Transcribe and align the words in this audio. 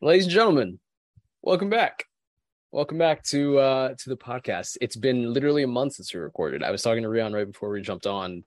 ladies 0.00 0.24
and 0.24 0.32
gentlemen, 0.32 0.78
welcome 1.42 1.68
back. 1.68 2.04
Welcome 2.70 2.98
back 2.98 3.24
to 3.24 3.58
uh 3.58 3.94
to 3.98 4.08
the 4.08 4.16
podcast. 4.16 4.76
It's 4.80 4.94
been 4.94 5.32
literally 5.32 5.64
a 5.64 5.68
month 5.68 5.94
since 5.94 6.14
we 6.14 6.20
recorded. 6.20 6.62
I 6.62 6.70
was 6.70 6.82
talking 6.82 7.02
to 7.02 7.08
Rion 7.08 7.32
right 7.32 7.50
before 7.50 7.70
we 7.70 7.80
jumped 7.80 8.06
on 8.06 8.44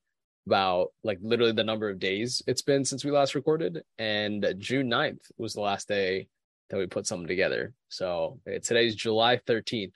about 0.48 0.94
like 1.04 1.20
literally 1.22 1.52
the 1.52 1.64
number 1.64 1.90
of 1.90 2.00
days 2.00 2.42
it's 2.48 2.62
been 2.62 2.86
since 2.86 3.04
we 3.04 3.12
last 3.12 3.36
recorded, 3.36 3.84
and 4.00 4.56
June 4.60 4.90
9th 4.90 5.20
was 5.38 5.54
the 5.54 5.62
last 5.62 5.88
day 5.88 6.28
that 6.70 6.78
we 6.78 6.86
put 6.86 7.06
something 7.06 7.28
together. 7.28 7.74
So 7.90 8.40
eh, 8.48 8.60
today's 8.60 8.96
July 8.96 9.38
13th. 9.46 9.96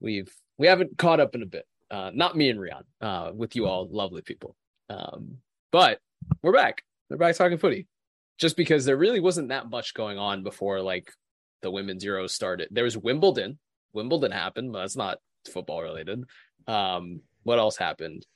We've 0.00 0.32
we 0.56 0.66
haven't 0.66 0.96
caught 0.96 1.20
up 1.20 1.34
in 1.34 1.42
a 1.42 1.46
bit. 1.46 1.66
Uh 1.90 2.10
not 2.14 2.36
me 2.36 2.48
and 2.48 2.60
Rion, 2.60 2.84
uh, 3.02 3.32
with 3.34 3.54
you 3.54 3.66
all 3.66 3.86
lovely 3.90 4.22
people. 4.22 4.56
Um, 4.88 5.38
but 5.72 6.00
we're 6.42 6.52
back. 6.52 6.84
We're 7.10 7.18
back 7.18 7.36
talking 7.36 7.58
footy 7.58 7.86
just 8.38 8.56
because 8.56 8.84
there 8.84 8.96
really 8.96 9.20
wasn't 9.20 9.48
that 9.48 9.70
much 9.70 9.94
going 9.94 10.18
on 10.18 10.42
before 10.42 10.80
like 10.80 11.10
the 11.62 11.70
women's 11.70 12.04
Euros 12.04 12.30
started. 12.30 12.68
There 12.70 12.84
was 12.84 12.96
Wimbledon. 12.96 13.58
Wimbledon 13.92 14.32
happened, 14.32 14.72
but 14.72 14.80
that's 14.80 14.96
not 14.96 15.18
football 15.50 15.82
related. 15.82 16.24
Um, 16.66 17.20
what 17.42 17.58
else 17.58 17.76
happened? 17.76 18.26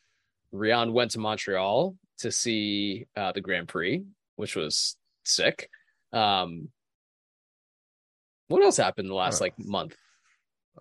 Rion 0.53 0.93
went 0.93 1.13
to 1.13 1.19
Montreal 1.19 1.97
to 2.19 2.33
see 2.33 3.07
uh, 3.17 3.33
the 3.33 3.41
Grand 3.41 3.69
Prix, 3.69 4.05
which 4.37 4.57
was 4.57 4.97
sick. 5.25 5.69
Um, 6.13 6.69
what 8.49 8.63
else 8.63 8.77
happened 8.77 9.07
in 9.07 9.11
the 9.11 9.15
last 9.15 9.41
like 9.41 9.55
month? 9.59 9.95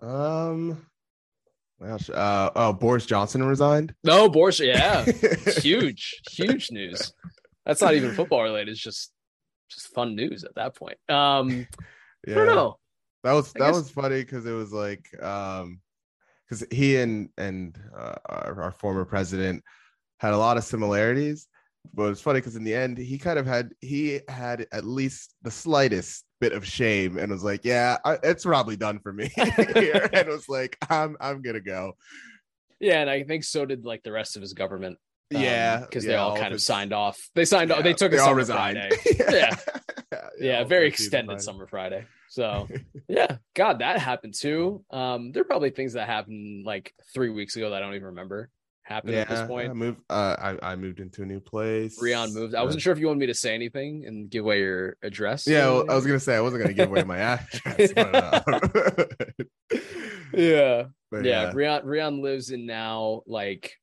Um, 0.00 0.86
gosh, 1.82 2.08
uh, 2.08 2.50
oh, 2.54 2.72
Boris 2.72 3.04
Johnson 3.04 3.42
resigned. 3.42 3.94
No, 4.04 4.28
Boris, 4.28 4.60
yeah, 4.60 5.04
huge, 5.60 6.22
huge 6.30 6.70
news. 6.70 7.12
That's 7.68 7.80
not 7.80 7.94
even 7.94 8.12
football 8.14 8.42
related. 8.42 8.70
It's 8.72 8.80
just 8.80 9.12
just 9.70 9.88
fun 9.94 10.16
news 10.16 10.42
at 10.44 10.54
that 10.56 10.74
point. 10.74 10.96
Um, 11.08 11.66
Yeah, 12.26 12.32
I 12.32 12.44
don't 12.46 12.46
know. 12.56 12.78
that 13.22 13.32
was 13.34 13.50
I 13.54 13.60
that 13.60 13.66
guess- 13.66 13.74
was 13.76 13.90
funny 13.90 14.22
because 14.22 14.44
it 14.46 14.52
was 14.52 14.72
like 14.72 15.06
um, 15.22 15.80
because 16.48 16.66
he 16.72 16.96
and 16.96 17.28
and 17.38 17.78
uh, 17.96 18.14
our, 18.26 18.62
our 18.62 18.72
former 18.72 19.04
president 19.04 19.62
had 20.18 20.32
a 20.32 20.38
lot 20.38 20.56
of 20.56 20.64
similarities, 20.64 21.46
but 21.94 22.10
it's 22.10 22.20
funny 22.20 22.40
because 22.40 22.56
in 22.56 22.64
the 22.64 22.74
end 22.74 22.98
he 22.98 23.18
kind 23.18 23.38
of 23.38 23.46
had 23.46 23.70
he 23.80 24.20
had 24.28 24.66
at 24.72 24.84
least 24.84 25.34
the 25.42 25.50
slightest 25.50 26.24
bit 26.40 26.52
of 26.52 26.66
shame 26.66 27.18
and 27.18 27.30
was 27.30 27.44
like, 27.44 27.64
yeah, 27.64 27.98
I, 28.04 28.16
it's 28.22 28.44
probably 28.44 28.76
done 28.76 28.98
for 29.00 29.12
me 29.12 29.28
here, 29.74 30.08
and 30.14 30.28
was 30.28 30.48
like, 30.48 30.78
I'm 30.88 31.16
I'm 31.20 31.42
gonna 31.42 31.60
go. 31.60 31.92
Yeah, 32.80 33.00
and 33.02 33.10
I 33.10 33.24
think 33.24 33.44
so 33.44 33.66
did 33.66 33.84
like 33.84 34.02
the 34.04 34.12
rest 34.12 34.36
of 34.36 34.42
his 34.42 34.54
government. 34.54 34.96
Um, 35.34 35.42
yeah, 35.42 35.80
because 35.80 36.04
yeah, 36.04 36.12
they 36.12 36.16
all 36.16 36.32
of 36.32 36.40
kind 36.40 36.54
of 36.54 36.60
signed 36.60 36.92
off. 36.92 37.18
They 37.34 37.44
signed 37.44 37.70
off. 37.70 37.82
They 37.82 37.90
yeah, 37.90 37.96
took 37.96 38.12
a 38.12 38.16
they 38.16 38.20
all 38.20 38.28
summer 38.28 38.36
resigned. 38.36 38.78
Friday. 38.78 39.24
Yeah. 39.30 39.56
Yeah, 40.40 40.58
all 40.60 40.64
very 40.64 40.88
extended 40.88 41.40
summer 41.40 41.66
Friday. 41.66 42.06
So 42.28 42.68
yeah, 43.08 43.36
God, 43.54 43.80
that 43.80 43.98
happened 43.98 44.34
too. 44.34 44.84
Um, 44.90 45.32
there 45.32 45.42
are 45.42 45.46
probably 45.46 45.70
things 45.70 45.94
that 45.94 46.06
happened 46.06 46.64
like 46.64 46.94
three 47.12 47.30
weeks 47.30 47.56
ago 47.56 47.70
that 47.70 47.76
I 47.76 47.80
don't 47.80 47.94
even 47.94 48.06
remember 48.06 48.50
happened 48.82 49.12
yeah, 49.12 49.20
at 49.20 49.28
this 49.28 49.46
point. 49.46 49.70
I 49.70 49.74
moved. 49.74 50.00
Uh, 50.08 50.36
I 50.62 50.72
I 50.72 50.76
moved 50.76 51.00
into 51.00 51.22
a 51.22 51.26
new 51.26 51.40
place. 51.40 52.00
Rion 52.00 52.32
moved. 52.32 52.54
I 52.54 52.62
wasn't 52.62 52.82
sure 52.82 52.92
if 52.92 52.98
you 52.98 53.06
wanted 53.06 53.20
me 53.20 53.26
to 53.26 53.34
say 53.34 53.54
anything 53.54 54.04
and 54.06 54.30
give 54.30 54.44
away 54.44 54.60
your 54.60 54.96
address. 55.02 55.46
Yeah, 55.46 55.66
well, 55.66 55.90
I 55.90 55.94
was 55.94 56.06
gonna 56.06 56.20
say 56.20 56.36
I 56.36 56.40
wasn't 56.40 56.62
gonna 56.62 56.74
give 56.74 56.88
away 56.88 57.04
my 57.04 57.18
address. 57.18 57.92
but, 57.92 58.14
uh, 58.14 58.40
yeah. 60.32 60.84
but 61.10 61.24
yeah, 61.24 61.52
Rion 61.54 61.86
Rion 61.86 62.22
lives 62.22 62.50
in 62.50 62.66
now 62.66 63.22
like 63.26 63.74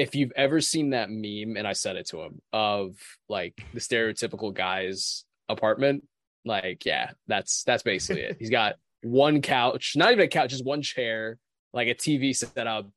if 0.00 0.14
you've 0.14 0.32
ever 0.34 0.62
seen 0.62 0.90
that 0.90 1.10
meme, 1.10 1.58
and 1.58 1.68
I 1.68 1.74
said 1.74 1.96
it 1.96 2.08
to 2.08 2.22
him 2.22 2.40
of 2.54 2.96
like 3.28 3.62
the 3.74 3.80
stereotypical 3.80 4.54
guy's 4.54 5.26
apartment, 5.50 6.04
like 6.46 6.86
yeah, 6.86 7.10
that's 7.26 7.64
that's 7.64 7.82
basically 7.82 8.22
it. 8.22 8.36
He's 8.40 8.48
got 8.48 8.76
one 9.02 9.42
couch, 9.42 9.92
not 9.96 10.12
even 10.12 10.24
a 10.24 10.28
couch, 10.28 10.50
just 10.50 10.64
one 10.64 10.80
chair, 10.80 11.36
like 11.74 11.88
a 11.88 11.94
TV 11.94 12.34
set 12.34 12.66
up, 12.66 12.88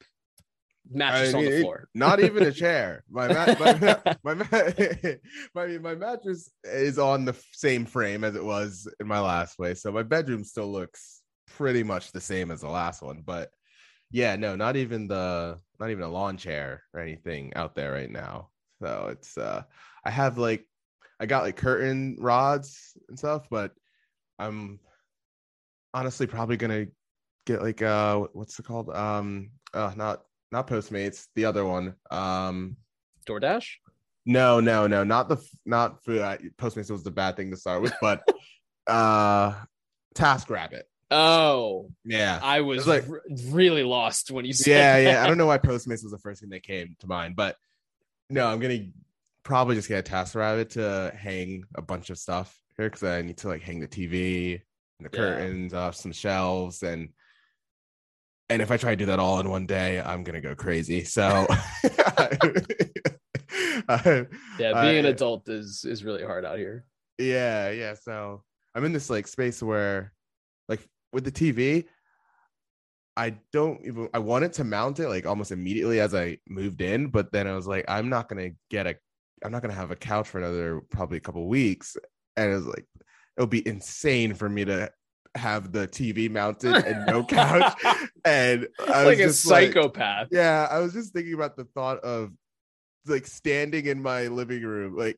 mattress 0.89 1.33
I 1.33 1.37
on 1.39 1.43
the 1.43 1.59
floor. 1.59 1.89
not 1.93 2.21
even 2.21 2.43
a 2.43 2.53
chair. 2.53 3.03
My 3.11 3.27
mat, 3.27 3.59
my, 3.59 4.33
my, 4.33 5.17
my, 5.67 5.77
my 5.79 5.95
mattress 5.95 6.51
is 6.63 6.97
on 6.97 7.25
the 7.25 7.35
same 7.51 7.85
frame 7.85 8.23
as 8.23 8.37
it 8.37 8.45
was 8.45 8.87
in 9.01 9.07
my 9.07 9.19
last 9.19 9.57
place, 9.57 9.81
so 9.81 9.91
my 9.91 10.03
bedroom 10.03 10.45
still 10.45 10.71
looks 10.71 11.21
pretty 11.57 11.83
much 11.83 12.13
the 12.13 12.21
same 12.21 12.49
as 12.49 12.61
the 12.61 12.69
last 12.69 13.01
one. 13.01 13.23
But 13.25 13.49
yeah, 14.13 14.35
no, 14.35 14.55
not 14.55 14.75
even 14.75 15.07
the 15.07 15.57
not 15.79 15.89
even 15.89 16.03
a 16.03 16.07
lawn 16.07 16.37
chair 16.37 16.83
or 16.93 17.01
anything 17.01 17.51
out 17.55 17.73
there 17.73 17.91
right 17.91 18.11
now. 18.11 18.49
So 18.79 19.07
it's 19.11 19.37
uh, 19.37 19.63
I 20.05 20.11
have 20.11 20.37
like 20.37 20.65
I 21.19 21.25
got 21.25 21.43
like 21.43 21.57
curtain 21.57 22.15
rods 22.19 22.95
and 23.09 23.17
stuff, 23.17 23.47
but 23.49 23.73
I'm 24.37 24.79
honestly 25.95 26.27
probably 26.27 26.57
gonna 26.57 26.85
get 27.47 27.63
like 27.63 27.81
uh 27.81 28.19
what's 28.33 28.57
it 28.59 28.65
called 28.65 28.89
um 28.91 29.49
uh 29.73 29.93
not 29.95 30.21
not 30.51 30.67
postmates 30.67 31.27
the 31.35 31.45
other 31.45 31.65
one 31.65 31.95
um 32.11 32.77
DoorDash. 33.27 33.67
no 34.25 34.59
no 34.59 34.87
no 34.87 35.03
not 35.03 35.27
the 35.27 35.37
not 35.65 36.03
food 36.03 36.21
postmates 36.57 36.89
was 36.89 37.03
the 37.03 37.11
bad 37.11 37.35
thing 37.35 37.51
to 37.51 37.57
start 37.57 37.81
with 37.81 37.93
but 38.01 38.23
uh 38.87 39.53
task 40.15 40.49
rabbit 40.49 40.87
Oh, 41.13 41.91
yeah 42.05 42.39
I 42.41 42.61
was 42.61 42.79
It's 42.79 42.87
like- 42.87 43.05
really 43.51 43.83
lost 43.83 44.31
when 44.31 44.45
you 44.45 44.53
said. 44.53 44.71
yeah 45.03 45.11
yeah 45.11 45.23
i 45.23 45.27
don't 45.27 45.37
know 45.37 45.45
why 45.45 45.57
postmates 45.57 46.03
was 46.03 46.11
the 46.11 46.17
first 46.17 46.41
thing 46.41 46.49
that 46.49 46.63
came 46.63 46.95
to 46.99 47.07
mind 47.07 47.35
but 47.35 47.55
no 48.29 48.47
i'm 48.47 48.59
gonna 48.59 48.87
probably 49.43 49.75
just 49.75 49.87
get 49.87 49.99
a 49.99 50.01
task 50.01 50.35
rabbit 50.35 50.71
to 50.71 51.11
hang 51.15 51.63
a 51.75 51.81
bunch 51.81 52.09
of 52.09 52.17
stuff 52.17 52.57
here 52.77 52.87
because 52.89 53.03
i 53.03 53.21
need 53.21 53.37
to 53.37 53.47
like 53.47 53.61
hang 53.61 53.79
the 53.79 53.87
tv 53.87 54.61
and 54.99 55.09
the 55.11 55.15
Yeah. 55.17 55.23
curtains 55.35 55.73
off 55.73 55.95
some 55.95 56.11
shelves 56.13 56.81
and 56.83 57.09
and 58.49 58.61
if 58.61 58.71
i 58.71 58.77
try 58.77 58.91
to 58.91 58.95
do 58.95 59.05
that 59.07 59.19
all 59.19 59.39
in 59.39 59.49
one 59.49 59.65
day 59.65 59.99
i'm 60.01 60.23
gonna 60.23 60.41
go 60.41 60.55
crazy 60.55 61.03
so 61.03 61.45
I- 63.89 64.25
Yeah, 64.59 64.81
being 64.81 64.97
an 64.99 65.05
adult 65.05 65.47
is 65.49 65.85
is 65.85 66.03
really 66.03 66.23
hard 66.23 66.45
out 66.45 66.57
here. 66.57 66.85
yeah 67.17 67.69
yeah 67.69 67.93
so 67.95 68.43
i'm 68.73 68.85
in 68.85 68.93
this 68.93 69.09
like 69.09 69.27
space 69.27 69.61
where 69.61 70.13
with 71.13 71.23
the 71.23 71.31
tv 71.31 71.85
i 73.15 73.35
don't 73.51 73.79
even 73.85 74.09
i 74.13 74.19
wanted 74.19 74.51
to 74.53 74.63
mount 74.63 74.99
it 74.99 75.07
like 75.07 75.25
almost 75.25 75.51
immediately 75.51 75.99
as 75.99 76.15
i 76.15 76.37
moved 76.49 76.81
in 76.81 77.07
but 77.07 77.31
then 77.31 77.47
i 77.47 77.53
was 77.55 77.67
like 77.67 77.85
i'm 77.87 78.09
not 78.09 78.27
gonna 78.27 78.49
get 78.69 78.87
a 78.87 78.95
i'm 79.45 79.51
not 79.51 79.61
gonna 79.61 79.73
have 79.73 79.91
a 79.91 79.95
couch 79.95 80.27
for 80.27 80.39
another 80.39 80.81
probably 80.89 81.17
a 81.17 81.21
couple 81.21 81.47
weeks 81.47 81.95
and 82.35 82.51
it 82.51 82.55
was 82.55 82.65
like 82.65 82.85
it'll 83.37 83.47
be 83.47 83.65
insane 83.67 84.33
for 84.33 84.49
me 84.49 84.65
to 84.65 84.89
have 85.35 85.71
the 85.71 85.87
tv 85.87 86.29
mounted 86.29 86.73
and 86.85 87.05
no 87.07 87.23
couch 87.39 87.73
and 88.25 88.67
i 88.87 89.05
was 89.05 89.05
like 89.05 89.19
a 89.19 89.23
just 89.23 89.45
like- 89.47 89.73
psychopath. 89.73 90.27
yeah, 90.31 90.67
I 90.69 90.79
was 90.79 90.93
just 90.93 91.13
thinking 91.13 91.33
about 91.33 91.55
the 91.57 91.65
thought 91.75 91.99
of 91.99 92.31
like 93.07 93.25
standing 93.27 93.85
in 93.87 94.01
my 94.01 94.27
living 94.27 94.61
room, 94.63 94.95
like 94.95 95.17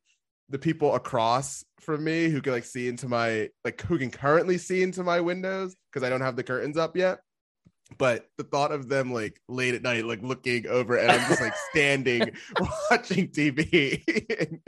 the 0.49 0.59
people 0.59 0.93
across 0.95 1.63
from 1.79 2.03
me 2.03 2.29
who 2.29 2.41
can 2.41 2.53
like 2.53 2.63
see 2.65 2.87
into 2.87 3.07
my 3.07 3.49
like 3.63 3.81
who 3.81 3.97
can 3.97 4.11
currently 4.11 4.57
see 4.57 4.83
into 4.83 5.03
my 5.03 5.19
windows 5.21 5.75
because 5.91 6.05
I 6.05 6.09
don't 6.09 6.21
have 6.21 6.35
the 6.35 6.43
curtains 6.43 6.77
up 6.77 6.95
yet. 6.95 7.19
But 7.99 8.25
the 8.37 8.43
thought 8.43 8.71
of 8.71 8.89
them 8.89 9.13
like 9.13 9.39
late 9.47 9.75
at 9.75 9.83
night, 9.83 10.05
like 10.05 10.21
looking 10.23 10.65
over, 10.67 10.97
and 10.97 11.11
I'm 11.11 11.25
just 11.27 11.39
like 11.41 11.53
standing 11.71 12.31
watching 12.91 13.27
TV 13.29 14.03
in, 14.39 14.61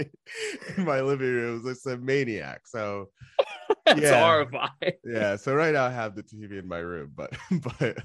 in 0.78 0.86
my 0.86 1.02
living 1.02 1.28
room, 1.28 1.64
was 1.64 1.86
like 1.86 1.96
a 1.96 1.98
maniac. 2.00 2.68
So 2.68 3.10
That's 3.86 4.02
Yeah. 4.02 4.18
horrifying. 4.20 4.70
yeah, 5.04 5.36
so 5.38 5.56
right 5.56 5.74
now 5.74 5.86
I 5.86 5.92
have 5.92 6.16
the 6.16 6.24
TV 6.24 6.60
in 6.60 6.68
my 6.68 6.80
room, 6.80 7.12
but 7.16 7.36
but 7.52 7.98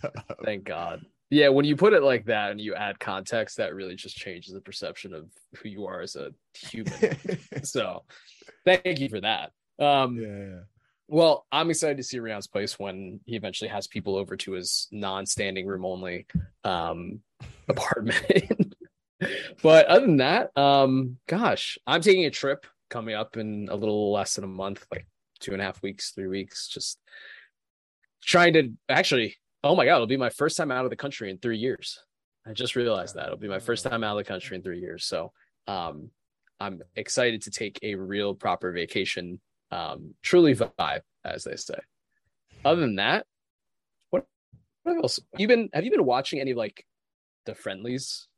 Thank 0.44 0.60
um, 0.70 0.74
God. 0.74 1.00
Yeah, 1.32 1.48
when 1.48 1.64
you 1.64 1.76
put 1.76 1.94
it 1.94 2.02
like 2.02 2.26
that 2.26 2.50
and 2.50 2.60
you 2.60 2.74
add 2.74 3.00
context, 3.00 3.56
that 3.56 3.74
really 3.74 3.94
just 3.94 4.14
changes 4.14 4.52
the 4.52 4.60
perception 4.60 5.14
of 5.14 5.30
who 5.56 5.70
you 5.70 5.86
are 5.86 6.02
as 6.02 6.14
a 6.14 6.30
human. 6.54 6.92
so, 7.62 8.04
thank 8.66 9.00
you 9.00 9.08
for 9.08 9.18
that. 9.22 9.50
Um, 9.78 10.18
yeah. 10.18 10.58
Well, 11.08 11.46
I'm 11.50 11.70
excited 11.70 11.96
to 11.96 12.02
see 12.02 12.20
Rion's 12.20 12.48
place 12.48 12.78
when 12.78 13.20
he 13.24 13.34
eventually 13.34 13.70
has 13.70 13.86
people 13.86 14.14
over 14.16 14.36
to 14.36 14.52
his 14.52 14.88
non-standing 14.92 15.66
room 15.66 15.86
only 15.86 16.26
um, 16.64 17.20
apartment. 17.68 18.74
but 19.62 19.86
other 19.86 20.04
than 20.04 20.18
that, 20.18 20.54
um, 20.54 21.16
gosh, 21.26 21.78
I'm 21.86 22.02
taking 22.02 22.26
a 22.26 22.30
trip 22.30 22.66
coming 22.90 23.14
up 23.14 23.38
in 23.38 23.68
a 23.70 23.74
little 23.74 24.12
less 24.12 24.34
than 24.34 24.44
a 24.44 24.48
month, 24.48 24.84
like 24.92 25.06
two 25.40 25.54
and 25.54 25.62
a 25.62 25.64
half 25.64 25.82
weeks, 25.82 26.10
three 26.10 26.28
weeks, 26.28 26.68
just 26.68 26.98
trying 28.22 28.52
to 28.52 28.72
actually, 28.90 29.38
oh 29.64 29.76
my 29.76 29.84
God, 29.84 29.94
it'll 29.96 30.06
be 30.06 30.16
my 30.16 30.30
first 30.30 30.56
time 30.56 30.70
out 30.70 30.84
of 30.84 30.90
the 30.90 30.96
country 30.96 31.30
in 31.30 31.38
three 31.38 31.58
years. 31.58 31.98
I 32.46 32.52
just 32.52 32.74
realized 32.76 33.14
that 33.14 33.26
it'll 33.26 33.36
be 33.38 33.48
my 33.48 33.60
first 33.60 33.84
time 33.84 34.02
out 34.02 34.18
of 34.18 34.24
the 34.24 34.28
country 34.28 34.56
in 34.56 34.62
three 34.62 34.80
years. 34.80 35.04
So 35.04 35.32
um, 35.68 36.10
I'm 36.58 36.82
excited 36.96 37.42
to 37.42 37.50
take 37.50 37.78
a 37.82 37.94
real 37.94 38.34
proper 38.34 38.72
vacation 38.72 39.40
um 39.70 40.14
truly 40.20 40.54
vibe 40.54 41.00
as 41.24 41.44
they 41.44 41.56
say 41.56 41.78
other 42.62 42.82
than 42.82 42.96
that 42.96 43.24
what, 44.10 44.26
what 44.82 44.96
else 44.98 45.18
you 45.38 45.48
been 45.48 45.70
have 45.72 45.82
you 45.82 45.90
been 45.90 46.04
watching 46.04 46.40
any 46.40 46.52
like 46.52 46.84
the 47.46 47.54
friendlies 47.54 48.28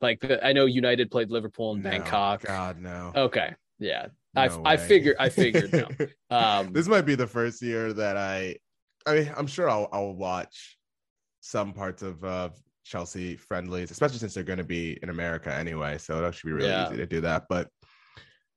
like 0.00 0.18
the, 0.20 0.42
i 0.42 0.54
know 0.54 0.64
united 0.64 1.10
played 1.10 1.30
liverpool 1.30 1.74
and 1.74 1.82
No, 1.84 1.90
bangkok 1.90 2.42
God 2.42 2.80
no. 2.80 3.12
okay 3.14 3.54
yeah 3.78 4.06
I 4.34 4.46
No 4.48 4.62
I 4.64 4.76
way. 4.76 4.88
figured 4.88 5.16
I 5.20 5.28
figured 5.28 5.72
no. 5.74 5.88
Um, 6.34 6.72
this 6.72 6.88
might 6.88 7.02
be 7.02 7.14
the 7.14 7.26
first 7.26 7.60
year 7.60 7.92
that 7.92 8.16
I, 8.16 8.56
I 9.08 9.14
mean, 9.14 9.32
I'm 9.36 9.46
sure 9.46 9.68
I'll, 9.70 9.88
I'll 9.92 10.14
watch 10.14 10.76
some 11.40 11.72
parts 11.72 12.02
of 12.02 12.22
uh, 12.24 12.50
Chelsea 12.84 13.36
friendlies, 13.36 13.90
especially 13.90 14.18
since 14.18 14.34
they're 14.34 14.44
going 14.44 14.58
to 14.58 14.64
be 14.64 14.98
in 15.02 15.08
America 15.08 15.52
anyway. 15.52 15.98
So 15.98 16.20
that 16.20 16.34
should 16.34 16.46
be 16.46 16.52
really 16.52 16.68
Yeah. 16.68 16.86
easy 16.86 16.96
to 16.98 17.06
do 17.06 17.20
that. 17.22 17.46
But 17.48 17.68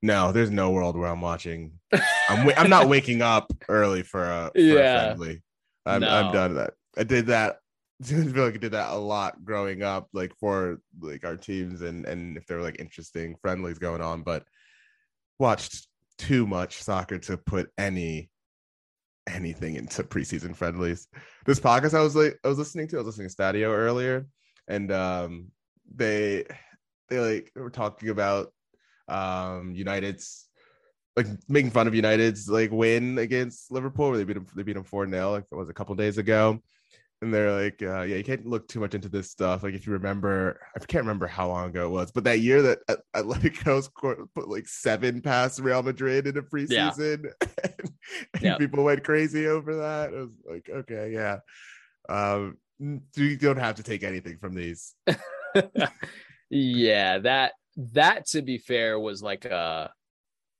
no, 0.01 0.31
there's 0.31 0.49
no 0.49 0.71
world 0.71 0.97
where 0.97 1.09
I'm 1.09 1.21
watching. 1.21 1.73
I'm 2.29 2.49
I'm 2.57 2.69
not 2.69 2.89
waking 2.89 3.21
up 3.21 3.51
early 3.69 4.03
for 4.03 4.23
a, 4.23 4.51
for 4.53 4.59
a 4.59 4.63
Yeah. 4.63 4.93
friendly. 4.93 5.43
I'm 5.85 6.03
I'm 6.03 6.31
done 6.31 6.53
with 6.55 6.57
that. 6.65 6.73
I 6.97 7.03
did 7.03 7.27
that. 7.27 7.57
I 8.03 8.05
feel 8.05 8.45
like 8.45 8.55
I 8.55 8.57
did 8.57 8.71
that 8.71 8.91
a 8.91 8.97
lot 8.97 9.45
growing 9.45 9.83
up, 9.83 10.09
like 10.11 10.33
for 10.39 10.79
like 10.99 11.23
our 11.23 11.37
teams 11.37 11.81
and 11.81 12.05
and 12.05 12.35
if 12.35 12.45
there 12.47 12.57
were 12.57 12.63
like 12.63 12.79
interesting 12.79 13.35
friendlies 13.41 13.77
going 13.77 14.01
on, 14.01 14.23
but 14.23 14.43
watched 15.39 15.87
too 16.17 16.47
much 16.47 16.81
soccer 16.81 17.19
to 17.19 17.37
put 17.37 17.69
any 17.77 18.30
anything 19.27 19.75
into 19.75 20.03
preseason 20.03 20.55
friendlies. 20.55 21.07
This 21.45 21.59
podcast 21.59 21.93
I 21.93 22.01
was 22.01 22.15
like 22.15 22.39
I 22.43 22.47
was 22.47 22.57
listening 22.57 22.87
to, 22.89 22.97
I 22.97 22.99
was 22.99 23.07
listening 23.07 23.29
to 23.29 23.35
Stadio 23.35 23.69
earlier, 23.69 24.27
and 24.67 24.91
um 24.91 25.51
they 25.93 26.45
they 27.09 27.19
like 27.19 27.51
were 27.55 27.69
talking 27.69 28.09
about 28.09 28.53
um 29.07 29.73
United's 29.73 30.47
like 31.15 31.27
making 31.49 31.71
fun 31.71 31.87
of 31.87 31.95
United's 31.95 32.47
like 32.47 32.71
win 32.71 33.17
against 33.17 33.71
Liverpool 33.71 34.09
where 34.09 34.17
they 34.17 34.23
beat 34.23 34.33
them 34.33 34.47
they 34.55 34.63
beat 34.63 34.73
them 34.73 34.85
4-0 34.85 35.31
like 35.31 35.45
it 35.51 35.55
was 35.55 35.69
a 35.69 35.73
couple 35.73 35.95
days 35.95 36.17
ago. 36.17 36.59
And 37.23 37.31
they're 37.31 37.51
like, 37.51 37.83
uh, 37.83 38.01
yeah, 38.01 38.15
you 38.15 38.23
can't 38.23 38.47
look 38.47 38.67
too 38.67 38.79
much 38.79 38.95
into 38.95 39.07
this 39.07 39.29
stuff. 39.29 39.61
Like, 39.61 39.75
if 39.75 39.85
you 39.85 39.93
remember, 39.93 40.59
I 40.75 40.79
can't 40.79 41.03
remember 41.03 41.27
how 41.27 41.49
long 41.49 41.69
ago 41.69 41.85
it 41.85 41.91
was, 41.91 42.11
but 42.11 42.23
that 42.23 42.39
year 42.39 42.63
that 42.63 42.79
At- 42.89 43.01
Atletico 43.15 43.83
scored, 43.83 44.27
put 44.35 44.49
like 44.49 44.67
seven 44.67 45.21
past 45.21 45.59
Real 45.59 45.83
Madrid 45.83 46.25
in 46.25 46.37
a 46.37 46.41
preseason, 46.41 47.31
and, 47.63 47.91
Yeah. 48.41 48.57
people 48.57 48.83
went 48.83 49.03
crazy 49.03 49.45
over 49.45 49.75
that. 49.75 50.11
It 50.11 50.15
was 50.17 50.29
like, 50.49 50.69
okay, 50.69 51.11
yeah, 51.13 51.37
um, 52.09 52.57
you 52.79 53.37
don't 53.37 53.59
have 53.59 53.75
to 53.75 53.83
take 53.83 54.03
anything 54.03 54.39
from 54.39 54.55
these. 54.55 54.95
yeah, 56.49 57.19
that 57.19 57.53
that 57.77 58.25
to 58.27 58.41
be 58.41 58.57
fair 58.57 58.99
was 58.99 59.21
like 59.21 59.45
a 59.45 59.91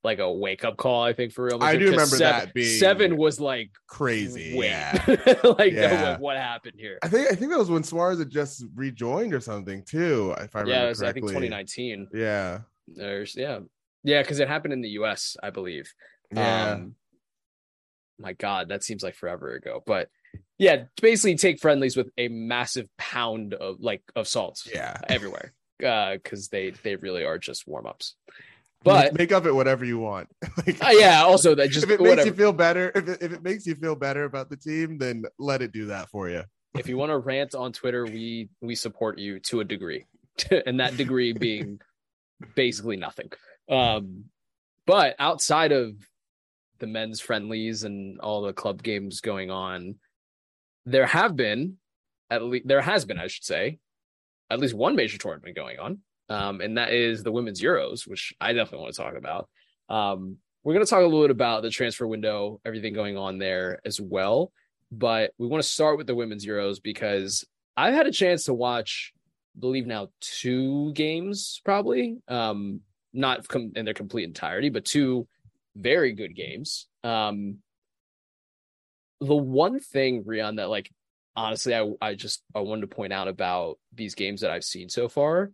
like 0.03 0.19
a 0.19 0.31
wake 0.31 0.63
up 0.63 0.77
call. 0.77 1.03
I 1.03 1.13
think 1.13 1.31
for 1.31 1.45
Real 1.45 1.62
I 1.62 1.75
do 1.75 1.86
remember 1.86 2.06
seven, 2.06 2.45
that 2.45 2.53
being 2.53 2.80
seven 2.80 3.18
was 3.18 3.39
like 3.39 3.71
Crazy, 3.88 4.57
wait. 4.57 4.69
yeah. 4.69 5.03
like 5.44 5.74
no, 5.74 5.81
Yeah. 5.81 6.12
what, 6.12 6.19
what 6.21 6.38
happened 6.38 6.74
here? 6.77 6.98
I 7.03 7.07
think 7.07 7.31
I 7.31 7.36
think 7.36 7.51
that 7.51 7.59
was 7.59 7.69
when 7.69 7.83
Suarez 7.83 8.19
had 8.19 8.30
just 8.30 8.65
rejoined 8.75 9.33
or 9.33 9.39
something 9.39 9.83
too. 9.83 10.33
If 10.39 10.56
I 10.56 10.62
remember 10.62 10.71
Yeah, 10.81 10.89
was, 10.89 11.03
I 11.03 11.13
think 11.13 11.27
2019. 11.27 12.07
Yeah, 12.13 12.59
There's 12.88 13.36
yeah, 13.36 13.59
yeah, 14.03 14.21
because 14.21 14.39
it 14.39 14.48
happened 14.48 14.74
in 14.74 14.81
the 14.81 14.89
U.S. 14.89 15.38
I 15.42 15.50
believe. 15.51 15.94
yeah. 16.33 16.71
Um, 16.71 16.95
my 18.19 18.33
God, 18.33 18.69
that 18.69 18.83
seems 18.83 19.03
like 19.03 19.15
forever 19.15 19.53
ago. 19.53 19.81
But 19.86 20.09
yeah, 20.57 20.83
basically 21.01 21.36
take 21.36 21.59
friendlies 21.59 21.98
with 21.98 22.09
a 22.18 22.27
massive 22.27 22.88
pound 22.98 23.53
of 23.56 23.77
like 23.80 24.03
of 24.15 24.27
salt 24.27 24.62
yeah. 24.71 24.98
everywhere 25.09 25.53
because 25.80 26.50
they 26.50 26.71
they 26.83 26.95
really 26.95 27.25
are 27.25 27.38
just 27.38 27.68
warm 27.68 27.88
ups. 27.88 28.15
But 28.83 29.17
make 29.17 29.31
of 29.31 29.45
it 29.45 29.53
whatever 29.53 29.85
you 29.85 29.99
want. 29.99 30.29
like, 30.65 30.83
uh, 30.83 30.89
yeah, 30.91 31.23
also 31.23 31.53
that 31.55 31.69
just 31.69 31.85
if 31.85 31.91
it 31.91 32.01
makes 32.01 32.25
you 32.25 32.33
feel 32.33 32.53
better, 32.53 32.91
if 32.95 33.07
it, 33.07 33.21
if 33.21 33.31
it 33.31 33.43
makes 33.43 33.67
you 33.67 33.75
feel 33.75 33.95
better 33.95 34.23
about 34.23 34.49
the 34.49 34.57
team, 34.57 34.97
then 34.97 35.23
let 35.37 35.61
it 35.61 35.71
do 35.71 35.85
that 35.87 36.09
for 36.09 36.29
you. 36.29 36.43
if 36.77 36.87
you 36.87 36.97
want 36.97 37.11
to 37.11 37.17
rant 37.17 37.53
on 37.53 37.73
Twitter, 37.73 38.05
we 38.05 38.49
we 38.59 38.73
support 38.75 39.19
you 39.19 39.39
to 39.39 39.59
a 39.59 39.63
degree, 39.63 40.05
and 40.65 40.79
that 40.79 40.97
degree 40.97 41.33
being 41.33 41.79
basically 42.55 42.97
nothing. 42.97 43.31
Um, 43.69 44.25
but 44.87 45.15
outside 45.19 45.71
of 45.71 45.93
the 46.79 46.87
men's 46.87 47.21
friendlies 47.21 47.83
and 47.83 48.19
all 48.19 48.41
the 48.41 48.53
club 48.53 48.81
games 48.81 49.21
going 49.21 49.51
on, 49.51 49.95
there 50.85 51.05
have 51.05 51.35
been 51.35 51.77
at 52.31 52.41
least 52.41 52.67
there 52.67 52.81
has 52.81 53.05
been, 53.05 53.19
I 53.19 53.27
should 53.27 53.43
say, 53.43 53.77
at 54.49 54.59
least 54.59 54.73
one 54.73 54.95
major 54.95 55.17
tournament 55.17 55.55
going 55.55 55.77
on, 55.77 55.99
um, 56.31 56.61
and 56.61 56.77
that 56.77 56.93
is 56.93 57.23
the 57.23 57.31
women's 57.31 57.61
Euros, 57.61 58.07
which 58.07 58.33
I 58.39 58.53
definitely 58.53 58.83
want 58.83 58.95
to 58.95 59.01
talk 59.01 59.15
about. 59.15 59.49
Um, 59.89 60.37
we're 60.63 60.73
going 60.73 60.85
to 60.85 60.89
talk 60.89 61.01
a 61.01 61.03
little 61.03 61.23
bit 61.23 61.31
about 61.31 61.63
the 61.63 61.69
transfer 61.69 62.07
window, 62.07 62.61
everything 62.63 62.93
going 62.93 63.17
on 63.17 63.39
there 63.39 63.79
as 63.85 63.99
well 63.99 64.51
but 64.91 65.31
we 65.37 65.47
want 65.47 65.63
to 65.63 65.69
start 65.69 65.97
with 65.97 66.07
the 66.07 66.15
women's 66.15 66.45
Euros 66.45 66.81
because 66.83 67.45
I've 67.77 67.93
had 67.93 68.07
a 68.07 68.11
chance 68.11 68.45
to 68.45 68.53
watch, 68.53 69.13
I 69.55 69.59
believe 69.59 69.87
now 69.87 70.09
two 70.19 70.91
games 70.93 71.61
probably, 71.63 72.17
um, 72.27 72.81
not 73.13 73.47
com- 73.47 73.71
in 73.75 73.85
their 73.85 73.93
complete 73.93 74.25
entirety, 74.25 74.69
but 74.69 74.85
two 74.85 75.27
very 75.75 76.11
good 76.11 76.35
games. 76.35 76.87
Um, 77.03 77.57
the 79.21 79.35
one 79.35 79.79
thing, 79.79 80.23
Rion, 80.25 80.57
that 80.57 80.69
like 80.69 80.91
honestly, 81.35 81.73
I 81.73 81.89
I 82.01 82.15
just 82.15 82.43
I 82.53 82.59
wanted 82.59 82.81
to 82.81 82.95
point 82.95 83.13
out 83.13 83.27
about 83.27 83.79
these 83.93 84.15
games 84.15 84.41
that 84.41 84.51
I've 84.51 84.63
seen 84.63 84.89
so 84.89 85.07
far 85.07 85.51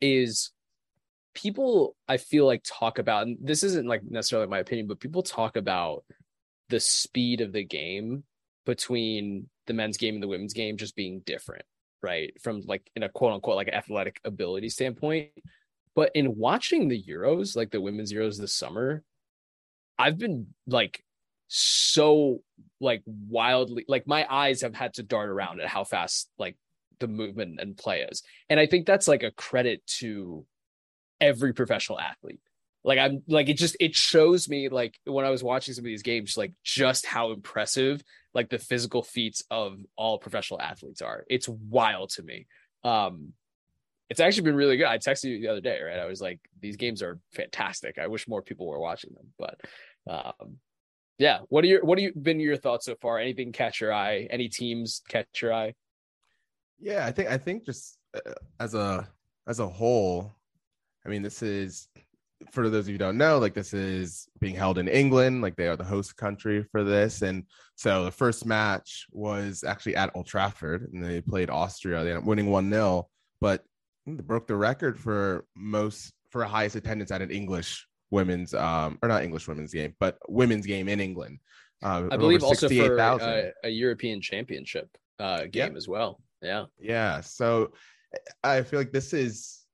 is 0.00 0.50
people 1.34 1.96
I 2.08 2.16
feel 2.16 2.46
like 2.46 2.62
talk 2.64 2.98
about, 2.98 3.26
and 3.26 3.38
this 3.40 3.62
isn't 3.62 3.86
like 3.86 4.02
necessarily 4.08 4.48
my 4.48 4.58
opinion, 4.58 4.86
but 4.86 5.00
people 5.00 5.22
talk 5.22 5.56
about 5.56 6.04
the 6.68 6.80
speed 6.80 7.40
of 7.40 7.52
the 7.52 7.64
game 7.64 8.24
between 8.66 9.48
the 9.66 9.72
men's 9.72 9.96
game 9.96 10.14
and 10.14 10.22
the 10.22 10.28
women's 10.28 10.52
game 10.52 10.76
just 10.76 10.96
being 10.96 11.20
different, 11.20 11.64
right? 12.02 12.32
From 12.42 12.62
like 12.66 12.90
in 12.96 13.02
a 13.02 13.08
quote 13.08 13.32
unquote 13.32 13.56
like 13.56 13.68
athletic 13.68 14.20
ability 14.24 14.68
standpoint. 14.68 15.30
But 15.94 16.12
in 16.14 16.36
watching 16.36 16.88
the 16.88 17.02
Euros, 17.02 17.56
like 17.56 17.70
the 17.70 17.80
women's 17.80 18.12
Euros 18.12 18.38
this 18.38 18.54
summer, 18.54 19.02
I've 19.98 20.18
been 20.18 20.48
like 20.66 21.02
so 21.48 22.42
like 22.80 23.02
wildly 23.06 23.84
like 23.88 24.06
my 24.06 24.26
eyes 24.28 24.60
have 24.60 24.74
had 24.74 24.94
to 24.94 25.02
dart 25.02 25.30
around 25.30 25.60
at 25.60 25.66
how 25.66 25.82
fast 25.82 26.28
like 26.38 26.56
the 27.00 27.08
movement 27.08 27.60
and 27.60 27.76
play 27.76 28.00
is. 28.02 28.22
And 28.48 28.58
I 28.58 28.66
think 28.66 28.86
that's 28.86 29.08
like 29.08 29.22
a 29.22 29.30
credit 29.30 29.86
to 29.98 30.44
every 31.20 31.52
professional 31.52 32.00
athlete. 32.00 32.40
Like 32.84 32.98
i'm 32.98 33.22
like 33.26 33.48
it 33.48 33.58
just 33.58 33.76
it 33.80 33.94
shows 33.94 34.48
me 34.48 34.68
like 34.68 34.98
when 35.04 35.24
i 35.24 35.30
was 35.30 35.42
watching 35.42 35.74
some 35.74 35.82
of 35.82 35.86
these 35.86 36.02
games 36.02 36.36
like 36.38 36.52
just 36.62 37.04
how 37.04 37.32
impressive 37.32 38.02
like 38.34 38.48
the 38.48 38.58
physical 38.58 39.02
feats 39.02 39.42
of 39.50 39.78
all 39.96 40.18
professional 40.18 40.60
athletes 40.60 41.02
are. 41.02 41.24
It's 41.28 41.48
wild 41.48 42.10
to 42.10 42.22
me. 42.22 42.46
Um 42.84 43.32
it's 44.08 44.20
actually 44.20 44.44
been 44.44 44.56
really 44.56 44.78
good. 44.78 44.86
I 44.86 44.96
texted 44.96 45.24
you 45.24 45.40
the 45.40 45.48
other 45.48 45.60
day 45.60 45.80
right? 45.82 45.98
I 45.98 46.06
was 46.06 46.20
like 46.20 46.40
these 46.60 46.76
games 46.76 47.02
are 47.02 47.18
fantastic. 47.32 47.98
I 47.98 48.06
wish 48.06 48.28
more 48.28 48.42
people 48.42 48.66
were 48.66 48.80
watching 48.80 49.12
them. 49.12 49.26
But 49.38 49.60
um 50.08 50.58
yeah. 51.18 51.40
What 51.48 51.64
are 51.64 51.66
your 51.66 51.84
what 51.84 51.98
have 51.98 52.04
you 52.04 52.12
been 52.14 52.38
your 52.38 52.56
thoughts 52.56 52.86
so 52.86 52.94
far? 53.02 53.18
Anything 53.18 53.52
catch 53.52 53.80
your 53.80 53.92
eye? 53.92 54.28
Any 54.30 54.48
teams 54.48 55.02
catch 55.08 55.42
your 55.42 55.52
eye 55.52 55.74
Yeah, 56.80 57.06
I 57.06 57.12
think 57.12 57.28
I 57.28 57.38
think 57.38 57.64
just 57.64 57.98
uh, 58.14 58.32
as 58.60 58.74
a 58.74 59.08
as 59.46 59.58
a 59.60 59.66
whole, 59.66 60.34
I 61.04 61.08
mean, 61.08 61.22
this 61.22 61.42
is 61.42 61.88
for 62.52 62.68
those 62.68 62.84
of 62.84 62.88
you 62.88 62.94
who 62.94 62.98
don't 62.98 63.18
know, 63.18 63.38
like 63.38 63.54
this 63.54 63.74
is 63.74 64.28
being 64.40 64.54
held 64.54 64.78
in 64.78 64.86
England, 64.86 65.42
like 65.42 65.56
they 65.56 65.66
are 65.66 65.76
the 65.76 65.84
host 65.84 66.16
country 66.16 66.64
for 66.70 66.84
this, 66.84 67.22
and 67.22 67.44
so 67.74 68.04
the 68.04 68.10
first 68.10 68.46
match 68.46 69.06
was 69.10 69.64
actually 69.64 69.96
at 69.96 70.10
Old 70.14 70.26
Trafford, 70.26 70.88
and 70.92 71.02
they 71.02 71.20
played 71.20 71.50
Austria. 71.50 72.04
They 72.04 72.10
ended 72.10 72.22
up 72.22 72.24
winning 72.24 72.50
one 72.50 72.70
0 72.70 73.08
but 73.40 73.62
they 74.06 74.22
broke 74.22 74.46
the 74.46 74.56
record 74.56 74.98
for 74.98 75.44
most 75.54 76.12
for 76.30 76.44
highest 76.44 76.76
attendance 76.76 77.10
at 77.10 77.22
an 77.22 77.30
English 77.30 77.86
women's 78.10 78.54
um 78.54 78.98
or 79.02 79.08
not 79.08 79.22
English 79.22 79.48
women's 79.48 79.72
game, 79.72 79.94
but 79.98 80.18
women's 80.28 80.66
game 80.66 80.88
in 80.88 81.00
England. 81.00 81.38
Uh, 81.80 82.08
i 82.10 82.16
believe 82.16 82.42
also 82.42 82.68
for 82.68 82.96
a, 82.98 83.52
a 83.62 83.68
european 83.68 84.20
championship 84.20 84.88
uh 85.20 85.44
game 85.44 85.76
as 85.76 85.86
well 85.86 86.20
yeah 86.42 86.66
Yeah. 86.78 87.20
So 87.20 87.72
I 88.42 88.62
feel 88.62 88.80
like 88.80 88.92
this 88.92 89.12
is 89.12 89.64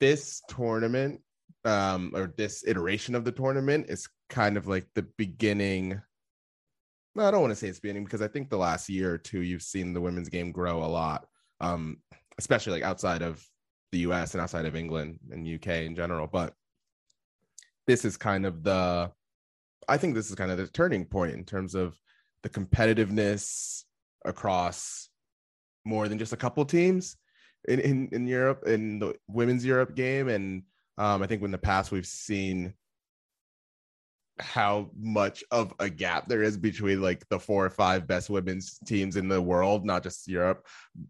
this 0.00 0.42
tournament, 0.48 1.20
um, 1.64 2.12
or 2.14 2.32
this 2.36 2.64
iteration 2.66 3.14
of 3.14 3.24
the 3.24 3.32
tournament 3.32 3.86
is 3.88 4.08
kind 4.28 4.56
of 4.56 4.66
like 4.66 4.86
the 4.94 5.06
beginning. 5.16 6.00
No, 7.14 7.26
I 7.26 7.30
don't 7.30 7.40
want 7.40 7.50
to 7.50 7.56
say 7.56 7.68
it's 7.68 7.80
beginning 7.80 8.04
because 8.04 8.22
I 8.22 8.28
think 8.28 8.48
the 8.48 8.58
last 8.58 8.88
year 8.88 9.14
or 9.14 9.18
two 9.18 9.42
you've 9.42 9.62
seen 9.62 9.92
the 9.92 10.00
women's 10.00 10.28
game 10.28 10.52
grow 10.52 10.82
a 10.82 10.86
lot. 10.86 11.26
Um, 11.60 11.98
especially 12.38 12.74
like 12.74 12.84
outside 12.84 13.22
of 13.22 13.44
the 13.90 13.98
US 13.98 14.34
and 14.34 14.40
outside 14.40 14.64
of 14.64 14.76
England 14.76 15.18
and 15.30 15.46
UK 15.46 15.84
in 15.84 15.96
general. 15.96 16.26
But 16.26 16.54
this 17.86 18.04
is 18.04 18.16
kind 18.16 18.46
of 18.46 18.62
the 18.62 19.10
I 19.88 19.96
think 19.96 20.14
this 20.14 20.28
is 20.28 20.34
kind 20.34 20.50
of 20.50 20.58
the 20.58 20.66
turning 20.66 21.06
point 21.06 21.34
in 21.34 21.44
terms 21.44 21.74
of 21.74 21.98
the 22.42 22.48
competitiveness 22.48 23.84
across 24.24 25.07
more 25.88 26.08
than 26.08 26.18
just 26.18 26.32
a 26.32 26.36
couple 26.36 26.64
teams 26.64 27.16
in, 27.66 27.80
in, 27.80 28.08
in 28.12 28.26
Europe 28.26 28.66
in 28.66 28.98
the 28.98 29.14
women's 29.26 29.64
Europe 29.64 29.94
game. 29.94 30.28
And 30.28 30.62
um, 30.98 31.22
I 31.22 31.26
think 31.26 31.42
in 31.42 31.50
the 31.50 31.58
past 31.58 31.90
we've 31.90 32.06
seen 32.06 32.74
how 34.40 34.90
much 34.96 35.42
of 35.50 35.74
a 35.80 35.90
gap 35.90 36.28
there 36.28 36.42
is 36.42 36.56
between 36.56 37.02
like 37.02 37.28
the 37.28 37.40
four 37.40 37.64
or 37.64 37.70
five 37.70 38.06
best 38.06 38.30
women's 38.30 38.78
teams 38.86 39.16
in 39.16 39.28
the 39.28 39.40
world, 39.40 39.84
not 39.84 40.02
just 40.02 40.28
Europe, 40.28 40.66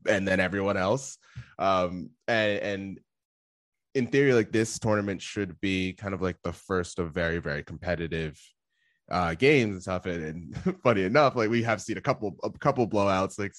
and 0.07 0.27
then 0.27 0.41
everyone 0.41 0.77
else. 0.77 1.19
Um, 1.59 2.11
and, 2.27 2.59
and 2.61 3.01
in 3.95 4.07
theory, 4.07 4.33
like 4.33 4.53
this 4.53 4.79
tournament 4.79 5.21
should 5.21 5.61
be 5.61 5.93
kind 5.93 6.15
of 6.15 6.23
like 6.23 6.37
the 6.43 6.53
first 6.53 6.99
of 6.99 7.13
very, 7.13 7.39
very 7.39 7.63
competitive 7.63 8.41
uh 9.11 9.35
games 9.35 9.73
and 9.73 9.83
stuff. 9.83 10.05
And, 10.05 10.55
and 10.67 10.81
funny 10.83 11.05
enough, 11.05 11.35
like 11.35 11.51
we 11.51 11.63
have 11.63 11.81
seen 11.81 11.99
a 11.99 12.03
couple 12.03 12.37
a 12.43 12.51
couple 12.51 12.89
blowouts, 12.89 13.39
like 13.39 13.53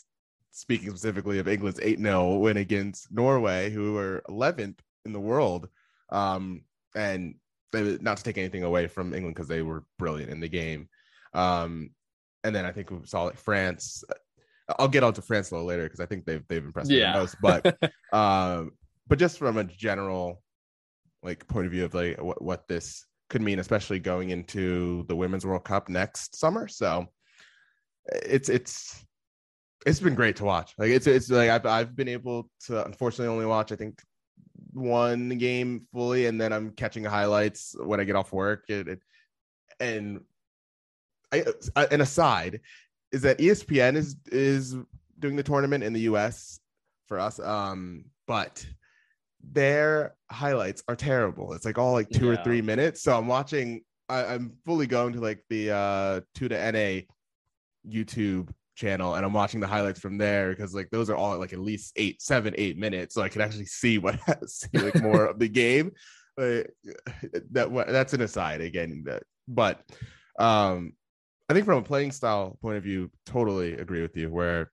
speaking 0.51 0.89
specifically 0.89 1.39
of 1.39 1.47
England's 1.47 1.79
8-0 1.79 2.39
win 2.39 2.57
against 2.57 3.11
Norway, 3.11 3.69
who 3.69 3.93
were 3.93 4.23
11th 4.29 4.79
in 5.05 5.13
the 5.13 5.19
world. 5.19 5.69
Um, 6.09 6.63
and 6.95 7.35
they, 7.71 7.97
not 8.01 8.17
to 8.17 8.23
take 8.23 8.37
anything 8.37 8.63
away 8.63 8.87
from 8.87 9.13
England 9.13 9.35
because 9.35 9.47
they 9.47 9.61
were 9.61 9.83
brilliant 9.97 10.31
in 10.31 10.39
the 10.39 10.49
game. 10.49 10.89
Um, 11.33 11.91
and 12.43 12.55
then 12.55 12.65
I 12.65 12.71
think 12.71 12.89
we 12.91 12.97
saw 13.05 13.23
like 13.23 13.37
France. 13.37 14.03
I'll 14.77 14.87
get 14.87 15.03
on 15.03 15.13
to 15.13 15.21
France 15.21 15.51
a 15.51 15.55
little 15.55 15.67
later 15.67 15.83
because 15.83 15.99
I 15.99 16.05
think 16.05 16.25
they've 16.25 16.43
they've 16.47 16.63
impressed 16.63 16.89
me 16.89 16.99
the 16.99 17.19
most. 17.19 17.35
But 17.41 17.77
um, 18.13 18.71
but 19.07 19.19
just 19.19 19.37
from 19.37 19.57
a 19.57 19.63
general 19.63 20.41
like 21.21 21.47
point 21.47 21.65
of 21.65 21.71
view 21.71 21.85
of 21.85 21.93
like 21.93 22.21
what, 22.21 22.41
what 22.41 22.67
this 22.67 23.05
could 23.29 23.41
mean, 23.41 23.59
especially 23.59 23.99
going 23.99 24.29
into 24.29 25.05
the 25.07 25.15
Women's 25.15 25.45
World 25.45 25.63
Cup 25.63 25.89
next 25.89 26.35
summer. 26.35 26.67
So 26.67 27.07
it's 28.05 28.49
it's 28.49 29.03
it's 29.85 29.99
been 29.99 30.15
great 30.15 30.35
to 30.37 30.45
watch. 30.45 30.73
Like 30.77 30.89
it's 30.89 31.07
it's 31.07 31.29
like 31.29 31.49
I've 31.49 31.65
I've 31.65 31.95
been 31.95 32.07
able 32.07 32.49
to 32.65 32.85
unfortunately 32.85 33.33
only 33.33 33.45
watch 33.45 33.71
I 33.71 33.75
think 33.75 34.01
one 34.73 35.29
game 35.37 35.87
fully, 35.93 36.25
and 36.25 36.39
then 36.39 36.53
I'm 36.53 36.71
catching 36.71 37.03
highlights 37.03 37.75
when 37.77 37.99
I 37.99 38.03
get 38.03 38.15
off 38.15 38.33
work. 38.33 38.65
It, 38.67 38.87
it, 38.87 38.99
and 39.79 40.21
I, 41.31 41.45
I 41.75 41.85
an 41.85 42.01
aside 42.01 42.61
is 43.11 43.21
that 43.23 43.39
ESPN 43.39 43.95
is 43.95 44.15
is 44.31 44.75
doing 45.17 45.35
the 45.35 45.43
tournament 45.43 45.83
in 45.83 45.93
the 45.93 46.01
US 46.01 46.59
for 47.07 47.19
us. 47.19 47.39
Um, 47.39 48.05
but 48.27 48.65
their 49.41 50.15
highlights 50.31 50.83
are 50.87 50.95
terrible. 50.95 51.53
It's 51.53 51.65
like 51.65 51.77
all 51.77 51.93
like 51.93 52.09
two 52.09 52.29
or 52.29 52.37
three 52.37 52.61
minutes. 52.61 53.01
So 53.01 53.17
I'm 53.17 53.27
watching. 53.27 53.81
I, 54.09 54.25
I'm 54.25 54.53
fully 54.65 54.87
going 54.87 55.13
to 55.13 55.21
like 55.21 55.43
the 55.49 55.71
uh 55.71 56.21
two 56.33 56.49
to 56.49 56.71
NA 56.71 57.01
YouTube 57.87 58.49
channel 58.79 59.15
and 59.15 59.25
I'm 59.25 59.33
watching 59.33 59.59
the 59.59 59.67
highlights 59.67 59.99
from 59.99 60.17
there 60.17 60.49
because 60.49 60.73
like 60.73 60.89
those 60.89 61.09
are 61.09 61.15
all 61.15 61.37
like 61.37 61.53
at 61.53 61.59
least 61.59 61.93
eight, 61.97 62.21
seven, 62.21 62.53
eight 62.57 62.77
minutes, 62.77 63.13
so 63.13 63.21
I 63.21 63.29
can 63.29 63.41
actually 63.41 63.65
see 63.65 63.97
what 63.97 64.19
see 64.47 64.69
like 64.73 65.01
more 65.01 65.25
of 65.25 65.39
the 65.39 65.49
game. 65.49 65.91
But 66.37 66.67
that 67.51 67.85
that's 67.89 68.13
an 68.13 68.21
aside 68.21 68.61
again, 68.61 69.05
but 69.47 69.81
um, 70.39 70.93
I 71.49 71.53
think 71.53 71.65
from 71.65 71.79
a 71.79 71.83
playing 71.83 72.11
style 72.11 72.57
point 72.61 72.77
of 72.77 72.83
view, 72.83 73.11
totally 73.25 73.73
agree 73.73 74.01
with 74.01 74.15
you. 74.15 74.29
Where 74.29 74.71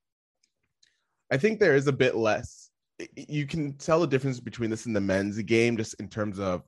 I 1.30 1.36
think 1.36 1.58
there 1.58 1.75
is 1.75 1.88
a 1.88 1.92
bit 1.92 2.14
less. 2.14 2.70
You 3.16 3.46
can 3.46 3.75
tell 3.75 4.00
the 4.00 4.06
difference 4.06 4.40
between 4.40 4.70
this 4.70 4.86
and 4.86 4.94
the 4.94 5.00
men's 5.00 5.38
game, 5.42 5.76
just 5.76 5.94
in 5.94 6.08
terms 6.08 6.38
of, 6.38 6.62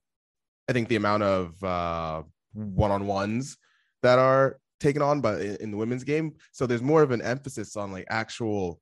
I 0.69 0.73
think 0.73 0.89
the 0.89 0.97
amount 0.97 1.23
of 1.23 1.65
uh, 1.65 2.23
one-on-ones 2.53 3.57
that 4.03 4.19
are 4.19 4.59
taken 4.81 5.03
on 5.03 5.21
by 5.21 5.41
in, 5.41 5.57
in 5.57 5.71
the 5.71 5.77
women's 5.77 6.05
game. 6.05 6.35
So 6.53 6.67
there's 6.67 6.83
more 6.83 7.03
of 7.03 7.11
an 7.11 7.23
emphasis 7.23 7.77
on 7.77 7.93
like 7.93 8.07
actual 8.11 8.81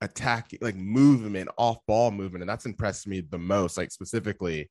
attack, 0.00 0.50
like 0.60 0.76
movement, 0.76 1.48
off 1.56 1.78
ball 1.86 2.10
movement, 2.10 2.42
and 2.42 2.48
that's 2.48 2.66
impressed 2.66 3.06
me 3.06 3.20
the 3.20 3.38
most. 3.38 3.76
Like 3.76 3.90
specifically 3.90 4.70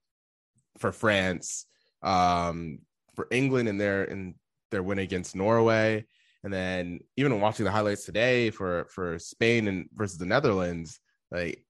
for 0.77 0.91
France, 0.91 1.65
um, 2.01 2.79
for 3.15 3.27
England 3.31 3.69
and 3.69 3.79
their 3.79 4.03
in 4.05 4.35
their 4.71 4.83
win 4.83 4.99
against 4.99 5.35
Norway, 5.35 6.05
and 6.43 6.53
then 6.53 6.99
even 7.17 7.39
watching 7.41 7.65
the 7.65 7.71
highlights 7.71 8.05
today 8.05 8.49
for 8.49 8.85
for 8.89 9.19
Spain 9.19 9.67
and 9.67 9.87
versus 9.93 10.17
the 10.17 10.25
Netherlands, 10.25 10.99
like 11.31 11.63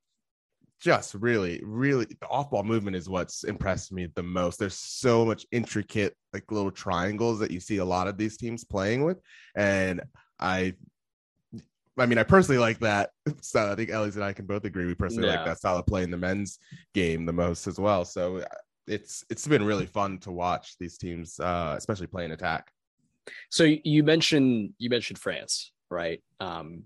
just 0.79 1.13
really, 1.15 1.61
really 1.63 2.05
the 2.05 2.27
off 2.27 2.49
ball 2.51 2.63
movement 2.63 2.95
is 2.95 3.09
what's 3.09 3.43
impressed 3.43 3.91
me 3.91 4.07
the 4.15 4.23
most. 4.23 4.59
There's 4.59 4.77
so 4.77 5.25
much 5.25 5.45
intricate, 5.51 6.15
like 6.33 6.51
little 6.51 6.71
triangles 6.71 7.39
that 7.39 7.51
you 7.51 7.59
see 7.59 7.77
a 7.77 7.85
lot 7.85 8.07
of 8.07 8.17
these 8.17 8.37
teams 8.37 8.63
playing 8.63 9.03
with. 9.03 9.19
And 9.55 10.01
I, 10.39 10.73
I 11.97 12.05
mean, 12.05 12.17
I 12.17 12.23
personally 12.23 12.59
like 12.59 12.79
that. 12.79 13.09
So 13.41 13.71
I 13.71 13.75
think 13.75 13.89
Ellie's 13.89 14.15
and 14.15 14.23
I 14.25 14.33
can 14.33 14.45
both 14.45 14.65
agree. 14.65 14.85
We 14.85 14.95
personally 14.95 15.27
Yeah. 15.27 15.35
like 15.37 15.45
that 15.45 15.57
style 15.57 15.77
of 15.77 15.85
play 15.85 16.03
in 16.03 16.11
the 16.11 16.17
men's 16.17 16.59
game 16.93 17.25
the 17.25 17.33
most 17.33 17.67
as 17.67 17.79
well. 17.79 18.05
So 18.05 18.37
uh, 18.37 18.45
it's 18.87 19.23
it's 19.29 19.47
been 19.47 19.63
really 19.63 19.85
fun 19.85 20.17
to 20.19 20.31
watch 20.31 20.75
these 20.79 20.97
teams, 20.97 21.39
uh, 21.39 21.75
especially 21.77 22.07
playing 22.07 22.31
attack. 22.31 22.71
So 23.51 23.63
you 23.83 24.03
mentioned 24.03 24.73
you 24.77 24.89
mentioned 24.89 25.19
France, 25.19 25.71
right? 25.89 26.23
Um, 26.39 26.83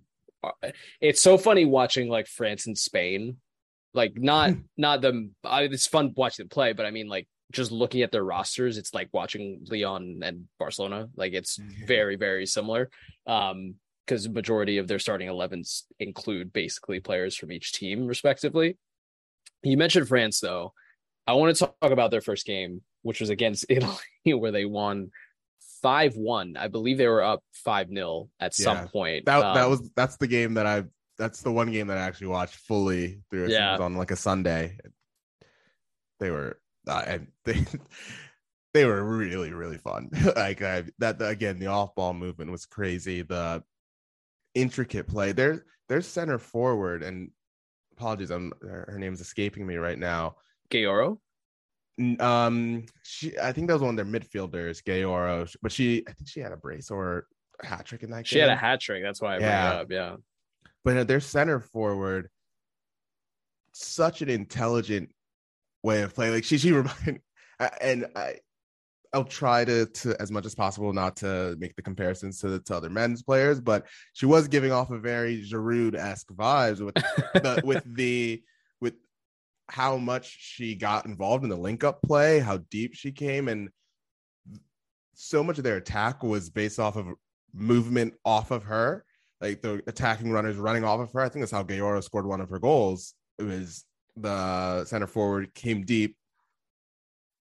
it's 1.00 1.22
so 1.22 1.38
funny 1.38 1.66
watching 1.66 2.10
like 2.10 2.28
France 2.28 2.68
and 2.68 2.78
Spain, 2.78 3.38
like 3.94 4.14
not 4.18 4.52
not 4.78 5.02
them. 5.02 5.36
I, 5.44 5.64
it's 5.64 5.88
fun 5.88 6.14
watching 6.16 6.44
them 6.44 6.50
play, 6.50 6.74
but 6.74 6.86
I 6.86 6.92
mean 6.92 7.08
like 7.08 7.28
just 7.52 7.72
looking 7.72 8.02
at 8.02 8.12
their 8.12 8.24
rosters, 8.24 8.78
it's 8.78 8.94
like 8.94 9.10
watching 9.14 9.66
Lyon 9.70 10.22
and 10.24 10.48
Barcelona. 10.58 11.10
Like 11.16 11.34
it's 11.34 11.58
very 11.58 12.16
very 12.16 12.46
similar. 12.46 12.90
Um, 13.28 13.76
because 14.06 14.28
majority 14.28 14.80
of 14.80 14.88
their 14.90 15.00
starting 15.00 15.30
11s 15.30 15.84
include 15.98 16.52
basically 16.52 17.00
players 17.00 17.38
from 17.38 17.54
each 17.54 17.72
team 17.72 18.06
respectively. 18.06 18.78
You 19.62 19.78
mentioned 19.78 20.10
France 20.10 20.42
though. 20.42 20.74
I 21.26 21.34
want 21.34 21.56
to 21.56 21.66
talk 21.66 21.92
about 21.92 22.12
their 22.12 22.20
first 22.20 22.46
game, 22.46 22.82
which 23.04 23.22
was 23.22 23.30
against 23.30 23.66
Italy, 23.70 23.96
where 24.26 24.52
they 24.52 24.66
won 24.66 25.12
five 25.82 26.18
one. 26.18 26.58
I 26.58 26.68
believe 26.68 26.98
they 26.98 27.08
were 27.08 27.24
up 27.24 27.44
five 27.54 27.88
0 27.88 28.28
at 28.42 28.58
Yeah. 28.60 28.64
some 28.66 28.88
point. 28.90 29.26
That 29.26 29.40
that 29.54 29.64
Um, 29.66 29.70
was 29.72 29.90
that's 29.96 30.18
the 30.18 30.28
game 30.28 30.56
that 30.56 30.66
I 30.66 30.84
that's 31.18 31.42
the 31.42 31.52
one 31.52 31.72
game 31.72 31.88
that 31.88 31.98
I 31.98 32.02
actually 32.02 32.28
watched 32.28 32.56
fully 32.56 33.22
through. 33.30 33.50
Yeah. 33.50 33.70
It 33.70 33.72
was 33.74 33.82
on 33.82 33.96
like 33.96 34.12
a 34.12 34.16
Sunday. 34.16 34.78
They 36.20 36.32
were 36.32 36.60
uh, 36.88 37.04
and 37.06 37.28
they 37.46 37.66
they 38.74 38.86
were 38.86 39.04
really 39.04 39.54
really 39.54 39.78
fun. 39.78 40.10
like 40.36 40.62
I, 40.62 40.84
that 41.00 41.22
again, 41.22 41.60
the 41.60 41.68
off 41.68 41.96
ball 41.96 42.14
movement 42.14 42.52
was 42.52 42.66
crazy. 42.66 43.22
The 43.22 43.64
intricate 44.56 45.08
play. 45.08 45.32
Their 45.32 45.66
their 45.90 46.02
center 46.02 46.38
forward 46.38 47.04
and 47.04 47.32
apologies, 47.94 48.32
I'm 48.32 48.54
her, 48.62 48.96
name's 48.98 49.22
escaping 49.22 49.66
me 49.66 49.76
right 49.76 50.00
now. 50.00 50.36
Geyoro. 50.70 51.20
Um, 52.20 52.86
she 53.04 53.38
I 53.38 53.52
think 53.52 53.68
that 53.68 53.74
was 53.74 53.84
one 53.84 53.98
of 53.98 54.12
their 54.12 54.20
midfielders, 54.22 54.84
Geyoro, 54.84 55.54
but 55.62 55.72
she 55.72 56.04
I 56.08 56.14
think 56.14 56.28
she 56.28 56.40
had 56.40 56.52
a 56.52 56.58
brace 56.58 56.90
or 56.90 57.28
a 57.62 57.68
hat 57.68 57.86
trick 57.86 58.02
in 58.02 58.10
that 58.10 58.18
game. 58.18 58.24
She 58.26 58.36
game. 58.36 58.50
had 58.50 58.58
a 58.58 58.60
hat 58.60 58.82
trick. 58.82 59.04
That's 59.04 59.22
why 59.22 59.36
I 59.36 59.38
bring 59.38 59.50
Yeah. 59.50 59.74
it 59.74 59.82
up. 59.82 59.92
Yeah. 59.92 60.16
But 60.84 61.08
their 61.08 61.20
center 61.20 61.60
forward, 61.60 62.30
such 63.72 64.22
an 64.22 64.30
intelligent 64.30 65.10
way 65.84 66.02
of 66.02 66.14
playing. 66.14 66.34
Like 66.34 66.44
she, 66.44 66.58
she 66.58 66.72
remind, 66.74 67.20
and 67.82 68.08
I, 68.16 68.36
I'll 69.14 69.24
try 69.24 69.64
to, 69.64 69.86
to 69.86 70.20
as 70.20 70.32
much 70.32 70.46
as 70.46 70.56
possible 70.56 70.92
not 70.92 71.18
to 71.18 71.56
make 71.60 71.76
the 71.76 71.82
comparisons 71.82 72.40
to, 72.40 72.60
to 72.60 72.76
other 72.76 72.90
men's 72.90 73.22
players, 73.22 73.62
but 73.62 73.86
she 74.14 74.26
was 74.26 74.48
giving 74.48 74.72
off 74.72 74.90
a 74.90 74.98
very 74.98 75.44
Giroud 75.44 75.96
esque 75.96 76.32
vibes 76.32 76.84
with 76.84 76.96
the 76.96 77.62
with 77.64 77.84
the 77.96 78.42
with 78.82 78.96
how 79.70 79.98
much 79.98 80.36
she 80.40 80.74
got 80.74 81.06
involved 81.06 81.44
in 81.44 81.50
the 81.50 81.56
link 81.56 81.84
up 81.84 82.02
play, 82.02 82.40
how 82.40 82.58
deep 82.72 82.96
she 82.96 83.12
came, 83.12 83.48
and 83.48 83.70
so 85.14 85.44
much 85.44 85.60
of 85.60 85.64
their 85.64 85.78
attack 85.78 86.24
was 86.24 86.50
based 86.50 86.80
off 86.80 86.96
of 86.96 87.08
movement 87.54 88.16
off 88.26 88.50
of 88.50 88.64
her, 88.64 89.06
like 89.44 89.62
the 89.62 89.84
attacking 89.88 90.32
runners 90.32 90.56
running 90.56 90.84
off 90.84 91.02
of 91.02 91.12
her. 91.12 91.20
I 91.20 91.30
think 91.30 91.44
that's 91.44 91.52
how 91.52 91.64
Geyoro 91.64 92.02
scored 92.04 92.26
one 92.26 92.42
of 92.42 92.50
her 92.50 92.60
goals. 92.60 93.14
It 93.38 93.44
was 93.44 93.84
the 94.16 94.86
center 94.86 95.08
forward 95.08 95.54
came 95.54 95.84
deep, 95.84 96.16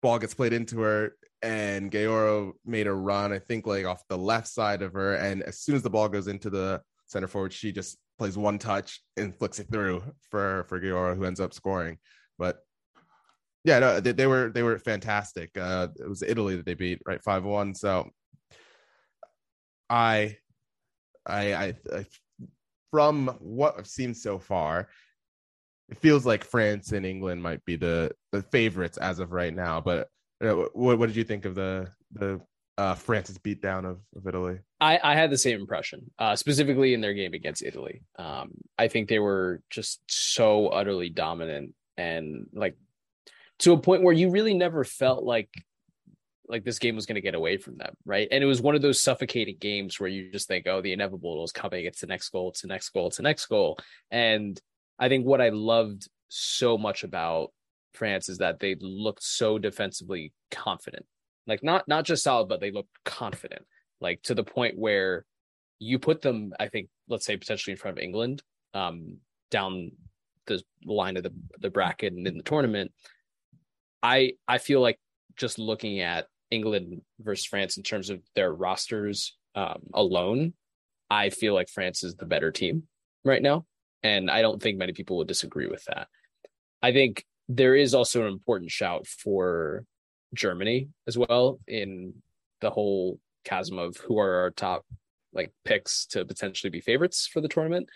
ball 0.01 0.19
gets 0.19 0.33
played 0.33 0.53
into 0.53 0.79
her, 0.81 1.15
and 1.41 1.91
Geyoro 1.91 2.53
made 2.65 2.87
a 2.87 2.93
run, 2.93 3.31
I 3.31 3.39
think 3.39 3.67
like 3.67 3.85
off 3.85 4.03
the 4.09 4.17
left 4.17 4.47
side 4.47 4.81
of 4.81 4.93
her. 4.93 5.15
And 5.15 5.43
as 5.43 5.59
soon 5.59 5.75
as 5.75 5.83
the 5.83 5.89
ball 5.89 6.09
goes 6.09 6.27
into 6.27 6.49
the 6.49 6.81
center 7.05 7.27
forward, 7.27 7.53
she 7.53 7.71
just 7.71 7.97
plays 8.17 8.37
one 8.37 8.57
touch 8.57 9.01
and 9.17 9.35
flicks 9.35 9.59
it 9.59 9.67
through 9.71 10.03
for 10.29 10.65
for 10.69 10.79
Geyoro, 10.79 11.15
who 11.15 11.25
ends 11.25 11.39
up 11.39 11.53
scoring. 11.53 11.97
But 12.37 12.59
yeah, 13.63 13.79
no, 13.79 13.99
they, 13.99 14.11
they 14.11 14.27
were 14.27 14.49
they 14.49 14.63
were 14.63 14.79
fantastic. 14.79 15.55
Uh, 15.55 15.89
it 15.99 16.09
was 16.09 16.23
Italy 16.23 16.55
that 16.55 16.65
they 16.65 16.73
beat, 16.73 16.99
right, 17.05 17.23
five 17.23 17.43
one. 17.43 17.75
So 17.75 18.09
I, 19.89 20.37
I, 21.25 21.53
I, 21.53 21.73
I, 21.93 22.05
from 22.91 23.27
what 23.39 23.75
I've 23.77 23.87
seen 23.87 24.13
so 24.13 24.39
far, 24.39 24.89
it 25.89 25.97
feels 25.97 26.25
like 26.25 26.43
France 26.43 26.91
and 26.91 27.05
England 27.05 27.43
might 27.43 27.63
be 27.65 27.75
the 27.75 28.11
the 28.31 28.41
favorites 28.43 28.97
as 28.97 29.19
of 29.19 29.31
right 29.31 29.53
now. 29.53 29.81
But 29.81 30.07
uh, 30.43 30.65
what 30.73 30.97
what 30.97 31.07
did 31.07 31.15
you 31.15 31.23
think 31.23 31.45
of 31.45 31.55
the 31.55 31.89
the 32.13 32.41
uh, 32.77 32.95
France's 32.95 33.37
beatdown 33.37 33.85
of, 33.85 33.99
of 34.15 34.25
Italy? 34.25 34.59
I, 34.79 34.99
I 35.03 35.15
had 35.15 35.29
the 35.29 35.37
same 35.37 35.59
impression, 35.59 36.09
uh, 36.17 36.35
specifically 36.35 36.93
in 36.93 37.01
their 37.01 37.13
game 37.13 37.33
against 37.33 37.61
Italy. 37.61 38.01
Um, 38.17 38.53
I 38.77 38.87
think 38.87 39.07
they 39.07 39.19
were 39.19 39.61
just 39.69 40.01
so 40.07 40.67
utterly 40.67 41.09
dominant 41.09 41.75
and 41.97 42.47
like 42.53 42.75
to 43.59 43.73
a 43.73 43.77
point 43.77 44.01
where 44.01 44.13
you 44.13 44.31
really 44.31 44.55
never 44.55 44.83
felt 44.83 45.23
like 45.23 45.49
like 46.51 46.63
this 46.63 46.79
game 46.79 46.95
was 46.95 47.05
going 47.05 47.15
to 47.15 47.21
get 47.21 47.33
away 47.33 47.57
from 47.57 47.77
them, 47.77 47.95
right? 48.05 48.27
And 48.29 48.43
it 48.43 48.47
was 48.47 48.61
one 48.61 48.75
of 48.75 48.81
those 48.81 49.01
suffocating 49.01 49.57
games 49.59 49.99
where 49.99 50.09
you 50.09 50.31
just 50.31 50.47
think, 50.47 50.67
oh, 50.67 50.81
the 50.81 50.91
inevitable 50.91 51.43
is 51.43 51.51
coming. 51.51 51.85
It's 51.85 52.01
the 52.01 52.07
next 52.07 52.29
goal. 52.29 52.49
It's 52.49 52.61
the 52.61 52.67
next 52.67 52.89
goal. 52.89 53.07
It's 53.07 53.17
the 53.17 53.23
next 53.23 53.45
goal. 53.47 53.79
And 54.11 54.59
I 54.99 55.09
think 55.09 55.25
what 55.25 55.41
I 55.41 55.49
loved 55.49 56.07
so 56.27 56.77
much 56.77 57.03
about 57.03 57.51
France 57.93 58.29
is 58.29 58.39
that 58.39 58.59
they 58.59 58.75
looked 58.79 59.23
so 59.23 59.57
defensively 59.57 60.33
confident. 60.51 61.05
Like 61.47 61.63
not 61.63 61.87
not 61.87 62.05
just 62.05 62.23
solid, 62.23 62.47
but 62.49 62.59
they 62.59 62.71
looked 62.71 62.95
confident. 63.03 63.63
Like 63.99 64.21
to 64.23 64.35
the 64.35 64.43
point 64.43 64.77
where 64.77 65.25
you 65.79 65.97
put 65.97 66.21
them, 66.21 66.53
I 66.59 66.67
think, 66.67 66.89
let's 67.07 67.25
say 67.25 67.37
potentially 67.37 67.71
in 67.71 67.77
front 67.77 67.97
of 67.97 68.03
England, 68.03 68.43
um, 68.73 69.17
down 69.49 69.91
the 70.45 70.61
line 70.85 71.17
of 71.17 71.23
the, 71.23 71.33
the 71.59 71.69
bracket 71.69 72.13
and 72.13 72.27
in 72.27 72.37
the 72.37 72.43
tournament. 72.43 72.91
I 74.03 74.33
I 74.47 74.57
feel 74.57 74.81
like 74.81 74.99
just 75.35 75.59
looking 75.59 75.99
at 75.99 76.27
England 76.51 77.01
versus 77.19 77.45
France 77.45 77.77
in 77.77 77.83
terms 77.83 78.09
of 78.09 78.21
their 78.35 78.53
rosters 78.53 79.35
um, 79.55 79.81
alone, 79.93 80.53
I 81.09 81.29
feel 81.29 81.53
like 81.53 81.69
France 81.69 82.03
is 82.03 82.15
the 82.15 82.25
better 82.25 82.51
team 82.51 82.83
right 83.25 83.41
now. 83.41 83.65
And 84.03 84.29
I 84.29 84.41
don't 84.41 84.61
think 84.61 84.77
many 84.77 84.93
people 84.93 85.17
would 85.17 85.27
disagree 85.27 85.67
with 85.67 85.83
that. 85.85 86.07
I 86.81 86.91
think 86.91 87.25
there 87.47 87.75
is 87.75 87.93
also 87.93 88.21
an 88.21 88.27
important 88.27 88.71
shout 88.71 89.07
for 89.07 89.85
Germany 90.33 90.89
as 91.07 91.17
well 91.17 91.59
in 91.67 92.13
the 92.61 92.69
whole 92.69 93.19
chasm 93.43 93.77
of 93.79 93.97
who 93.97 94.19
are 94.19 94.41
our 94.41 94.51
top 94.51 94.85
like 95.33 95.51
picks 95.65 96.05
to 96.07 96.25
potentially 96.25 96.69
be 96.69 96.81
favorites 96.81 97.27
for 97.31 97.41
the 97.41 97.47
tournament. 97.47 97.89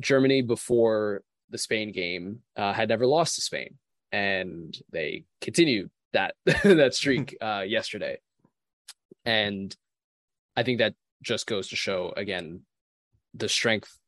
Germany 0.00 0.42
before 0.42 1.22
the 1.50 1.58
Spain 1.58 1.92
game 1.92 2.40
uh, 2.56 2.72
had 2.72 2.88
never 2.88 3.06
lost 3.06 3.36
to 3.36 3.42
Spain, 3.42 3.76
and 4.12 4.76
they 4.90 5.24
continued 5.40 5.90
that 6.14 6.34
that 6.64 6.94
streak 6.94 7.36
uh, 7.42 7.62
yesterday. 7.66 8.18
And 9.24 9.74
I 10.56 10.62
think 10.62 10.78
that 10.78 10.94
just 11.22 11.46
goes 11.46 11.68
to 11.68 11.76
show 11.76 12.12
again 12.16 12.62
the 13.34 13.48
strength, 13.48 13.98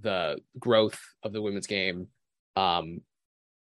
the 0.00 0.38
growth 0.58 1.00
of 1.22 1.32
the 1.32 1.42
women's 1.42 1.66
game. 1.66 2.08
Um, 2.56 3.02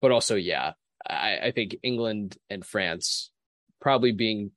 but 0.01 0.11
also, 0.11 0.35
yeah, 0.35 0.73
I, 1.07 1.37
I 1.43 1.51
think 1.51 1.77
England 1.83 2.37
and 2.49 2.65
France 2.65 3.31
probably 3.79 4.11
being 4.11 4.51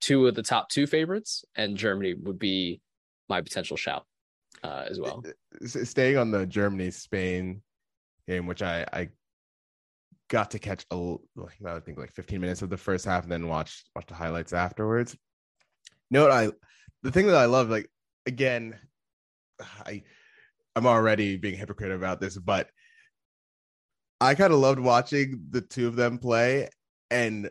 two 0.00 0.26
of 0.26 0.34
the 0.34 0.42
top 0.42 0.68
two 0.68 0.86
favorites, 0.86 1.44
and 1.54 1.76
Germany 1.76 2.14
would 2.14 2.38
be 2.38 2.80
my 3.28 3.40
potential 3.40 3.76
shout 3.76 4.04
uh, 4.62 4.84
as 4.88 5.00
well. 5.00 5.22
Staying 5.64 6.18
on 6.18 6.30
the 6.30 6.46
Germany 6.46 6.90
Spain 6.90 7.62
game, 8.28 8.46
which 8.46 8.62
I 8.62 8.86
I 8.92 9.08
got 10.28 10.50
to 10.52 10.58
catch 10.58 10.86
a 10.90 11.14
I 11.66 11.80
think 11.80 11.98
like 11.98 12.12
15 12.12 12.40
minutes 12.40 12.62
of 12.62 12.70
the 12.70 12.76
first 12.76 13.04
half 13.04 13.24
and 13.24 13.32
then 13.32 13.48
watch 13.48 13.84
watch 13.94 14.06
the 14.06 14.14
highlights 14.14 14.52
afterwards. 14.52 15.16
What 16.10 16.30
I 16.30 16.50
the 17.02 17.10
thing 17.10 17.26
that 17.26 17.36
I 17.36 17.46
love, 17.46 17.70
like 17.70 17.90
again, 18.26 18.78
I 19.86 20.02
I'm 20.76 20.86
already 20.86 21.36
being 21.36 21.56
hypocrite 21.56 21.92
about 21.92 22.20
this, 22.20 22.36
but 22.36 22.68
I 24.20 24.34
kind 24.34 24.52
of 24.52 24.58
loved 24.58 24.80
watching 24.80 25.46
the 25.50 25.60
two 25.60 25.86
of 25.86 25.96
them 25.96 26.18
play 26.18 26.68
and 27.10 27.50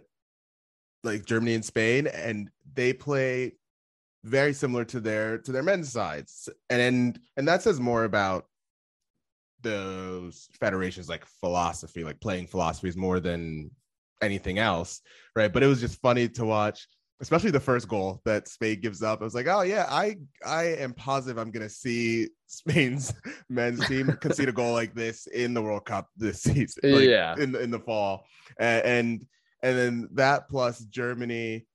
like 1.03 1.25
Germany 1.25 1.53
and 1.53 1.65
Spain, 1.65 2.07
and 2.07 2.49
they 2.73 2.93
play 2.93 3.53
very 4.23 4.53
similar 4.53 4.85
to 4.85 4.99
their 4.99 5.37
to 5.39 5.51
their 5.51 5.63
men's 5.63 5.91
sides, 5.91 6.49
and 6.69 6.81
and, 6.81 7.19
and 7.37 7.47
that 7.47 7.61
says 7.61 7.79
more 7.79 8.05
about 8.05 8.45
those 9.63 10.49
federations 10.59 11.09
like 11.09 11.25
philosophy, 11.39 12.03
like 12.03 12.19
playing 12.19 12.47
philosophies 12.47 12.95
more 12.95 13.19
than 13.19 13.71
anything 14.21 14.59
else, 14.59 15.01
right? 15.35 15.51
But 15.51 15.63
it 15.63 15.67
was 15.67 15.79
just 15.79 16.01
funny 16.01 16.27
to 16.29 16.45
watch, 16.45 16.87
especially 17.21 17.51
the 17.51 17.59
first 17.59 17.87
goal 17.87 18.21
that 18.25 18.47
Spain 18.47 18.79
gives 18.81 19.01
up. 19.01 19.21
I 19.21 19.23
was 19.23 19.35
like, 19.35 19.47
oh 19.47 19.61
yeah, 19.61 19.85
I 19.89 20.17
I 20.45 20.75
am 20.75 20.93
positive 20.93 21.37
I'm 21.37 21.51
gonna 21.51 21.69
see 21.69 22.29
Spain's 22.47 23.13
men's 23.49 23.85
team 23.87 24.15
concede 24.21 24.49
a 24.49 24.53
goal 24.53 24.73
like 24.73 24.93
this 24.93 25.27
in 25.27 25.53
the 25.53 25.61
World 25.61 25.85
Cup 25.85 26.07
this 26.15 26.41
season, 26.43 26.91
like, 26.95 27.03
yeah, 27.03 27.35
in 27.37 27.55
in 27.55 27.71
the 27.71 27.79
fall, 27.79 28.25
and, 28.59 28.85
and 28.85 29.25
and 29.63 29.77
then 29.77 30.09
that 30.13 30.49
plus 30.49 30.79
Germany, 30.79 31.65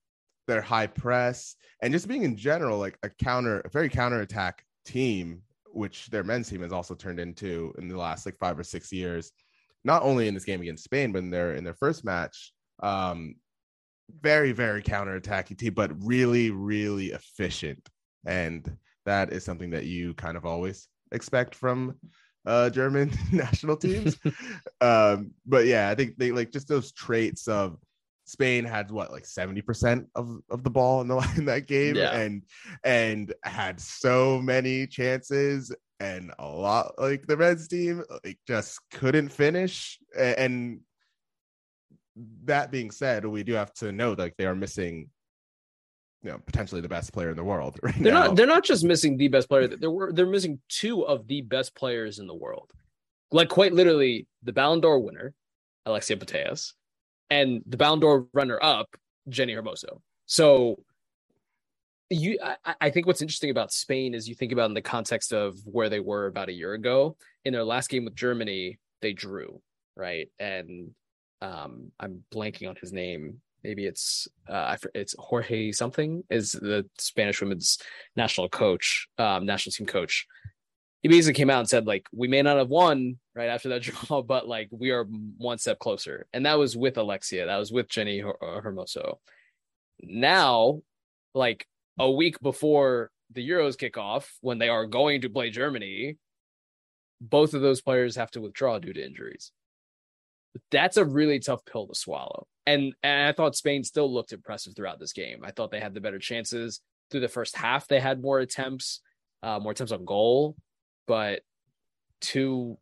their 0.47 0.63
high 0.63 0.87
press, 0.87 1.57
and 1.83 1.93
just 1.93 2.09
being 2.09 2.23
in 2.23 2.37
general 2.37 2.79
like 2.79 2.99
a 3.03 3.09
counter, 3.09 3.61
a 3.61 3.69
very 3.71 3.89
counter 3.89 4.21
attack 4.21 4.63
team, 4.85 5.43
which 5.73 6.09
their 6.09 6.25
men's 6.25 6.49
team 6.49 6.63
has 6.63 6.73
also 6.73 6.95
turned 6.95 7.21
into 7.21 7.75
in 7.79 7.89
the 7.89 7.97
last 7.97 8.27
like 8.27 8.39
five 8.39 8.59
or 8.59 8.65
six 8.65 8.93
years. 8.93 9.33
Not 9.85 10.03
only 10.03 10.29
in 10.29 10.35
this 10.35 10.45
game 10.45 10.61
against 10.61 10.85
Spain, 10.85 11.13
but 11.13 11.19
in 11.19 11.31
their 11.31 11.55
in 11.55 11.65
their 11.65 11.75
first 11.75 12.05
match, 12.05 12.53
um, 12.83 13.37
very 14.21 14.53
very 14.53 14.83
counter 14.83 15.19
attacky 15.19 15.57
team, 15.57 15.75
but 15.75 15.93
really 16.05 16.51
really 16.51 17.09
efficient, 17.09 17.89
and 18.27 18.77
that 19.07 19.33
is 19.33 19.45
something 19.45 19.71
that 19.71 19.87
you 19.87 20.15
kind 20.15 20.37
of 20.37 20.45
always 20.45 20.89
expect 21.13 21.55
from 21.55 21.95
uh, 22.47 22.71
German 22.71 23.13
national 23.33 23.77
teams. 23.77 24.17
um, 24.81 25.33
but 25.47 25.67
yeah, 25.67 25.89
I 25.89 25.95
think 25.95 26.17
they 26.17 26.33
like 26.33 26.51
just 26.51 26.69
those 26.69 26.93
traits 26.93 27.47
of 27.47 27.79
Spain 28.29 28.65
had 28.65 28.91
what 28.91 29.11
like 29.11 29.25
70% 29.25 30.07
of, 30.15 30.39
of 30.51 30.63
the 30.63 30.71
ball 30.71 31.01
in 31.01 31.09
the 31.09 31.17
in 31.37 31.45
that 31.47 31.67
game 31.67 31.97
yeah. 31.97 32.17
and 32.17 32.43
and 32.85 33.35
had 33.43 33.81
so 33.81 34.41
many 34.41 34.87
chances 34.87 35.75
and 36.01 36.33
a 36.39 36.47
lot 36.47 36.93
like 36.99 37.27
the 37.27 37.37
Reds 37.37 37.69
team 37.69 38.05
like 38.25 38.39
just 38.47 38.81
couldn't 38.93 39.31
finish 39.31 39.99
and 40.17 40.81
that 42.45 42.71
being 42.71 42.91
said 42.91 43.25
we 43.25 43.43
do 43.43 43.55
have 43.55 43.73
to 43.75 43.93
know 43.93 44.15
like 44.17 44.37
they 44.37 44.47
are 44.47 44.55
missing 44.55 45.09
you 46.23 46.31
know 46.31 46.39
potentially 46.47 46.81
the 46.81 46.89
best 46.89 47.13
player 47.13 47.31
in 47.31 47.37
the 47.37 47.45
world 47.45 47.79
right 47.83 47.95
they're 48.01 48.13
now. 48.13 48.27
not 48.27 48.37
they're 48.37 48.47
not 48.47 48.65
just 48.65 48.85
missing 48.85 49.17
the 49.17 49.29
best 49.29 49.49
player 49.49 49.67
they're 49.69 50.13
they're 50.13 50.27
missing 50.27 50.61
two 50.69 51.03
of 51.07 51.27
the 51.29 51.41
best 51.43 51.75
players 51.75 52.19
in 52.19 52.27
the 52.27 52.35
world 52.35 52.71
like 53.31 53.49
quite 53.49 53.73
literally 53.73 54.27
the 54.43 54.53
Ballon 54.53 54.81
d'Or 54.81 54.99
winner 55.01 55.35
Alexia 55.87 56.17
Putellas 56.17 56.73
and 57.31 57.63
the 57.67 57.77
Ballon 57.77 58.01
d'Or 58.01 58.27
runner 58.33 58.59
up 58.63 58.97
Jenni 59.29 59.55
Hermoso. 59.55 60.01
So 60.27 60.83
you 62.11 62.39
I, 62.43 62.75
I 62.81 62.91
think 62.91 63.07
what's 63.07 63.23
interesting 63.23 63.51
about 63.51 63.73
Spain 63.73 64.15
is 64.15 64.29
you 64.29 64.35
think 64.35 64.53
about 64.53 64.71
in 64.71 64.75
the 64.75 64.83
context 64.83 65.33
of 65.33 65.59
where 65.65 65.89
they 65.89 66.01
were 66.01 66.27
about 66.27 66.49
a 66.49 66.53
year 66.53 66.73
ago 66.75 67.17
in 67.45 67.53
their 67.53 67.65
last 67.65 67.89
game 67.89 68.05
with 68.05 68.15
Germany 68.15 68.79
they 69.01 69.13
drew 69.13 69.61
right? 69.97 70.29
And 70.39 70.91
um 71.43 71.93
I'm 72.01 72.25
blanking 72.33 72.69
on 72.69 72.77
his 72.77 72.93
name. 72.93 73.41
Maybe 73.65 73.87
it's 73.87 74.29
uh, 74.49 74.77
it's 74.95 75.15
Jorge 75.19 75.73
something 75.73 76.23
is 76.31 76.53
the 76.53 76.87
Spanish 76.97 77.41
women's 77.41 77.79
national 78.15 78.49
coach, 78.49 79.09
um, 79.19 79.45
national 79.45 79.73
team 79.73 79.87
coach. 79.87 80.27
He 81.03 81.09
basically 81.09 81.37
came 81.37 81.51
out 81.51 81.61
and 81.61 81.69
said 81.69 81.87
like 81.87 82.07
we 82.13 82.29
may 82.29 82.43
not 82.43 82.59
have 82.59 82.69
won 82.69 83.19
right 83.35 83.49
after 83.49 83.69
that 83.71 83.83
draw, 83.83 84.23
but 84.23 84.49
like 84.49 84.69
we 84.71 84.91
are 84.91 85.05
one 85.05 85.59
step 85.59 85.79
closer, 85.79 86.27
and 86.33 86.47
that 86.47 86.59
was 86.59 86.77
with 86.77 86.99
Alexia, 86.99 87.47
that 87.47 87.57
was 87.57 87.73
with 87.73 87.89
jenny 87.89 88.23
uh, 88.23 88.61
Hermoso. 88.61 89.19
Now, 90.01 90.83
like 91.35 91.67
a 91.99 92.11
week 92.11 92.41
before 92.41 93.11
the 93.33 93.49
Euros 93.49 93.77
kick 93.77 93.97
off, 93.97 94.33
when 94.41 94.59
they 94.59 94.69
are 94.69 94.87
going 94.87 95.23
to 95.23 95.29
play 95.29 95.51
Germany, 95.51 96.17
both 97.21 97.55
of 97.55 97.61
those 97.61 97.81
players 97.81 98.17
have 98.17 98.31
to 98.33 98.41
withdraw 98.41 98.79
due 98.79 98.93
to 98.93 99.05
injuries. 99.05 99.53
That's 100.71 100.97
a 100.97 101.05
really 101.05 101.41
tough 101.41 101.65
pill 101.65 101.87
to 101.89 101.95
swallow 101.95 102.47
and, 102.69 102.93
and 103.03 103.29
I 103.29 103.33
thought 103.33 103.57
Spain 103.57 103.83
still 103.83 104.13
looked 104.13 104.35
impressive 104.35 104.77
throughout 104.77 105.01
this 105.01 105.15
game. 105.15 105.41
I 105.43 105.53
thought 105.53 105.71
they 105.71 105.81
had 105.81 105.95
the 105.95 106.03
better 106.03 106.19
chances 106.19 106.81
through 107.11 107.21
the 107.21 107.29
first 107.29 107.57
half. 107.57 107.89
They 107.89 107.99
had 107.99 108.21
more 108.21 108.41
attempts, 108.41 109.01
uh, 109.43 109.59
more 109.59 109.73
attempts 109.73 109.93
on 109.93 110.05
goal, 110.05 110.55
but 111.09 111.41
two, 112.21 112.79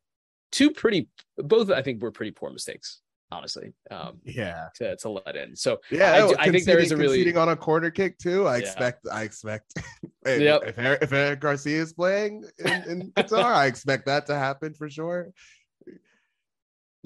two 0.52 0.70
pretty, 0.72 1.08
both 1.38 1.70
I 1.70 1.80
think 1.80 2.02
were 2.02 2.12
pretty 2.12 2.32
poor 2.32 2.50
mistakes. 2.50 3.00
Honestly, 3.32 3.72
um, 3.90 4.18
yeah, 4.24 4.68
to, 4.76 4.96
to 4.98 5.08
let 5.08 5.34
in. 5.34 5.56
So 5.56 5.78
yeah, 5.90 6.12
I, 6.38 6.44
I 6.44 6.50
think 6.50 6.64
there 6.64 6.78
is 6.78 6.92
a 6.92 6.96
really 6.96 7.18
conceding 7.18 7.38
on 7.38 7.48
a 7.48 7.56
corner 7.56 7.90
kick 7.90 8.18
too. 8.18 8.46
I 8.46 8.58
yeah. 8.58 8.62
expect, 8.62 9.06
I 9.10 9.22
expect, 9.22 9.72
if, 10.26 10.40
yep. 10.40 10.62
if, 10.64 10.78
Eric, 10.78 11.02
if 11.02 11.12
Eric 11.12 11.40
Garcia 11.40 11.82
is 11.82 11.92
playing 11.92 12.44
in, 12.58 12.82
in 12.84 13.12
Qatar, 13.16 13.42
I 13.42 13.66
expect 13.66 14.06
that 14.06 14.26
to 14.26 14.36
happen 14.36 14.74
for 14.74 14.88
sure 14.88 15.32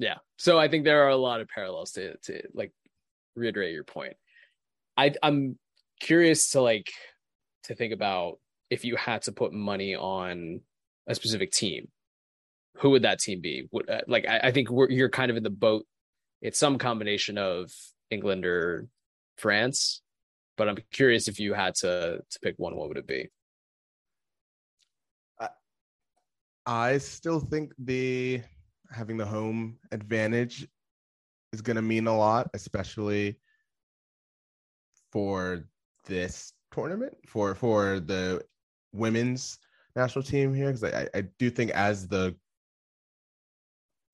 yeah 0.01 0.15
so 0.37 0.59
i 0.59 0.67
think 0.67 0.83
there 0.83 1.03
are 1.03 1.09
a 1.09 1.15
lot 1.15 1.39
of 1.39 1.47
parallels 1.47 1.91
to 1.91 2.17
to 2.17 2.41
like 2.53 2.73
reiterate 3.35 3.71
your 3.71 3.83
point 3.83 4.15
i 4.97 5.13
i'm 5.21 5.57
curious 5.99 6.49
to 6.51 6.61
like 6.61 6.91
to 7.63 7.75
think 7.75 7.93
about 7.93 8.39
if 8.71 8.83
you 8.83 8.95
had 8.95 9.21
to 9.21 9.31
put 9.31 9.53
money 9.53 9.95
on 9.95 10.59
a 11.11 11.15
specific 11.15 11.51
team 11.51 11.87
who 12.77 12.89
would 12.89 13.03
that 13.03 13.19
team 13.19 13.41
be? 13.41 13.67
Would, 13.71 13.89
uh, 13.89 14.01
like 14.07 14.27
I, 14.27 14.39
I 14.45 14.51
think 14.51 14.69
you're 14.89 15.09
kind 15.09 15.29
of 15.29 15.37
in 15.37 15.43
the 15.43 15.49
boat. 15.51 15.85
It's 16.41 16.57
some 16.57 16.77
combination 16.77 17.37
of 17.37 17.71
england 18.11 18.45
or 18.45 18.87
france 19.37 20.01
but 20.57 20.67
i'm 20.69 20.77
curious 20.91 21.27
if 21.27 21.39
you 21.39 21.53
had 21.53 21.73
to 21.73 22.19
to 22.29 22.39
pick 22.41 22.53
one 22.57 22.75
what 22.75 22.89
would 22.89 22.97
it 22.97 23.07
be? 23.07 23.29
I, 25.39 25.47
I 26.65 26.97
still 26.97 27.39
think 27.39 27.71
the 27.79 28.41
having 28.91 29.17
the 29.17 29.25
home 29.25 29.77
advantage 29.91 30.67
is 31.53 31.61
going 31.61 31.75
to 31.75 31.81
mean 31.81 32.07
a 32.07 32.15
lot, 32.15 32.49
especially 32.53 33.39
for 35.11 35.65
this 36.05 36.53
tournament 36.71 37.13
for 37.27 37.55
for 37.55 37.99
the 37.99 38.41
women's 38.93 39.57
national 39.95 40.23
team 40.23 40.53
here 40.53 40.67
because 40.67 40.83
I, 40.83 41.07
I 41.13 41.23
do 41.39 41.49
think 41.49 41.71
as 41.71 42.07
the 42.07 42.35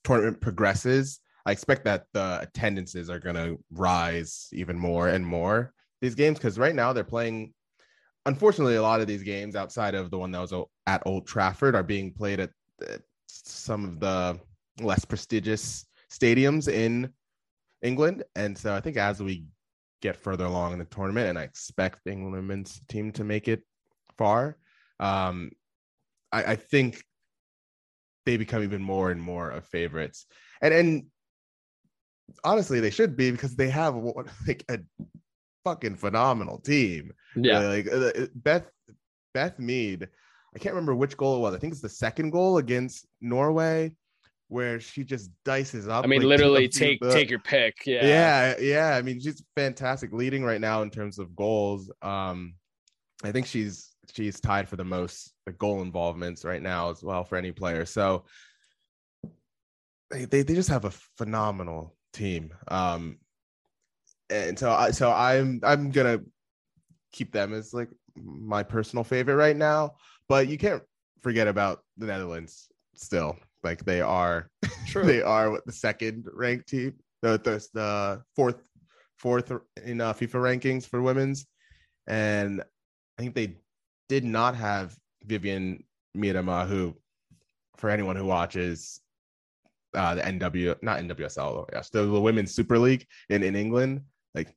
tournament 0.03 0.41
progresses 0.41 1.19
I 1.47 1.51
expect 1.51 1.85
that 1.85 2.07
the 2.11 2.39
attendances 2.41 3.09
are 3.09 3.19
going 3.19 3.37
to 3.37 3.57
rise 3.71 4.49
even 4.51 4.77
more 4.77 5.07
and 5.07 5.25
more 5.25 5.73
these 6.01 6.13
games 6.13 6.37
because 6.37 6.59
right 6.59 6.75
now 6.75 6.91
they're 6.91 7.05
playing. 7.05 7.53
Unfortunately, 8.25 8.75
a 8.75 8.81
lot 8.81 8.99
of 8.99 9.07
these 9.07 9.23
games 9.23 9.55
outside 9.55 9.95
of 9.95 10.11
the 10.11 10.17
one 10.17 10.31
that 10.31 10.41
was 10.41 10.53
at 10.87 11.03
Old 11.05 11.25
Trafford 11.25 11.73
are 11.73 11.83
being 11.83 12.11
played 12.11 12.41
at 12.41 12.49
some 13.27 13.85
of 13.85 13.99
the 14.01 14.37
less 14.81 15.05
prestigious 15.05 15.85
stadiums 16.11 16.67
in 16.67 17.13
England. 17.81 18.23
And 18.35 18.57
so 18.57 18.75
I 18.75 18.81
think 18.81 18.97
as 18.97 19.23
we 19.23 19.45
get 20.01 20.17
further 20.17 20.43
along 20.43 20.73
in 20.73 20.79
the 20.79 20.85
tournament, 20.85 21.29
and 21.29 21.39
I 21.39 21.43
expect 21.43 22.01
the 22.03 22.11
England 22.11 22.35
women's 22.35 22.81
team 22.89 23.13
to 23.13 23.23
make 23.23 23.47
it 23.47 23.61
far, 24.17 24.57
um, 24.99 25.51
I, 26.31 26.43
I 26.43 26.55
think 26.55 27.03
they 28.25 28.37
become 28.37 28.63
even 28.63 28.81
more 28.81 29.11
and 29.11 29.21
more 29.21 29.49
of 29.49 29.65
favorites. 29.65 30.25
And 30.61 30.73
and 30.73 31.05
honestly, 32.43 32.79
they 32.79 32.89
should 32.89 33.15
be 33.15 33.31
because 33.31 33.55
they 33.55 33.69
have 33.69 33.95
like 34.47 34.63
a 34.69 34.79
fucking 35.63 35.95
phenomenal 35.95 36.59
team. 36.59 37.11
Yeah, 37.35 37.59
like 37.59 37.87
uh, 37.91 38.27
Beth 38.35 38.69
Beth 39.33 39.59
Mead. 39.59 40.07
I 40.55 40.59
can't 40.59 40.73
remember 40.73 40.95
which 40.95 41.17
goal 41.17 41.37
it 41.37 41.39
was. 41.39 41.53
I 41.53 41.59
think 41.59 41.73
it's 41.73 41.81
the 41.81 41.89
second 41.89 42.31
goal 42.31 42.57
against 42.57 43.05
Norway 43.21 43.93
where 44.49 44.79
she 44.79 45.03
just 45.03 45.29
dices 45.45 45.87
up. 45.87 46.03
I 46.03 46.07
mean, 46.07 46.21
like, 46.21 46.27
literally 46.27 46.67
take 46.69 46.99
the, 46.99 47.11
take 47.11 47.29
your 47.29 47.39
pick. 47.39 47.85
Yeah. 47.85 48.05
Yeah, 48.05 48.55
yeah. 48.59 48.95
I 48.95 49.01
mean, 49.01 49.19
she's 49.19 49.43
fantastic 49.55 50.13
leading 50.13 50.43
right 50.43 50.61
now 50.61 50.81
in 50.81 50.89
terms 50.89 51.19
of 51.19 51.35
goals. 51.35 51.91
Um, 52.01 52.55
I 53.23 53.31
think 53.31 53.45
she's 53.45 53.91
she's 54.13 54.39
tied 54.39 54.67
for 54.67 54.75
the 54.75 54.83
most 54.85 55.33
the 55.45 55.51
goal 55.53 55.81
involvements 55.81 56.45
right 56.45 56.61
now 56.61 56.89
as 56.89 57.03
well 57.03 57.23
for 57.23 57.37
any 57.37 57.51
player. 57.51 57.85
So 57.85 58.25
they 60.09 60.25
they, 60.25 60.43
they 60.43 60.55
just 60.55 60.69
have 60.69 60.85
a 60.85 60.91
phenomenal 60.91 61.95
team. 62.13 62.53
Um, 62.67 63.17
and 64.29 64.57
so 64.57 64.71
I 64.71 64.91
so 64.91 65.11
I'm 65.11 65.59
I'm 65.63 65.91
gonna 65.91 66.21
keep 67.11 67.31
them 67.31 67.53
as 67.53 67.73
like 67.73 67.89
my 68.15 68.63
personal 68.63 69.03
favorite 69.03 69.35
right 69.35 69.55
now. 69.55 69.95
But 70.27 70.47
you 70.47 70.57
can't 70.57 70.83
forget 71.21 71.47
about 71.47 71.79
the 71.97 72.07
Netherlands 72.07 72.67
still. 72.95 73.37
Like 73.63 73.85
they 73.85 74.01
are, 74.01 74.49
True. 74.87 75.03
they 75.05 75.21
are 75.21 75.51
what 75.51 75.65
the 75.65 75.71
second 75.71 76.27
ranked 76.33 76.69
team, 76.69 76.93
the 77.21 77.39
the, 77.43 77.65
the 77.73 78.21
fourth 78.35 78.67
fourth 79.17 79.51
in 79.83 79.99
uh, 79.99 80.13
FIFA 80.13 80.59
rankings 80.59 80.85
for 80.85 81.01
women's, 81.01 81.45
and 82.07 82.61
I 83.17 83.21
think 83.21 83.35
they 83.35 83.57
did 84.09 84.23
not 84.23 84.55
have 84.55 84.95
Vivianne 85.25 85.83
Miedema, 86.15 86.67
who, 86.67 86.95
for 87.77 87.89
anyone 87.89 88.15
who 88.15 88.25
watches 88.25 89.01
uh, 89.93 90.15
the 90.15 90.21
NW, 90.21 90.75
not 90.81 90.99
NWSL, 90.99 91.65
yes, 91.71 91.89
the, 91.89 92.03
the 92.03 92.21
Women's 92.21 92.53
Super 92.53 92.77
League 92.77 93.05
in, 93.29 93.43
in 93.43 93.55
England, 93.55 94.01
like 94.35 94.53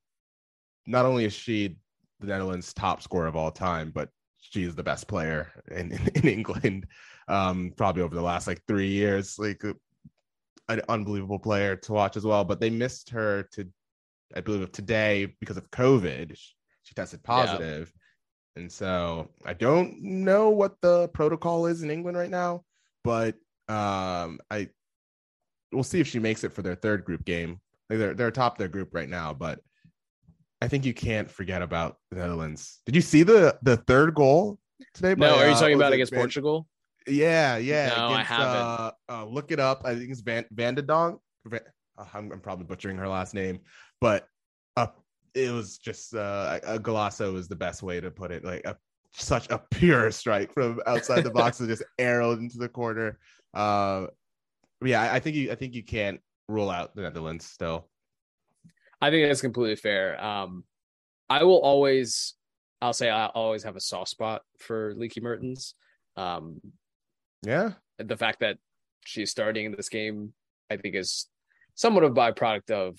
not 0.86 1.06
only 1.06 1.24
is 1.24 1.32
she 1.32 1.76
the 2.20 2.26
Netherlands' 2.26 2.74
top 2.74 3.02
scorer 3.02 3.26
of 3.26 3.36
all 3.36 3.50
time, 3.50 3.90
but 3.94 4.08
she 4.40 4.64
is 4.64 4.74
the 4.74 4.82
best 4.82 5.08
player 5.08 5.50
in, 5.70 5.92
in, 5.92 6.08
in 6.14 6.28
England, 6.28 6.86
um, 7.28 7.72
probably 7.76 8.02
over 8.02 8.14
the 8.14 8.22
last 8.22 8.46
like 8.46 8.62
three 8.66 8.88
years. 8.88 9.38
Like 9.38 9.62
an 10.68 10.82
unbelievable 10.88 11.38
player 11.38 11.76
to 11.76 11.92
watch 11.92 12.16
as 12.16 12.24
well. 12.24 12.44
But 12.44 12.60
they 12.60 12.70
missed 12.70 13.10
her 13.10 13.48
to, 13.52 13.68
I 14.34 14.40
believe, 14.40 14.70
today 14.72 15.34
because 15.40 15.56
of 15.56 15.70
COVID. 15.70 16.36
She 16.82 16.94
tested 16.94 17.22
positive. 17.22 17.92
And 18.60 18.70
so 18.70 19.28
I 19.44 19.54
don't 19.54 20.02
know 20.02 20.50
what 20.50 20.80
the 20.82 21.08
protocol 21.08 21.66
is 21.66 21.82
in 21.82 21.90
England 21.90 22.16
right 22.16 22.30
now, 22.30 22.64
but 23.02 23.34
um, 23.68 24.38
I 24.50 24.68
we'll 25.72 25.82
see 25.82 26.00
if 26.00 26.06
she 26.06 26.18
makes 26.18 26.44
it 26.44 26.52
for 26.52 26.60
their 26.60 26.74
third 26.74 27.04
group 27.04 27.24
game. 27.24 27.60
Like 27.88 27.98
they're 27.98 28.14
they're 28.14 28.30
top 28.30 28.58
their 28.58 28.68
group 28.68 28.94
right 28.94 29.08
now, 29.08 29.32
but 29.32 29.60
I 30.60 30.68
think 30.68 30.84
you 30.84 30.92
can't 30.92 31.30
forget 31.30 31.62
about 31.62 31.96
the 32.10 32.18
Netherlands. 32.18 32.80
Did 32.84 32.94
you 32.94 33.00
see 33.00 33.22
the 33.22 33.58
the 33.62 33.78
third 33.78 34.14
goal 34.14 34.58
today? 34.92 35.14
By, 35.14 35.28
no, 35.28 35.36
are 35.36 35.46
you 35.46 35.52
uh, 35.52 35.58
talking 35.58 35.74
uh, 35.74 35.78
about 35.78 35.92
against 35.94 36.12
Van, 36.12 36.20
Portugal? 36.20 36.68
Yeah, 37.06 37.56
yeah. 37.56 37.88
No, 37.96 38.12
against, 38.12 38.30
I 38.30 38.34
haven't. 38.34 38.56
Uh, 38.56 38.90
uh, 39.08 39.24
look 39.24 39.52
it 39.52 39.58
up. 39.58 39.82
I 39.86 39.94
think 39.94 40.10
it's 40.10 40.20
Van 40.20 40.44
Van 40.52 40.74
de 40.74 40.82
Donk. 40.82 41.18
Van, 41.46 41.60
uh, 41.96 42.04
I'm, 42.12 42.30
I'm, 42.30 42.40
probably 42.40 42.66
butchering 42.66 42.98
her 42.98 43.08
last 43.08 43.32
name, 43.32 43.60
but 44.02 44.26
uh, 44.76 44.88
it 45.34 45.52
was 45.52 45.78
just 45.78 46.14
uh, 46.14 46.58
a 46.64 46.78
golazo 46.78 47.36
is 47.36 47.48
the 47.48 47.56
best 47.56 47.82
way 47.82 48.00
to 48.00 48.10
put 48.10 48.30
it. 48.30 48.44
Like 48.44 48.64
a 48.64 48.76
such 49.12 49.48
a 49.50 49.58
pure 49.58 50.10
strike 50.10 50.52
from 50.52 50.80
outside 50.86 51.24
the 51.24 51.30
box, 51.30 51.60
and 51.60 51.68
just 51.68 51.82
arrowed 51.98 52.38
into 52.38 52.58
the 52.58 52.68
corner. 52.68 53.18
Uh, 53.54 54.06
yeah, 54.84 55.02
I, 55.02 55.16
I 55.16 55.20
think 55.20 55.36
you 55.36 55.50
I 55.50 55.54
think 55.54 55.74
you 55.74 55.82
can't 55.82 56.20
rule 56.48 56.70
out 56.70 56.94
the 56.94 57.02
Netherlands 57.02 57.46
still. 57.46 57.88
I 59.00 59.10
think 59.10 59.26
that's 59.26 59.40
completely 59.40 59.76
fair. 59.76 60.22
Um, 60.22 60.64
I 61.30 61.44
will 61.44 61.60
always, 61.60 62.34
I'll 62.82 62.92
say, 62.92 63.08
I 63.08 63.26
always 63.26 63.62
have 63.62 63.76
a 63.76 63.80
soft 63.80 64.10
spot 64.10 64.42
for 64.58 64.94
Lieke 64.94 65.22
Martens. 65.22 65.74
Um, 66.16 66.60
yeah, 67.42 67.72
the 67.98 68.16
fact 68.16 68.40
that 68.40 68.58
she's 69.04 69.30
starting 69.30 69.66
in 69.66 69.72
this 69.72 69.88
game, 69.88 70.32
I 70.70 70.76
think, 70.76 70.94
is 70.94 71.26
somewhat 71.74 72.04
of 72.04 72.12
a 72.12 72.14
byproduct 72.14 72.70
of 72.70 72.98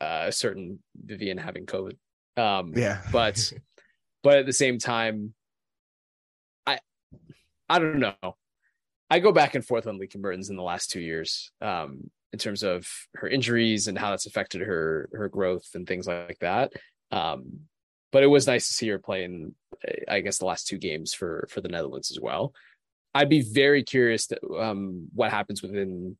uh, 0.00 0.24
a 0.26 0.32
certain 0.32 0.80
Vivianne 1.06 1.40
having 1.40 1.66
COVID. 1.66 1.96
Um, 2.36 2.72
yeah, 2.76 3.02
but 3.12 3.52
but 4.22 4.38
at 4.38 4.46
the 4.46 4.52
same 4.52 4.78
time, 4.78 5.34
I 6.66 6.78
I 7.68 7.78
don't 7.78 7.98
know. 7.98 8.36
I 9.10 9.20
go 9.20 9.32
back 9.32 9.54
and 9.54 9.64
forth 9.64 9.86
on 9.86 9.98
Lieke 9.98 10.18
Martens 10.18 10.50
in 10.50 10.56
the 10.56 10.62
last 10.62 10.90
two 10.90 11.00
years. 11.00 11.50
Um, 11.60 12.10
in 12.32 12.38
terms 12.38 12.62
of 12.62 12.86
her 13.14 13.28
injuries 13.28 13.88
and 13.88 13.98
how 13.98 14.10
that's 14.10 14.26
affected 14.26 14.60
her 14.60 15.08
her 15.12 15.28
growth 15.28 15.66
and 15.74 15.86
things 15.86 16.06
like 16.06 16.38
that. 16.40 16.72
Um, 17.10 17.60
but 18.12 18.22
it 18.22 18.26
was 18.26 18.46
nice 18.46 18.68
to 18.68 18.74
see 18.74 18.88
her 18.88 18.98
play 18.98 19.24
in, 19.24 19.54
I 20.08 20.20
guess, 20.20 20.38
the 20.38 20.46
last 20.46 20.66
two 20.66 20.78
games 20.78 21.14
for 21.14 21.46
for 21.50 21.60
the 21.60 21.68
Netherlands 21.68 22.10
as 22.10 22.20
well. 22.20 22.52
I'd 23.14 23.28
be 23.28 23.40
very 23.40 23.82
curious 23.82 24.26
to, 24.26 24.38
um, 24.58 25.08
what 25.14 25.30
happens 25.30 25.62
within 25.62 26.16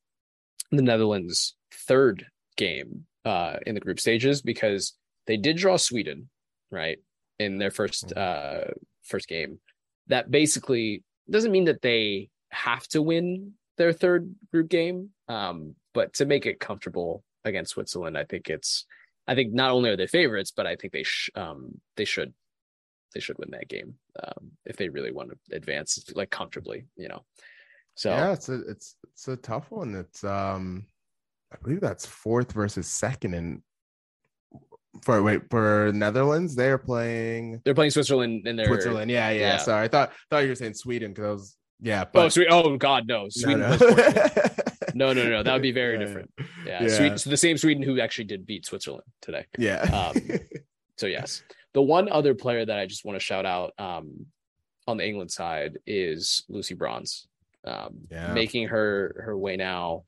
the 0.70 0.82
Netherlands' 0.82 1.54
third 1.72 2.26
game 2.56 3.06
uh, 3.28 3.58
in 3.66 3.74
the 3.74 3.80
group 3.80 4.00
stages 4.00 4.40
because 4.40 4.94
they 5.26 5.36
did 5.36 5.58
draw 5.58 5.76
Sweden, 5.76 6.30
right, 6.70 6.98
in 7.38 7.58
their 7.58 7.70
first 7.70 8.08
mm-hmm. 8.08 8.18
uh, 8.18 8.72
first 9.02 9.28
game. 9.28 9.60
That 10.06 10.30
basically 10.30 11.02
doesn't 11.30 11.52
mean 11.52 11.66
that 11.66 11.82
they 11.82 12.30
have 12.50 12.88
to 12.88 13.02
win 13.02 13.52
their 13.76 13.92
third 13.92 14.34
group 14.50 14.70
game. 14.70 15.10
Um, 15.28 15.74
but 15.92 16.14
to 16.14 16.24
make 16.24 16.46
it 16.46 16.58
comfortable 16.58 17.22
against 17.44 17.72
Switzerland, 17.72 18.16
I 18.16 18.24
think 18.24 18.48
it's 18.48 18.86
I 19.26 19.34
think 19.34 19.52
not 19.52 19.72
only 19.72 19.90
are 19.90 19.96
they 19.96 20.06
favorites, 20.06 20.52
but 20.56 20.66
I 20.66 20.76
think 20.76 20.94
they 20.94 21.02
sh- 21.02 21.30
um 21.34 21.78
they 21.96 22.06
should 22.06 22.32
they 23.14 23.20
should 23.20 23.38
win 23.38 23.50
that 23.50 23.68
game 23.68 23.94
um, 24.22 24.52
if 24.64 24.76
they 24.76 24.88
really 24.88 25.12
want 25.12 25.30
to 25.30 25.56
advance 25.56 26.02
like 26.14 26.30
comfortably, 26.30 26.86
you 26.96 27.08
know. 27.08 27.24
So 27.94 28.08
yeah, 28.10 28.32
it's 28.32 28.48
a 28.48 28.60
it's 28.62 28.96
it's 29.12 29.28
a 29.28 29.36
tough 29.36 29.70
one. 29.70 29.94
It's 29.94 30.24
um 30.24 30.86
I 31.52 31.56
believe 31.62 31.80
that's 31.80 32.06
fourth 32.06 32.52
versus 32.52 32.88
second 32.88 33.34
and 33.34 33.62
for 35.02 35.22
wait 35.22 35.42
for 35.50 35.92
Netherlands 35.94 36.56
they're 36.56 36.78
playing 36.78 37.60
they're 37.64 37.74
playing 37.74 37.90
Switzerland 37.90 38.46
in 38.46 38.56
their 38.56 38.66
Switzerland 38.66 39.10
yeah 39.10 39.30
yeah, 39.30 39.40
yeah. 39.40 39.56
sorry 39.58 39.84
I 39.84 39.88
thought 39.88 40.12
thought 40.28 40.42
you 40.42 40.48
were 40.48 40.54
saying 40.54 40.74
Sweden 40.74 41.12
because 41.12 41.24
I 41.24 41.30
was 41.30 41.56
yeah 41.80 42.04
but 42.12 42.24
oh 42.24 42.28
sweet 42.30 42.48
oh 42.50 42.76
god 42.76 43.06
no 43.06 43.28
Sweden 43.28 43.60
no, 43.60 43.76
no. 43.76 44.48
No, 44.98 45.12
no, 45.12 45.28
no. 45.28 45.42
That 45.42 45.52
would 45.52 45.62
be 45.62 45.72
very 45.72 45.94
yeah, 45.94 46.04
different. 46.04 46.30
Yeah. 46.66 46.82
yeah. 46.82 46.88
Sweden, 46.88 47.18
so 47.18 47.30
the 47.30 47.36
same 47.36 47.56
Sweden 47.56 47.82
who 47.82 48.00
actually 48.00 48.24
did 48.24 48.44
beat 48.44 48.66
Switzerland 48.66 49.04
today. 49.22 49.46
Yeah. 49.56 49.82
Um, 49.82 50.40
so 50.96 51.06
yes. 51.06 51.42
The 51.74 51.82
one 51.82 52.08
other 52.08 52.34
player 52.34 52.64
that 52.64 52.78
I 52.78 52.86
just 52.86 53.04
want 53.04 53.16
to 53.16 53.24
shout 53.24 53.46
out 53.46 53.72
um, 53.78 54.26
on 54.86 54.96
the 54.96 55.06
England 55.06 55.30
side 55.30 55.78
is 55.86 56.44
Lucy 56.48 56.74
Bronze. 56.74 57.28
Um, 57.64 58.06
yeah. 58.10 58.32
making 58.32 58.68
her 58.68 59.22
her 59.24 59.36
way 59.36 59.56
now. 59.56 60.04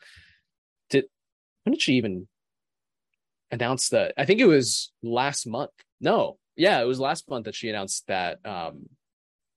When 1.70 1.76
did 1.76 1.82
she 1.82 1.94
even 1.94 2.26
announce 3.52 3.90
that? 3.90 4.12
I 4.18 4.24
think 4.24 4.40
it 4.40 4.46
was 4.46 4.90
last 5.04 5.46
month. 5.46 5.70
No, 6.00 6.36
yeah, 6.56 6.80
it 6.80 6.84
was 6.84 6.98
last 6.98 7.30
month 7.30 7.44
that 7.44 7.54
she 7.54 7.68
announced 7.68 8.08
that 8.08 8.44
um, 8.44 8.88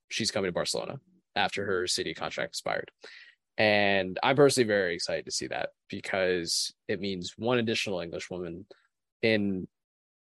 she's 0.10 0.30
coming 0.30 0.48
to 0.48 0.54
Barcelona 0.54 1.00
after 1.36 1.66
her 1.66 1.88
city 1.88 2.14
contract 2.14 2.50
expired. 2.50 2.92
And 3.58 4.20
I'm 4.22 4.36
personally 4.36 4.68
very 4.68 4.94
excited 4.94 5.26
to 5.26 5.32
see 5.32 5.48
that 5.48 5.70
because 5.90 6.72
it 6.88 7.02
means 7.02 7.34
one 7.36 7.58
additional 7.58 8.00
English 8.00 8.30
woman 8.30 8.68
in 9.24 9.68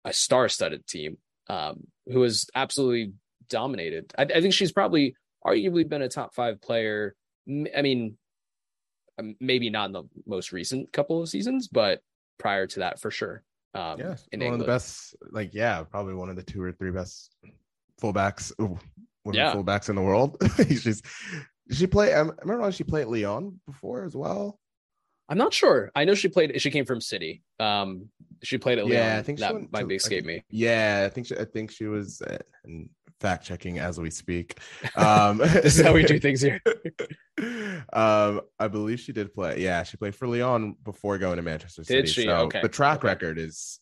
a 0.07 0.13
star-studded 0.15 0.87
team 0.87 1.19
um, 1.51 1.87
who 2.07 2.23
has 2.23 2.47
absolutely 2.55 3.13
dominated. 3.51 4.11
I, 4.17 4.23
I, 4.23 4.41
think 4.41 4.55
she's 4.55 4.73
probably 4.73 5.17
arguably 5.45 5.87
been 5.87 6.01
a 6.01 6.09
top 6.09 6.35
five 6.35 6.63
player. 6.63 7.15
I 7.47 7.83
mean, 7.83 8.17
um, 9.19 9.37
maybe 9.41 9.71
not 9.71 9.87
in 9.87 9.93
the 9.93 10.05
most 10.27 10.53
recent 10.53 10.93
couple 10.93 11.23
of 11.23 11.29
seasons, 11.29 11.69
but 11.69 12.01
prior 12.39 12.67
to 12.67 12.81
that, 12.81 13.01
for 13.01 13.11
sure. 13.11 13.43
Um, 13.75 13.99
yeah, 13.99 14.09
one 14.09 14.19
England. 14.33 14.53
of 14.55 14.59
the 14.61 14.67
best. 14.67 15.17
Like, 15.31 15.53
yeah, 15.53 15.83
probably 15.83 16.15
one 16.15 16.31
of 16.31 16.37
the 16.37 16.43
two 16.43 16.63
or 16.63 16.73
three 16.73 16.91
best 16.91 17.35
fullbacks, 18.01 18.53
ooh, 18.61 18.79
women 19.25 19.41
yeah. 19.41 19.53
fullbacks 19.53 19.89
in 19.89 19.97
the 19.97 20.03
world. 20.03 20.37
she's 20.57 21.03
she 21.71 21.87
play? 21.87 22.13
I 22.13 22.19
remember 22.19 22.61
when 22.61 22.73
she 22.73 22.85
played 22.85 23.07
Lyon 23.07 23.61
before 23.67 24.05
as 24.05 24.15
well. 24.15 24.59
I'm 25.29 25.39
not 25.39 25.55
sure. 25.55 25.91
I 25.95 26.05
know 26.05 26.15
she 26.15 26.29
played. 26.29 26.61
She 26.61 26.71
came 26.71 26.85
from 26.85 27.01
City. 27.01 27.43
Um, 27.59 28.11
she 28.43 28.59
played 28.59 28.79
at. 28.79 28.87
Yeah, 28.87 29.17
I 29.19 29.23
think 29.23 29.39
that 29.39 29.55
might 29.73 29.81
to- 29.81 29.87
be 29.87 29.95
escape 29.95 30.25
me. 30.25 30.45
Yeah, 30.51 31.05
I 31.07 31.09
think 31.09 31.29
she, 31.29 31.37
I 31.37 31.45
think 31.45 31.71
she 31.71 31.87
was 31.87 32.21
uh, 32.21 32.39
and 32.65 32.91
fact 33.21 33.45
checking 33.45 33.79
as 33.79 33.99
we 34.01 34.11
speak. 34.11 34.59
Um, 34.97 35.39
This 35.39 35.79
is 35.79 35.85
how 35.85 35.93
we 35.93 36.05
do 36.05 36.19
things 36.21 36.41
here. 36.41 36.61
um, 37.93 38.41
I 38.59 38.69
believe 38.69 39.01
she 39.01 39.13
did 39.13 39.33
play. 39.35 39.61
Yeah, 39.61 39.83
she 39.83 39.97
played 39.97 40.15
for 40.15 40.27
Lyon 40.29 40.77
before 40.85 41.19
going 41.19 41.37
to 41.37 41.43
Manchester 41.43 41.85
City. 41.85 42.03
Did 42.03 42.09
she? 42.09 42.25
So 42.25 42.37
Okay, 42.47 42.61
The 42.63 42.69
track 42.69 42.99
okay. 42.99 43.09
record 43.09 43.39
is, 43.39 43.81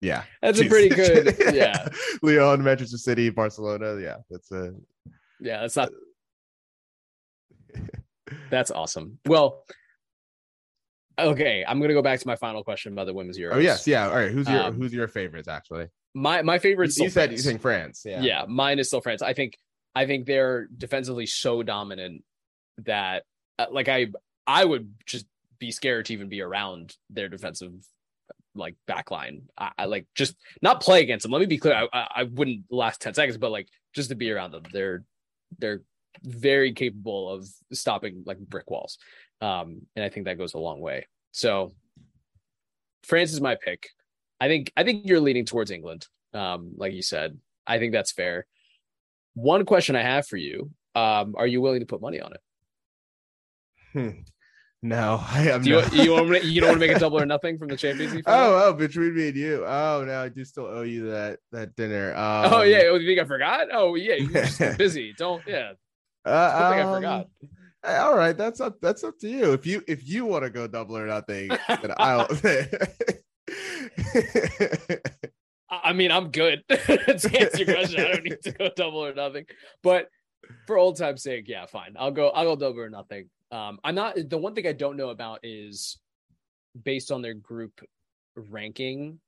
yeah, 0.00 0.24
That's 0.42 0.60
a 0.60 0.68
pretty 0.68 0.88
good. 0.94 1.36
Yeah, 1.52 1.88
Lyon, 2.22 2.62
Manchester 2.62 2.98
City, 2.98 3.30
Barcelona. 3.30 3.98
Yeah, 4.00 4.16
that's 4.30 4.50
a. 4.52 4.72
yeah. 5.40 5.60
That's 5.60 5.76
not. 5.76 5.90
That's 8.50 8.70
awesome. 8.70 9.18
Well, 9.26 9.64
okay. 11.18 11.64
I'm 11.66 11.80
gonna 11.80 11.94
go 11.94 12.02
back 12.02 12.20
to 12.20 12.26
my 12.26 12.36
final 12.36 12.62
question 12.64 12.92
about 12.92 13.06
the 13.06 13.14
women's 13.14 13.38
Euros. 13.38 13.54
Oh 13.54 13.58
yes, 13.58 13.86
yeah. 13.86 14.08
All 14.08 14.14
right, 14.16 14.30
who's 14.30 14.48
your 14.48 14.62
Um, 14.62 14.74
who's 14.74 14.92
your 14.92 15.08
favorites 15.08 15.48
actually? 15.48 15.88
My 16.14 16.42
my 16.42 16.58
favorite. 16.58 16.96
You, 16.96 17.04
you 17.04 17.10
said 17.10 17.32
you 17.32 17.38
think 17.38 17.60
France. 17.60 18.02
Yeah. 18.04 18.20
yeah. 18.22 18.44
mine 18.46 18.78
is 18.78 18.88
still 18.88 19.00
France. 19.00 19.22
I 19.22 19.34
think 19.34 19.58
I 19.94 20.06
think 20.06 20.26
they're 20.26 20.66
defensively 20.66 21.26
so 21.26 21.62
dominant 21.62 22.22
that 22.78 23.24
uh, 23.58 23.66
like 23.70 23.88
I 23.88 24.08
I 24.46 24.64
would 24.64 24.94
just 25.06 25.26
be 25.58 25.70
scared 25.70 26.06
to 26.06 26.12
even 26.12 26.28
be 26.28 26.40
around 26.40 26.96
their 27.10 27.28
defensive 27.28 27.72
like 28.54 28.76
backline. 28.88 29.42
I, 29.58 29.70
I 29.78 29.84
like 29.86 30.06
just 30.14 30.36
not 30.62 30.80
play 30.80 31.02
against 31.02 31.24
them. 31.24 31.32
Let 31.32 31.40
me 31.40 31.46
be 31.46 31.58
clear. 31.58 31.74
I, 31.74 31.88
I 31.92 32.08
I 32.16 32.22
wouldn't 32.24 32.64
last 32.70 33.00
ten 33.00 33.14
seconds, 33.14 33.36
but 33.36 33.50
like 33.50 33.68
just 33.94 34.10
to 34.10 34.14
be 34.14 34.30
around 34.30 34.52
them. 34.52 34.62
They're 34.72 35.04
they're 35.58 35.82
very 36.22 36.72
capable 36.72 37.30
of 37.30 37.48
stopping 37.72 38.22
like 38.26 38.38
brick 38.38 38.70
walls, 38.70 38.98
um, 39.40 39.82
and 39.96 40.04
I 40.04 40.08
think 40.08 40.26
that 40.26 40.38
goes 40.38 40.54
a 40.54 40.58
long 40.58 40.80
way. 40.80 41.06
So 41.32 41.72
France 43.04 43.32
is 43.32 43.40
my 43.40 43.56
pick. 43.56 43.88
I 44.40 44.48
think 44.48 44.72
I 44.76 44.84
think 44.84 45.06
you're 45.06 45.20
leaning 45.20 45.44
towards 45.44 45.70
England, 45.70 46.06
um, 46.32 46.72
like 46.76 46.92
you 46.92 47.02
said. 47.02 47.38
I 47.66 47.78
think 47.78 47.92
that's 47.92 48.12
fair. 48.12 48.46
One 49.34 49.64
question 49.64 49.96
I 49.96 50.02
have 50.02 50.26
for 50.26 50.36
you: 50.36 50.70
um, 50.94 51.34
Are 51.36 51.46
you 51.46 51.60
willing 51.60 51.80
to 51.80 51.86
put 51.86 52.00
money 52.00 52.20
on 52.20 52.32
it? 52.32 52.40
Hmm. 53.92 54.20
No, 54.84 55.24
I 55.30 55.48
am 55.48 55.62
Do 55.62 55.70
you 55.70 55.76
not. 55.76 55.92
you, 55.94 56.12
want 56.12 56.28
to, 56.28 56.46
you 56.46 56.60
don't 56.60 56.70
want 56.70 56.80
to 56.82 56.86
make 56.86 56.96
a 56.96 57.00
double 57.00 57.18
or 57.18 57.26
nothing 57.34 57.58
from 57.58 57.68
the 57.68 57.76
Champions 57.76 58.14
League? 58.14 58.24
final? 58.26 58.54
Oh, 58.54 58.68
oh, 58.68 58.72
between 58.74 59.16
me 59.16 59.28
and 59.28 59.36
you. 59.36 59.64
Oh 59.66 60.04
no, 60.06 60.22
I 60.22 60.28
do 60.28 60.44
still 60.44 60.66
owe 60.66 60.82
you 60.82 61.10
that 61.10 61.38
that 61.52 61.74
dinner. 61.74 62.14
Um, 62.14 62.52
oh 62.52 62.62
yeah. 62.62 62.82
Oh, 62.88 62.96
you 62.96 63.08
think 63.08 63.18
I 63.18 63.24
forgot? 63.24 63.68
Oh 63.72 63.94
yeah, 63.94 64.16
you 64.16 64.26
were 64.26 64.44
just 64.44 64.60
busy. 64.78 65.14
Don't 65.16 65.42
yeah. 65.46 65.72
Uh, 66.24 66.50
think 66.50 66.74
thing 66.74 66.78
I 66.78 66.82
um, 66.82 66.94
forgot. 66.96 67.28
All 67.84 68.16
right, 68.16 68.36
that's 68.36 68.60
up. 68.60 68.76
That's 68.80 69.04
up 69.04 69.18
to 69.20 69.28
you. 69.28 69.52
If 69.52 69.66
you 69.66 69.82
if 69.88 70.06
you 70.06 70.26
want 70.26 70.44
to 70.44 70.50
go 70.50 70.66
double 70.66 70.98
or 70.98 71.06
nothing, 71.06 71.48
then 71.68 71.94
I'll. 71.96 72.28
I 75.70 75.92
mean, 75.92 76.10
I'm 76.10 76.30
good 76.30 76.62
to 76.68 77.40
answer 77.40 77.58
your 77.58 77.74
question. 77.74 78.00
I 78.00 78.12
don't 78.12 78.24
need 78.24 78.42
to 78.42 78.52
go 78.52 78.70
double 78.76 79.04
or 79.04 79.14
nothing. 79.14 79.46
But 79.82 80.08
for 80.66 80.78
old 80.78 80.96
time's 80.96 81.22
sake, 81.22 81.48
yeah, 81.48 81.66
fine. 81.66 81.94
I'll 81.98 82.10
go. 82.10 82.28
I'll 82.30 82.44
go 82.44 82.56
double 82.56 82.80
or 82.80 82.90
nothing. 82.90 83.28
Um, 83.50 83.78
I'm 83.84 83.94
not. 83.94 84.16
The 84.28 84.38
one 84.38 84.54
thing 84.54 84.66
I 84.66 84.72
don't 84.72 84.96
know 84.96 85.10
about 85.10 85.40
is 85.42 85.98
based 86.82 87.10
on 87.12 87.22
their 87.22 87.34
group 87.34 87.80
ranking 88.36 89.20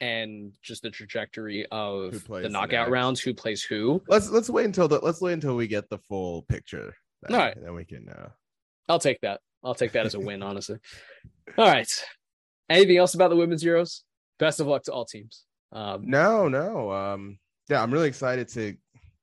and 0.00 0.52
just 0.62 0.82
the 0.82 0.90
trajectory 0.90 1.66
of 1.70 2.24
the 2.28 2.40
the 2.42 2.48
knockout 2.48 2.88
next. 2.88 2.90
rounds, 2.90 3.20
who 3.20 3.32
plays 3.34 3.62
who. 3.62 4.02
let's 4.08 4.28
let's 4.30 4.50
wait 4.50 4.66
until 4.66 4.88
the 4.88 4.98
let's 4.98 5.20
wait 5.20 5.34
until 5.34 5.56
we 5.56 5.66
get 5.66 5.88
the 5.88 5.98
full 5.98 6.42
picture. 6.42 6.94
Then, 7.22 7.34
All 7.34 7.46
right. 7.46 7.56
then 7.62 7.74
we 7.74 7.84
can. 7.84 8.08
Uh, 8.08 8.28
I'll 8.88 8.98
take 8.98 9.20
that. 9.22 9.40
I'll 9.62 9.74
take 9.74 9.92
that 9.92 10.04
as 10.04 10.14
a 10.14 10.20
win, 10.20 10.42
honestly. 10.42 10.76
All 11.56 11.66
right. 11.66 11.88
Anything 12.70 12.96
else 12.96 13.14
about 13.14 13.30
the 13.30 13.36
women's 13.36 13.62
Euros? 13.62 14.00
Best 14.38 14.60
of 14.60 14.66
luck 14.66 14.82
to 14.84 14.92
all 14.92 15.04
teams. 15.04 15.44
Um, 15.72 16.02
no, 16.08 16.48
no. 16.48 16.90
Um, 16.92 17.38
yeah, 17.68 17.82
I'm 17.82 17.92
really 17.92 18.08
excited 18.08 18.48
to 18.50 18.76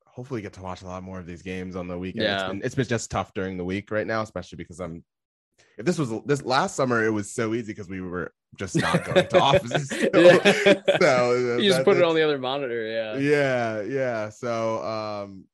hopefully 0.05 0.41
get 0.41 0.53
to 0.53 0.61
watch 0.61 0.81
a 0.81 0.85
lot 0.85 1.03
more 1.03 1.19
of 1.19 1.25
these 1.25 1.41
games 1.41 1.75
on 1.75 1.87
the 1.87 1.97
weekend. 1.97 2.25
It's 2.25 2.43
Yeah. 2.43 2.47
been, 2.49 2.61
it's 2.63 2.75
been 2.75 2.85
just 2.85 3.09
tough 3.11 3.33
during 3.33 3.57
the 3.57 3.63
week 3.65 3.91
right 3.91 4.05
now, 4.07 4.21
especially 4.21 4.57
because 4.57 4.79
I'm. 4.79 5.03
If 5.77 5.85
this 5.85 5.97
was 5.97 6.11
this 6.25 6.43
last 6.43 6.75
summer, 6.75 7.03
it 7.05 7.09
was 7.11 7.31
so 7.31 7.53
easy 7.53 7.71
because 7.73 7.89
we 7.89 8.01
were 8.01 8.33
just 8.57 8.75
not 8.79 9.03
going 9.05 9.27
to 9.27 9.39
offices. 9.39 9.89
So, 9.89 10.09
Yeah. 10.13 10.81
so, 10.99 11.57
you 11.57 11.69
just 11.69 11.85
put 11.85 11.97
it 11.97 12.03
on 12.03 12.13
the 12.15 12.21
other 12.21 12.37
monitor. 12.37 12.85
Yeah. 12.85 13.17
yeah 13.17 13.81
yeah 13.81 14.29
so 14.29 14.83
um 14.83 15.45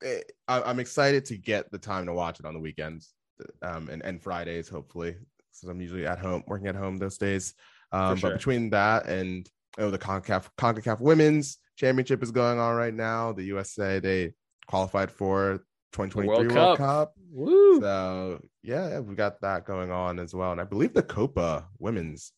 it, 0.00 0.30
I, 0.46 0.62
i'm 0.62 0.78
excited 0.78 1.24
to 1.26 1.36
get 1.38 1.70
the 1.72 1.78
time 1.78 2.06
to 2.06 2.12
watch 2.12 2.38
it 2.38 2.46
on 2.46 2.54
the 2.54 2.60
weekends 2.60 3.14
um 3.62 3.88
and, 3.88 4.04
and 4.04 4.22
fridays 4.22 4.68
hopefully 4.68 5.16
because 5.60 5.70
i'm 5.70 5.80
usually 5.80 6.06
at 6.06 6.18
home 6.18 6.42
working 6.46 6.68
at 6.68 6.76
home 6.76 6.96
those 6.98 7.18
days 7.18 7.54
um 7.92 8.16
sure. 8.16 8.30
but 8.30 8.36
between 8.36 8.70
that 8.70 9.06
and 9.06 9.48
oh 9.78 9.90
the 9.90 9.98
concacaf 9.98 10.48
concacaf 10.58 11.00
women's 11.00 11.58
championship 11.76 12.22
is 12.22 12.30
going 12.30 12.58
on 12.58 12.74
right 12.74 12.94
now 12.94 13.32
the 13.32 13.44
usa 13.44 13.98
they 13.98 14.32
qualified 14.66 15.10
for 15.10 15.64
2023 15.92 16.26
World 16.26 16.52
world, 16.52 16.78
Cup. 16.78 16.78
cup, 16.78 17.14
Woo. 17.30 17.80
so 17.80 18.40
yeah, 18.62 18.98
we 19.00 19.14
got 19.14 19.40
that 19.40 19.64
going 19.64 19.90
on 19.90 20.18
as 20.18 20.34
well, 20.34 20.52
and 20.52 20.60
I 20.60 20.64
believe 20.64 20.92
the 20.92 21.02
Copa 21.02 21.66
Women's 21.78 22.32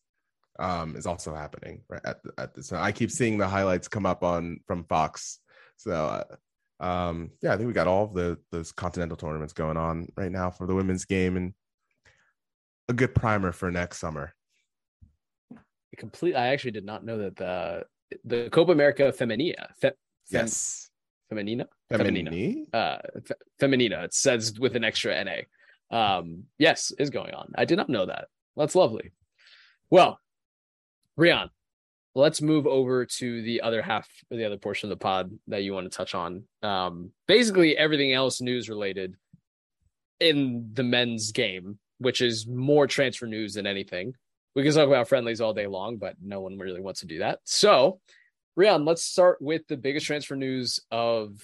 um, 0.59 0.95
is 0.95 1.05
also 1.05 1.33
happening 1.33 1.81
right 1.89 2.01
at 2.05 2.23
the, 2.23 2.31
at 2.37 2.53
this. 2.53 2.71
I 2.71 2.91
keep 2.91 3.11
seeing 3.11 3.37
the 3.37 3.47
highlights 3.47 3.87
come 3.87 4.05
up 4.05 4.23
on 4.23 4.59
from 4.67 4.83
Fox. 4.85 5.39
So 5.77 5.91
uh, 5.91 6.83
um, 6.83 7.31
yeah, 7.41 7.53
I 7.53 7.57
think 7.57 7.67
we 7.67 7.73
got 7.73 7.87
all 7.87 8.05
of 8.05 8.13
the 8.13 8.37
those 8.51 8.71
continental 8.71 9.17
tournaments 9.17 9.53
going 9.53 9.77
on 9.77 10.07
right 10.15 10.31
now 10.31 10.51
for 10.51 10.65
the 10.65 10.75
women's 10.75 11.05
game, 11.05 11.35
and 11.35 11.53
a 12.89 12.93
good 12.93 13.15
primer 13.15 13.51
for 13.51 13.71
next 13.71 13.99
summer. 13.99 14.33
complete. 15.97 16.35
I 16.35 16.47
actually 16.47 16.71
did 16.71 16.85
not 16.85 17.05
know 17.05 17.17
that 17.19 17.35
the 17.37 17.83
the 18.25 18.49
Copa 18.49 18.71
America 18.71 19.13
Femenina, 19.17 19.67
fe, 19.79 19.91
fem- 19.91 19.93
Yes, 20.31 20.89
Femenina, 21.31 21.65
Femenina, 21.91 22.29
Feminini. 22.29 22.65
uh, 22.73 22.97
fe, 23.25 23.35
Femenina. 23.61 24.03
It 24.03 24.13
says 24.13 24.59
with 24.59 24.75
an 24.75 24.83
extra 24.83 25.23
na. 25.23 25.35
Um, 25.91 26.43
yes, 26.57 26.91
is 26.99 27.09
going 27.09 27.33
on. 27.33 27.51
I 27.55 27.65
did 27.65 27.77
not 27.77 27.89
know 27.89 28.05
that. 28.07 28.27
That's 28.57 28.75
lovely. 28.75 29.11
Well, 29.89 30.19
Rian, 31.19 31.49
let's 32.15 32.41
move 32.41 32.67
over 32.67 33.05
to 33.05 33.41
the 33.41 33.61
other 33.61 33.81
half, 33.81 34.07
or 34.31 34.37
the 34.37 34.45
other 34.45 34.57
portion 34.57 34.91
of 34.91 34.97
the 34.97 35.01
pod 35.03 35.31
that 35.47 35.63
you 35.63 35.73
want 35.73 35.91
to 35.91 35.95
touch 35.97 36.13
on. 36.15 36.43
Um, 36.61 37.11
basically 37.27 37.77
everything 37.77 38.13
else 38.13 38.41
news 38.41 38.69
related 38.69 39.15
in 40.19 40.69
the 40.73 40.83
men's 40.83 41.31
game, 41.31 41.79
which 41.99 42.21
is 42.21 42.47
more 42.47 42.87
transfer 42.87 43.27
news 43.27 43.53
than 43.53 43.67
anything. 43.67 44.15
We 44.55 44.63
can 44.63 44.73
talk 44.73 44.87
about 44.87 45.07
friendlies 45.07 45.41
all 45.41 45.53
day 45.53 45.67
long, 45.67 45.97
but 45.97 46.15
no 46.21 46.41
one 46.41 46.57
really 46.57 46.81
wants 46.81 47.01
to 47.01 47.05
do 47.05 47.19
that. 47.19 47.39
So, 47.43 47.99
Rian, 48.57 48.85
let's 48.85 49.03
start 49.03 49.41
with 49.41 49.67
the 49.67 49.77
biggest 49.77 50.05
transfer 50.05 50.35
news 50.35 50.79
of, 50.91 51.41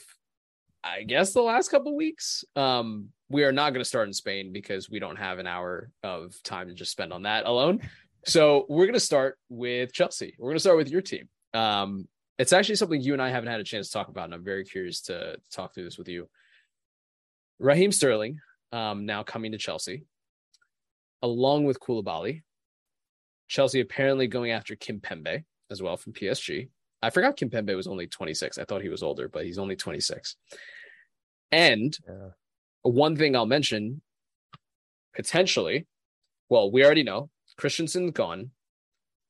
I 0.84 1.04
guess, 1.04 1.34
the 1.34 1.42
last 1.42 1.70
couple 1.70 1.96
weeks. 1.96 2.44
Um, 2.56 3.10
we 3.30 3.44
are 3.44 3.52
not 3.52 3.72
going 3.72 3.82
to 3.82 3.88
start 3.88 4.08
in 4.08 4.14
Spain 4.14 4.52
because 4.52 4.90
we 4.90 5.00
don't 5.00 5.16
have 5.18 5.40
an 5.40 5.48
hour 5.48 5.90
of 6.04 6.36
time 6.44 6.68
to 6.68 6.74
just 6.74 6.92
spend 6.92 7.14
on 7.14 7.24
that 7.24 7.46
alone. 7.46 7.82
So 8.26 8.66
we're 8.70 8.86
going 8.86 8.94
to 8.94 9.00
start 9.00 9.38
with 9.50 9.94
Chelsea. 9.94 10.36
We're 10.38 10.50
going 10.50 10.58
to 10.58 10.62
start 10.62 10.78
with 10.78 10.90
your 10.90 11.02
team. 11.02 11.30
Um, 11.54 12.08
it's 12.38 12.54
actually 12.54 12.76
something 12.76 13.00
you 13.00 13.14
and 13.14 13.22
I 13.22 13.30
haven't 13.30 13.50
had 13.50 13.62
a 13.62 13.64
chance 13.64 13.88
to 13.88 13.94
talk 13.94 14.10
about, 14.10 14.26
and 14.26 14.34
I'm 14.34 14.44
very 14.44 14.66
curious 14.66 15.02
to 15.02 15.38
talk 15.52 15.74
through 15.74 15.86
this 15.86 15.98
with 15.98 16.10
you. 16.10 16.28
Raheem 17.60 17.92
Sterling, 17.92 18.40
um, 18.72 19.06
now 19.06 19.24
coming 19.24 19.54
to 19.54 19.58
Chelsea, 19.58 20.04
along 21.26 21.66
with 21.66 21.80
Koulibaly. 21.80 22.44
Chelsea 23.48 23.80
apparently 23.82 24.28
going 24.28 24.52
after 24.52 24.76
Kimpembe 24.76 25.44
as 25.72 25.82
well 25.82 25.98
from 25.98 26.14
PSG. 26.14 26.70
I 27.02 27.10
forgot 27.10 27.36
Kimpembe 27.38 27.76
was 27.76 27.88
only 27.88 28.08
26. 28.08 28.58
I 28.58 28.64
thought 28.64 28.82
he 28.84 28.90
was 28.90 29.04
older, 29.04 29.28
but 29.28 29.44
he's 29.46 29.58
only 29.60 29.76
26. 29.76 30.36
And 31.52 31.98
Yeah. 32.08 32.30
one 32.84 33.16
thing 33.16 33.36
I'll 33.36 33.46
mention 33.46 34.02
potentially, 35.16 35.88
well, 36.50 36.72
we 36.72 36.84
already 36.86 37.04
know 37.04 37.30
Christensen's 37.58 38.12
gone. 38.12 38.52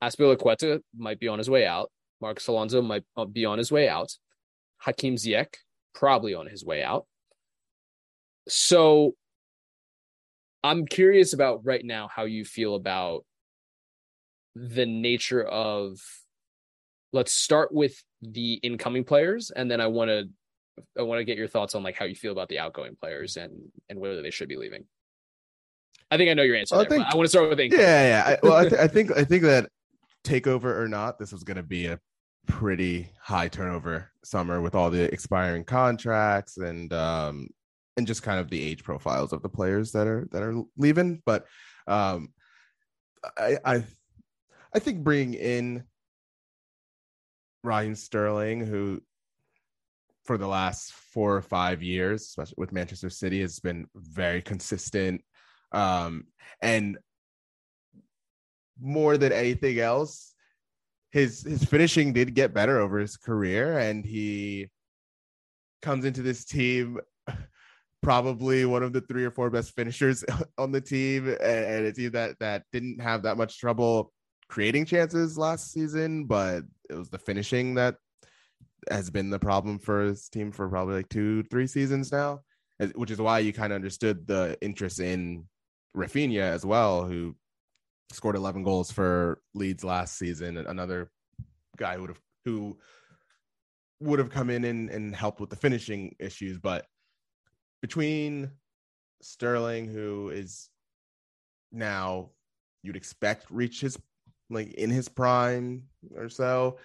Azpilicueta 0.04 0.82
might 0.96 1.20
be 1.20 1.28
on 1.30 1.38
his 1.40 1.50
way 1.50 1.66
out. 1.66 1.92
Marcos 2.22 2.48
Alonso 2.48 2.82
might 2.82 3.04
uh, 3.18 3.26
be 3.26 3.46
on 3.46 3.58
his 3.58 3.72
way 3.72 3.88
out. 3.88 4.12
Hakim 4.80 5.16
Ziyech 5.16 5.54
probably 5.94 6.34
on 6.34 6.48
his 6.48 6.64
way 6.66 6.84
out. 6.84 7.06
So 8.48 9.16
I'm 10.66 10.86
curious 10.86 11.34
about 11.34 11.62
right 11.64 11.86
now 11.86 12.08
how 12.08 12.24
you 12.26 12.44
feel 12.44 12.76
about 12.76 13.24
the 14.56 14.86
nature 14.86 15.44
of 15.44 16.00
let's 17.14 17.32
start 17.34 17.74
with 17.74 18.02
the 18.22 18.54
incoming 18.56 19.04
players 19.04 19.52
and 19.52 19.70
then 19.70 19.80
I 19.80 19.88
want 19.88 20.10
to 20.10 20.28
I 20.98 21.04
want 21.04 21.20
to 21.20 21.24
get 21.26 21.38
your 21.38 21.48
thoughts 21.48 21.76
on 21.76 21.84
like 21.84 21.96
how 21.98 22.06
you 22.06 22.16
feel 22.16 22.32
about 22.32 22.50
the 22.50 22.60
outgoing 22.60 22.96
players 23.00 23.38
and 23.38 23.54
and 23.90 24.00
whether 24.00 24.22
they 24.22 24.32
should 24.32 24.50
be 24.50 24.58
leaving. 24.58 24.86
I 26.12 26.18
think 26.18 26.30
I 26.30 26.34
know 26.34 26.44
your 26.44 26.56
answer 26.56 26.76
I 26.76 26.80
there, 26.80 26.90
think- 26.90 27.06
I 27.06 27.16
want 27.16 27.26
to 27.26 27.30
start 27.30 27.50
with 27.50 27.60
Yeah, 27.60 27.66
incoming. 27.66 27.86
yeah. 27.88 28.24
I, 28.26 28.38
well, 28.44 28.56
I, 28.58 28.64
th- 28.70 28.82
I 28.82 28.88
think 28.96 29.12
I 29.16 29.24
think 29.24 29.44
that 29.44 29.70
takeover 30.24 30.76
or 30.78 30.88
not, 30.88 31.20
this 31.20 31.32
was 31.32 31.44
going 31.44 31.58
to 31.58 31.64
be 31.64 31.86
a 31.86 32.00
pretty 32.48 33.10
high 33.22 33.48
turnover 33.48 34.12
summer 34.24 34.62
with 34.62 34.74
all 34.76 34.90
the 34.90 35.12
expiring 35.14 35.64
contracts 35.64 36.58
and 36.58 36.92
um 36.94 37.48
and 37.98 38.08
just 38.08 38.24
kind 38.24 38.40
of 38.40 38.50
the 38.50 38.62
age 38.62 38.84
profiles 38.84 39.34
of 39.34 39.42
the 39.42 39.50
players 39.50 39.92
that 39.94 40.08
are 40.08 40.28
that 40.32 40.44
are 40.44 40.62
leaving. 40.78 41.22
But 41.26 41.46
um 41.88 42.34
I 43.38 43.58
I 43.64 43.84
I 44.74 44.80
think 44.80 45.04
bringing 45.04 45.36
in 45.36 45.84
Ryan 47.64 47.96
Sterling, 47.96 48.66
who 48.66 49.02
for 50.26 50.38
the 50.38 50.48
last 50.48 50.92
four 50.92 51.36
or 51.36 51.42
five 51.42 51.84
years, 51.84 52.24
especially 52.24 52.56
with 52.58 52.72
Manchester 52.72 53.10
City, 53.10 53.42
has 53.42 53.60
been 53.60 53.88
very 53.96 54.42
consistent. 54.42 55.22
Um, 55.72 56.26
and 56.62 56.98
more 58.80 59.18
than 59.18 59.32
anything 59.32 59.80
else, 59.80 60.34
his 61.12 61.44
his 61.44 61.64
finishing 61.64 62.12
did 62.12 62.34
get 62.34 62.54
better 62.54 62.80
over 62.80 63.00
his 63.00 63.18
career, 63.18 63.78
and 63.80 64.06
he 64.06 64.70
comes 65.82 66.06
into 66.06 66.22
this 66.22 66.44
team 66.44 67.00
probably 68.02 68.66
one 68.66 68.84
of 68.84 68.94
the 68.94 69.02
three 69.02 69.26
or 69.26 69.32
four 69.32 69.50
best 69.50 69.76
finishers 69.76 70.24
on 70.58 70.72
the 70.72 70.82
team, 70.82 71.28
and 71.28 71.86
a 71.86 71.92
team 71.92 72.12
that 72.12 72.38
that 72.40 72.64
didn't 72.72 73.02
have 73.02 73.24
that 73.24 73.38
much 73.38 73.60
trouble 73.60 74.12
creating 74.48 74.86
chances 74.86 75.38
last 75.38 75.72
season, 75.72 76.26
but 76.26 76.64
it 76.90 76.94
was 76.94 77.10
the 77.10 77.18
finishing 77.18 77.76
that 77.76 77.96
has 78.90 79.10
been 79.10 79.30
the 79.30 79.40
problem 79.40 79.80
for 79.80 80.02
his 80.04 80.30
team 80.30 80.52
for 80.52 80.70
probably 80.70 80.96
like 80.96 81.10
two, 81.10 81.44
three 81.44 81.68
seasons 81.68 82.12
now, 82.12 82.42
which 82.94 83.12
is 83.12 83.20
why 83.20 83.40
you 83.40 83.52
kind 83.52 83.74
of 83.74 83.78
understood 83.78 84.28
the 84.28 84.58
interest 84.62 85.00
in 85.00 85.46
Raphinha 85.96 86.42
as 86.42 86.66
well, 86.66 87.06
who 87.06 87.36
scored 88.12 88.36
11 88.36 88.64
goals 88.64 88.92
for 88.92 89.40
Leeds 89.54 89.84
last 89.84 90.18
season. 90.18 90.58
Another 90.58 91.10
guy 91.78 91.98
would 91.98 92.10
have 92.10 92.22
who 92.46 92.78
would 94.02 94.20
have 94.20 94.30
come 94.30 94.50
in 94.50 94.66
and, 94.66 94.90
and 94.90 95.16
helped 95.16 95.40
with 95.40 95.50
the 95.50 95.56
finishing 95.56 96.16
issues, 96.20 96.60
but 96.60 96.86
between 97.86 98.50
Sterling, 99.22 99.88
who 99.88 100.30
is 100.30 100.70
now 101.72 102.32
you'd 102.82 102.96
expect 102.96 103.46
reach 103.52 103.82
his 103.82 103.96
like 104.50 104.74
in 104.74 104.90
his 104.90 105.08
prime 105.08 105.84
or 106.16 106.28
so, 106.28 106.80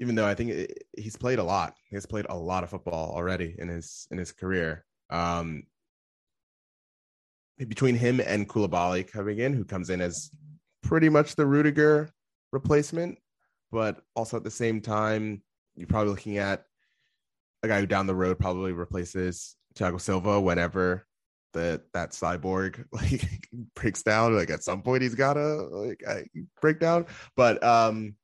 even 0.00 0.14
though 0.14 0.26
I 0.26 0.34
think 0.34 0.50
it, 0.50 0.84
he's 0.98 1.16
played 1.16 1.38
a 1.38 1.42
lot. 1.42 1.76
He 1.88 1.96
has 1.96 2.04
played 2.04 2.26
a 2.28 2.36
lot 2.36 2.62
of 2.62 2.68
football 2.68 3.14
already 3.14 3.54
in 3.56 3.68
his 3.68 4.06
in 4.10 4.18
his 4.18 4.32
career. 4.32 4.84
Um, 5.08 5.62
between 7.56 7.94
him 7.94 8.20
and 8.20 8.46
Koulibaly 8.46 9.10
coming 9.10 9.38
in, 9.38 9.54
who 9.54 9.64
comes 9.64 9.88
in 9.88 10.02
as 10.02 10.30
pretty 10.82 11.08
much 11.08 11.36
the 11.36 11.46
Rudiger 11.46 12.10
replacement, 12.52 13.16
but 13.72 14.02
also 14.14 14.36
at 14.36 14.44
the 14.44 14.50
same 14.50 14.82
time, 14.82 15.42
you're 15.74 15.88
probably 15.88 16.10
looking 16.10 16.36
at 16.36 16.66
a 17.62 17.68
guy 17.68 17.80
who 17.80 17.86
down 17.86 18.06
the 18.06 18.14
road 18.14 18.38
probably 18.38 18.72
replaces 18.72 19.54
Thiago 19.78 20.00
Silva 20.00 20.40
whenever 20.40 21.06
that 21.54 21.82
that 21.92 22.10
cyborg 22.10 22.84
like 22.92 23.48
breaks 23.74 24.02
down. 24.02 24.34
Like 24.34 24.50
at 24.50 24.64
some 24.64 24.82
point 24.82 25.02
he's 25.02 25.14
gotta 25.14 25.40
like 25.70 26.02
break 26.60 26.80
down. 26.80 27.06
But 27.36 27.62
um 27.62 28.14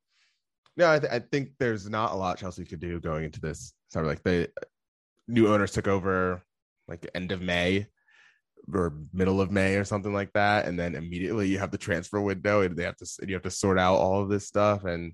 no, 0.76 0.90
I, 0.90 0.98
th- 0.98 1.12
I 1.12 1.20
think 1.20 1.50
there's 1.60 1.88
not 1.88 2.12
a 2.12 2.16
lot 2.16 2.38
Chelsea 2.38 2.64
could 2.64 2.80
do 2.80 2.98
going 2.98 3.24
into 3.24 3.40
this 3.40 3.72
summer. 3.90 4.06
Like 4.06 4.24
the 4.24 4.50
new 5.28 5.52
owners 5.52 5.70
took 5.70 5.86
over 5.86 6.42
like 6.88 7.08
end 7.14 7.32
of 7.32 7.40
May 7.40 7.86
or 8.72 8.94
middle 9.12 9.40
of 9.40 9.50
May 9.50 9.76
or 9.76 9.84
something 9.84 10.12
like 10.12 10.32
that, 10.32 10.66
and 10.66 10.78
then 10.78 10.96
immediately 10.96 11.48
you 11.48 11.58
have 11.58 11.70
the 11.70 11.78
transfer 11.78 12.20
window, 12.20 12.62
and 12.62 12.76
they 12.76 12.84
have 12.84 12.96
to 12.96 13.06
you 13.26 13.34
have 13.34 13.42
to 13.42 13.50
sort 13.50 13.78
out 13.78 13.96
all 13.96 14.20
of 14.20 14.28
this 14.28 14.46
stuff. 14.48 14.84
And 14.84 15.12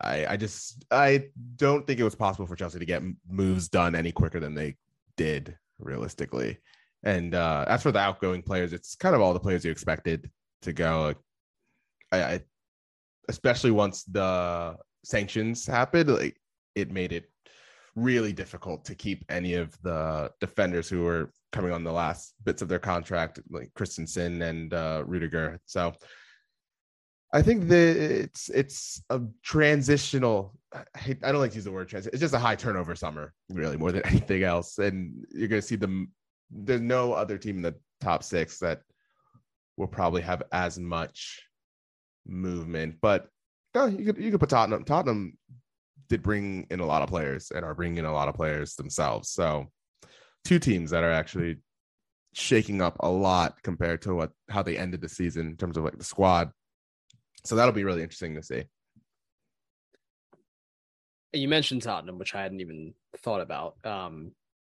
I 0.00 0.26
I 0.26 0.36
just 0.36 0.84
I 0.90 1.28
don't 1.56 1.86
think 1.86 1.98
it 1.98 2.04
was 2.04 2.14
possible 2.14 2.46
for 2.46 2.56
Chelsea 2.56 2.78
to 2.78 2.84
get 2.84 3.02
moves 3.26 3.68
done 3.68 3.94
any 3.94 4.12
quicker 4.12 4.40
than 4.40 4.54
they 4.54 4.76
did 5.16 5.56
realistically. 5.78 6.58
And 7.02 7.34
uh, 7.34 7.64
as 7.68 7.82
for 7.82 7.92
the 7.92 7.98
outgoing 7.98 8.42
players, 8.42 8.72
it's 8.72 8.94
kind 8.94 9.14
of 9.14 9.20
all 9.20 9.34
the 9.34 9.40
players 9.40 9.64
you 9.64 9.70
expected 9.70 10.30
to 10.62 10.72
go. 10.72 11.14
I, 12.12 12.22
I 12.22 12.40
especially 13.28 13.70
once 13.70 14.04
the 14.04 14.76
sanctions 15.04 15.66
happened, 15.66 16.10
like 16.10 16.36
it 16.74 16.90
made 16.90 17.12
it 17.12 17.24
really 17.94 18.32
difficult 18.32 18.84
to 18.86 18.94
keep 18.94 19.24
any 19.28 19.54
of 19.54 19.76
the 19.82 20.30
defenders 20.40 20.88
who 20.88 21.02
were 21.02 21.32
coming 21.50 21.72
on 21.72 21.84
the 21.84 21.92
last 21.92 22.34
bits 22.44 22.62
of 22.62 22.68
their 22.68 22.78
contract, 22.78 23.40
like 23.50 23.70
Christensen 23.74 24.40
and 24.42 24.72
uh, 24.72 25.02
Rudiger. 25.06 25.60
So 25.66 25.92
I 27.32 27.40
think 27.40 27.70
it's 27.70 28.50
it's 28.50 29.02
a 29.08 29.20
transitional. 29.42 30.54
I, 30.74 30.84
I 31.22 31.32
don't 31.32 31.40
like 31.40 31.52
to 31.52 31.56
use 31.56 31.64
the 31.64 31.72
word 31.72 31.88
transition. 31.88 32.10
It's 32.12 32.20
just 32.20 32.34
a 32.34 32.38
high 32.38 32.56
turnover 32.56 32.94
summer, 32.94 33.32
really, 33.48 33.76
more 33.76 33.92
than 33.92 34.02
anything 34.06 34.42
else. 34.42 34.78
And 34.78 35.24
you're 35.30 35.48
going 35.48 35.62
to 35.62 35.66
see 35.66 35.76
them. 35.76 36.12
There's 36.50 36.82
no 36.82 37.14
other 37.14 37.38
team 37.38 37.56
in 37.56 37.62
the 37.62 37.74
top 38.00 38.22
six 38.22 38.58
that 38.58 38.82
will 39.78 39.86
probably 39.86 40.20
have 40.22 40.42
as 40.52 40.78
much 40.78 41.42
movement. 42.26 42.96
But 43.00 43.28
no, 43.74 43.86
you 43.86 44.04
could 44.04 44.18
you 44.18 44.30
could 44.30 44.40
put 44.40 44.50
Tottenham. 44.50 44.84
Tottenham 44.84 45.38
did 46.08 46.22
bring 46.22 46.66
in 46.70 46.80
a 46.80 46.86
lot 46.86 47.00
of 47.00 47.08
players 47.08 47.50
and 47.50 47.64
are 47.64 47.74
bringing 47.74 47.98
in 47.98 48.04
a 48.04 48.12
lot 48.12 48.28
of 48.28 48.34
players 48.34 48.74
themselves. 48.74 49.30
So 49.30 49.68
two 50.44 50.58
teams 50.58 50.90
that 50.90 51.04
are 51.04 51.12
actually 51.12 51.56
shaking 52.34 52.82
up 52.82 52.96
a 53.00 53.08
lot 53.08 53.62
compared 53.62 54.02
to 54.02 54.14
what 54.14 54.32
how 54.50 54.62
they 54.62 54.76
ended 54.76 55.00
the 55.00 55.08
season 55.08 55.46
in 55.46 55.56
terms 55.56 55.78
of 55.78 55.84
like 55.84 55.96
the 55.96 56.04
squad 56.04 56.50
so 57.44 57.56
that'll 57.56 57.72
be 57.72 57.84
really 57.84 58.02
interesting 58.02 58.34
to 58.34 58.42
see. 58.42 58.64
You 61.32 61.48
mentioned 61.48 61.82
Tottenham, 61.82 62.18
which 62.18 62.34
I 62.34 62.42
hadn't 62.42 62.60
even 62.60 62.94
thought 63.18 63.40
about. 63.40 63.76
Um, 63.84 64.32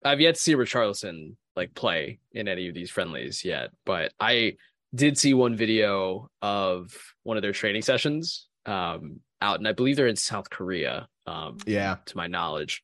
I've 0.05 0.21
yet 0.21 0.35
to 0.35 0.41
see 0.41 0.55
Richarlison 0.55 1.35
like 1.55 1.73
play 1.73 2.19
in 2.31 2.47
any 2.47 2.67
of 2.67 2.75
these 2.75 2.89
friendlies 2.89 3.43
yet, 3.43 3.71
but 3.85 4.13
I 4.19 4.57
did 4.93 5.17
see 5.17 5.33
one 5.33 5.55
video 5.55 6.29
of 6.41 6.95
one 7.23 7.37
of 7.37 7.43
their 7.43 7.51
training 7.51 7.81
sessions 7.81 8.47
um, 8.65 9.19
out, 9.41 9.59
and 9.59 9.67
I 9.67 9.71
believe 9.73 9.95
they're 9.95 10.07
in 10.07 10.15
South 10.15 10.49
Korea. 10.49 11.07
Um, 11.25 11.57
yeah, 11.65 11.97
to 12.05 12.17
my 12.17 12.27
knowledge, 12.27 12.83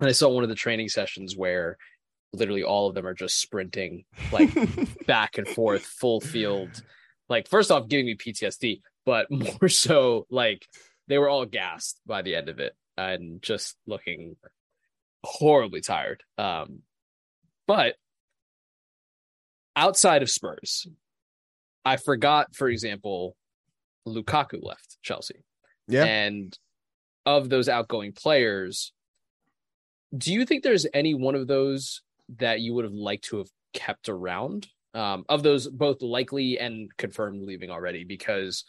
and 0.00 0.08
I 0.08 0.12
saw 0.12 0.28
one 0.28 0.42
of 0.42 0.50
the 0.50 0.54
training 0.54 0.88
sessions 0.88 1.36
where 1.36 1.78
literally 2.32 2.62
all 2.62 2.88
of 2.88 2.94
them 2.94 3.06
are 3.06 3.14
just 3.14 3.40
sprinting 3.40 4.04
like 4.32 4.50
back 5.06 5.38
and 5.38 5.48
forth, 5.48 5.84
full 5.84 6.20
field. 6.20 6.82
Like 7.28 7.48
first 7.48 7.70
off, 7.70 7.88
giving 7.88 8.06
me 8.06 8.16
PTSD, 8.16 8.80
but 9.04 9.26
more 9.30 9.68
so 9.68 10.26
like 10.30 10.66
they 11.08 11.18
were 11.18 11.28
all 11.28 11.46
gassed 11.46 12.00
by 12.06 12.22
the 12.22 12.34
end 12.34 12.48
of 12.48 12.58
it 12.58 12.74
and 12.96 13.42
just 13.42 13.76
looking 13.86 14.36
horribly 15.24 15.80
tired. 15.80 16.22
Um, 16.38 16.80
but 17.66 17.96
outside 19.76 20.22
of 20.22 20.30
Spurs, 20.30 20.86
I 21.84 21.96
forgot, 21.96 22.54
for 22.54 22.68
example, 22.68 23.36
Lukaku 24.06 24.62
left 24.62 24.98
Chelsea. 25.02 25.44
Yeah. 25.88 26.04
And 26.04 26.56
of 27.26 27.48
those 27.48 27.68
outgoing 27.68 28.12
players, 28.12 28.92
do 30.16 30.32
you 30.32 30.46
think 30.46 30.62
there's 30.62 30.86
any 30.94 31.14
one 31.14 31.34
of 31.34 31.46
those 31.46 32.02
that 32.38 32.60
you 32.60 32.74
would 32.74 32.84
have 32.84 32.94
liked 32.94 33.24
to 33.24 33.38
have 33.38 33.48
kept 33.72 34.08
around? 34.08 34.68
Um, 34.94 35.24
of 35.28 35.42
those 35.42 35.66
both 35.68 36.02
likely 36.02 36.58
and 36.58 36.88
confirmed 36.96 37.42
leaving 37.42 37.70
already, 37.70 38.04
because 38.04 38.64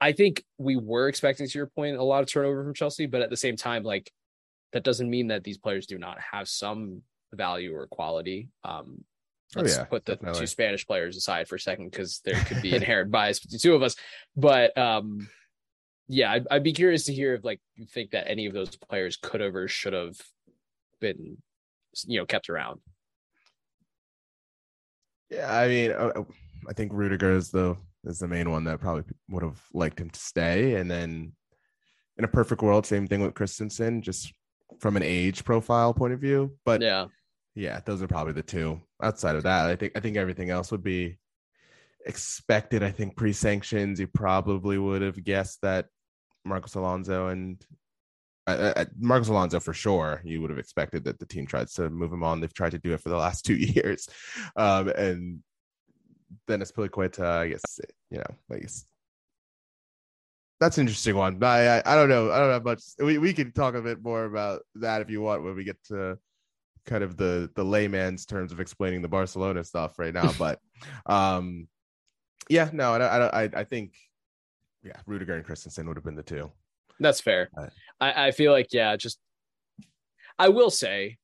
I 0.00 0.12
think 0.12 0.44
we 0.58 0.76
were 0.76 1.08
expecting, 1.08 1.48
to 1.48 1.58
your 1.58 1.66
point, 1.66 1.96
a 1.96 2.02
lot 2.02 2.22
of 2.22 2.28
turnover 2.28 2.64
from 2.64 2.74
Chelsea, 2.74 3.06
but 3.06 3.22
at 3.22 3.30
the 3.30 3.36
same 3.36 3.56
time, 3.56 3.82
like 3.82 4.12
that 4.72 4.84
doesn't 4.84 5.08
mean 5.08 5.28
that 5.28 5.44
these 5.44 5.58
players 5.58 5.86
do 5.86 5.98
not 5.98 6.18
have 6.32 6.48
some 6.48 7.02
value 7.32 7.74
or 7.74 7.86
quality. 7.86 8.50
Um, 8.64 9.04
oh, 9.56 9.62
let's 9.62 9.76
oh, 9.76 9.80
yeah, 9.80 9.84
put 9.84 10.04
the 10.04 10.16
definitely. 10.16 10.40
two 10.40 10.46
Spanish 10.46 10.86
players 10.86 11.16
aside 11.16 11.48
for 11.48 11.56
a 11.56 11.60
second 11.60 11.90
because 11.90 12.20
there 12.24 12.42
could 12.44 12.62
be 12.62 12.74
inherent 12.76 13.10
bias 13.10 13.40
between 13.40 13.60
two 13.60 13.74
of 13.74 13.82
us. 13.82 13.96
But 14.36 14.76
um, 14.76 15.28
yeah, 16.08 16.32
I'd, 16.32 16.46
I'd 16.50 16.62
be 16.62 16.72
curious 16.72 17.04
to 17.04 17.14
hear 17.14 17.34
if 17.34 17.44
like 17.44 17.60
you 17.76 17.86
think 17.86 18.10
that 18.10 18.28
any 18.28 18.46
of 18.46 18.52
those 18.52 18.76
players 18.76 19.16
could 19.16 19.40
have 19.40 19.54
or 19.54 19.68
should 19.68 19.92
have 19.92 20.16
been, 21.00 21.38
you 22.06 22.18
know, 22.18 22.26
kept 22.26 22.50
around. 22.50 22.80
Yeah, 25.30 25.52
I 25.52 25.68
mean, 25.68 25.90
uh, 25.92 26.24
I 26.68 26.72
think 26.72 26.92
Rudiger 26.92 27.32
is 27.32 27.50
the 27.50 27.76
is 28.04 28.18
the 28.20 28.28
main 28.28 28.50
one 28.50 28.64
that 28.64 28.80
probably 28.80 29.04
would 29.28 29.42
have 29.42 29.60
liked 29.74 30.00
him 30.00 30.10
to 30.10 30.20
stay. 30.20 30.74
And 30.76 30.90
then 30.90 31.32
in 32.16 32.24
a 32.24 32.28
perfect 32.28 32.62
world, 32.62 32.86
same 32.86 33.06
thing 33.06 33.20
with 33.20 33.34
Christensen, 33.34 34.02
just 34.02 34.32
from 34.78 34.96
an 34.96 35.02
age 35.02 35.44
profile 35.44 35.92
point 35.92 36.12
of 36.12 36.20
view. 36.20 36.56
But 36.64 36.82
yeah, 36.82 37.06
yeah, 37.54 37.80
those 37.84 38.02
are 38.02 38.08
probably 38.08 38.34
the 38.34 38.42
two. 38.42 38.80
Outside 39.02 39.36
of 39.36 39.42
that, 39.42 39.66
I 39.66 39.76
think 39.76 39.92
I 39.96 40.00
think 40.00 40.16
everything 40.16 40.50
else 40.50 40.70
would 40.70 40.84
be 40.84 41.18
expected. 42.06 42.82
I 42.82 42.90
think 42.90 43.16
pre-sanctions, 43.16 43.98
you 43.98 44.06
probably 44.06 44.78
would 44.78 45.02
have 45.02 45.22
guessed 45.24 45.60
that 45.62 45.86
Marcos 46.44 46.76
Alonso 46.76 47.28
and 47.28 47.64
uh, 48.46 48.72
uh, 48.76 48.84
Marcos 48.98 49.28
Alonso 49.28 49.60
for 49.60 49.72
sure. 49.72 50.20
You 50.24 50.40
would 50.40 50.50
have 50.50 50.58
expected 50.58 51.04
that 51.04 51.18
the 51.18 51.26
team 51.26 51.46
tries 51.46 51.72
to 51.74 51.90
move 51.90 52.12
him 52.12 52.22
on. 52.22 52.40
They've 52.40 52.52
tried 52.52 52.72
to 52.72 52.78
do 52.78 52.92
it 52.92 53.00
for 53.00 53.08
the 53.08 53.16
last 53.16 53.44
two 53.46 53.56
years, 53.56 54.08
um, 54.56 54.88
and 54.88 55.40
Dennis 56.46 56.72
Piliqueta, 56.72 57.24
I 57.24 57.48
guess 57.48 57.80
you 58.10 58.18
know, 58.18 58.34
I 58.50 58.58
guess 58.58 58.86
that's 60.58 60.78
an 60.78 60.82
interesting 60.82 61.16
one. 61.16 61.42
I, 61.42 61.78
I, 61.78 61.82
I 61.84 61.94
don't 61.94 62.08
know. 62.08 62.30
I 62.30 62.38
don't 62.38 62.50
have 62.50 62.64
much. 62.64 62.82
We 62.98 63.18
we 63.18 63.32
can 63.32 63.52
talk 63.52 63.74
a 63.74 63.82
bit 63.82 64.02
more 64.02 64.24
about 64.24 64.62
that 64.76 65.02
if 65.02 65.10
you 65.10 65.20
want 65.20 65.44
when 65.44 65.54
we 65.54 65.64
get 65.64 65.82
to 65.84 66.18
kind 66.86 67.04
of 67.04 67.16
the 67.16 67.50
the 67.56 67.64
layman's 67.64 68.24
terms 68.24 68.52
of 68.52 68.60
explaining 68.60 69.02
the 69.02 69.08
Barcelona 69.08 69.64
stuff 69.64 69.98
right 69.98 70.14
now. 70.14 70.32
but 70.38 70.60
um, 71.06 71.68
Yeah, 72.48 72.70
no, 72.72 72.94
I, 72.94 73.44
I, 73.44 73.50
I 73.54 73.64
think, 73.64 73.94
yeah, 74.82 74.96
Rudiger 75.06 75.34
and 75.34 75.44
Christensen 75.44 75.86
would 75.88 75.96
have 75.96 76.04
been 76.04 76.14
the 76.14 76.22
two. 76.22 76.50
That's 77.00 77.20
fair. 77.20 77.50
Right. 77.56 77.70
I, 78.00 78.28
I 78.28 78.30
feel 78.30 78.52
like, 78.52 78.68
yeah, 78.72 78.96
just 78.96 79.18
I 80.38 80.48
will 80.48 80.70
say, 80.70 81.16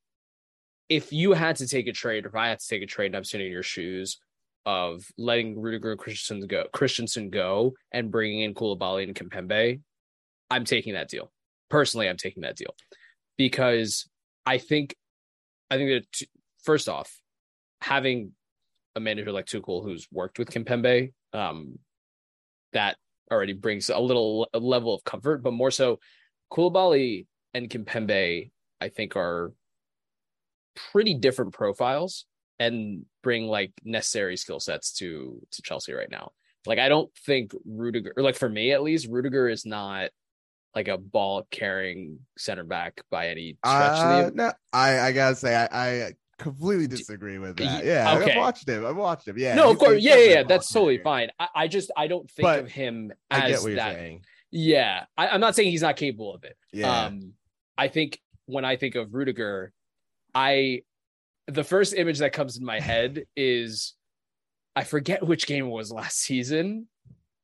if 0.89 1.13
you 1.13 1.33
had 1.33 1.57
to 1.57 1.67
take 1.67 1.87
a 1.87 1.93
trade, 1.93 2.27
if 2.27 2.35
I 2.35 2.49
had 2.49 2.61
to 2.61 2.67
take 2.67 2.83
a 2.83 2.87
trade, 2.87 3.07
and 3.07 3.17
I'm 3.17 3.25
sitting 3.25 3.47
in 3.47 3.53
your 3.53 3.63
shoes 3.63 4.19
of 4.65 5.05
letting 5.19 5.61
Rudiger 5.61 5.93
and 5.93 6.01
Christensen 6.01 6.47
go, 6.47 6.67
Christensen 6.73 7.31
go, 7.31 7.75
and 7.93 8.11
bringing 8.11 8.41
in 8.41 8.55
Koulibaly 8.55 9.05
and 9.05 9.15
Kimpembe, 9.15 9.81
I'm 10.51 10.65
taking 10.65 10.95
that 10.95 11.09
deal. 11.09 11.31
Personally, 11.71 12.09
I'm 12.09 12.17
taking 12.17 12.43
that 12.43 12.57
deal 12.57 12.75
because 13.39 14.09
I 14.45 14.59
think, 14.59 14.95
I 15.71 15.77
think 15.77 15.91
that 15.91 16.13
t- 16.13 16.29
first 16.63 16.89
off, 16.89 17.19
having 17.81 18.33
a 18.95 19.01
manager 19.01 19.33
like 19.33 19.47
Tuchel 19.47 19.83
who's 19.83 20.07
worked 20.13 20.39
with 20.39 20.51
Kimpembe, 20.51 21.13
um, 21.33 21.79
that 22.73 22.97
already 23.31 23.55
brings 23.55 23.89
a 23.89 23.99
little 23.99 24.49
a 24.53 24.59
level 24.59 24.95
of 24.95 25.05
comfort, 25.05 25.43
but 25.43 25.53
more 25.53 25.71
so, 25.71 25.99
Koulibaly 26.53 27.27
and 27.55 27.69
Kimpembe, 27.71 28.51
I 28.81 28.89
think, 28.89 29.17
are 29.17 29.53
pretty 30.93 31.15
different 31.15 31.53
profiles 31.53 32.27
and 32.59 33.05
bring 33.23 33.47
like 33.47 33.73
necessary 33.85 34.37
skill 34.37 34.61
sets 34.61 34.93
to 34.95 35.41
to 35.51 35.63
Chelsea 35.63 35.93
right 35.93 36.11
now. 36.11 36.33
Like 36.67 36.79
I 36.79 36.89
don't 36.89 37.11
think 37.27 37.53
Rudiger, 37.65 38.13
or 38.17 38.23
like 38.23 38.37
for 38.37 38.49
me 38.49 38.73
at 38.73 38.83
least, 38.83 39.09
Rudiger 39.09 39.49
is 39.49 39.65
not 39.67 40.11
like 40.75 40.89
a 40.89 40.97
ball 40.99 41.47
carrying 41.51 42.21
center 42.39 42.65
back 42.65 43.01
by 43.11 43.29
any 43.29 43.57
stretch. 43.65 43.99
Uh, 43.99 44.31
no, 44.35 44.53
I 44.73 45.01
I 45.01 45.13
gotta 45.13 45.37
say 45.37 45.55
I, 45.55 45.67
I 46.07 46.13
completely 46.39 46.87
disagree 46.87 47.39
with 47.39 47.57
that. 47.57 47.85
Yeah, 47.85 48.17
Okay. 48.19 48.33
I've 48.33 48.37
watched 48.39 48.69
him. 48.69 48.87
I've 48.87 48.97
watched 48.97 49.27
him. 49.29 49.39
Yeah, 49.39 49.55
no, 49.55 49.71
of 49.71 49.79
course, 49.79 50.03
yeah, 50.03 50.17
yeah, 50.17 50.31
yeah, 50.35 50.43
that's 50.45 50.71
totally 50.73 50.99
fine. 50.99 51.31
I, 51.39 51.49
I 51.55 51.69
just 51.69 51.91
I 51.97 52.07
don't 52.07 52.31
think 52.31 52.45
But 52.45 52.61
of 52.61 52.71
him 52.71 53.13
as 53.31 53.51
get 53.51 53.61
what 53.63 53.67
you're 53.69 53.77
that. 53.77 53.95
saying. 53.97 54.25
Yeah, 54.53 55.05
I, 55.17 55.29
I'm 55.29 55.41
not 55.41 55.57
saying 55.57 55.71
he's 55.71 55.83
not 55.83 55.97
capable 55.97 56.35
of 56.35 56.45
it. 56.45 56.57
Yeah, 56.73 57.07
Um, 57.07 57.33
I 57.77 57.89
think 57.89 58.21
when 58.47 58.65
I 58.65 58.77
think 58.77 58.95
of 58.95 59.15
Rudiger, 59.15 59.73
I 60.35 60.83
the 61.49 61.65
first 61.65 61.95
image 61.95 62.19
that 62.19 62.33
comes 62.33 62.57
in 62.57 62.65
my 62.65 62.79
head 62.79 63.25
is 63.35 63.95
I 64.77 64.85
forget 64.85 65.27
which 65.27 65.47
game 65.47 65.67
it 65.67 65.71
was 65.71 65.91
last 65.91 66.19
season 66.21 66.87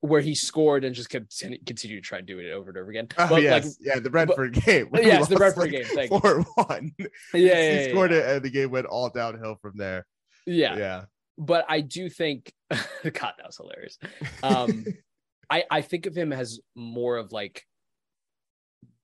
where 0.01 0.21
he 0.21 0.35
scored 0.35 0.85
and 0.85 0.95
just 0.95 1.11
continue, 1.11 1.59
continue 1.67 1.97
to 1.97 2.03
try 2.03 2.19
and 2.19 2.27
do 2.27 2.39
it 2.39 2.53
over 2.53 2.71
and 2.71 2.79
over 2.79 2.91
again. 2.91 3.09
oh, 3.19 3.29
but 3.29 3.43
yes, 3.43 3.65
like, 3.65 3.75
yeah, 3.81 3.99
the 3.99 4.11
Brentford 4.11 4.53
game. 4.53 4.87
where 4.91 5.03
we 5.03 5.09
yes, 5.09 5.29
the 5.29 5.37
Brentford 5.37 5.73
like, 5.73 5.73
game. 5.73 5.85
Thank. 5.85 6.11
Four 6.11 6.45
one. 6.55 6.93
yeah, 6.99 7.09
yeah, 7.35 7.79
he 7.83 7.91
scored 7.91 8.13
yeah. 8.13 8.19
it, 8.19 8.37
and 8.37 8.45
the 8.45 8.51
game 8.51 8.71
went 8.71 8.87
all 8.87 9.09
downhill 9.09 9.57
from 9.61 9.73
there. 9.77 10.07
yeah. 10.47 10.77
Yeah, 10.77 11.05
But 11.37 11.65
I 11.69 11.81
do 11.81 12.09
think 12.09 12.53
God, 12.71 12.83
that 13.03 13.47
was 13.47 13.57
hilarious. 13.57 13.99
Um, 14.43 14.85
I 15.51 15.65
I 15.71 15.81
think 15.81 16.07
of 16.07 16.17
him 16.17 16.33
as 16.33 16.61
more 16.75 17.17
of 17.17 17.33
like 17.33 17.67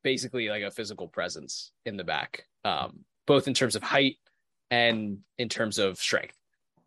basically 0.03 0.49
like 0.49 0.63
a 0.63 0.71
physical 0.71 1.09
presence 1.09 1.73
in 1.85 1.97
the 1.97 2.05
back, 2.05 2.47
um, 2.65 3.01
both 3.27 3.49
in 3.49 3.55
terms 3.55 3.77
of 3.77 3.83
height 3.83 4.17
and 4.71 5.19
in 5.39 5.49
terms 5.49 5.79
of 5.79 5.99
strength. 5.99 6.37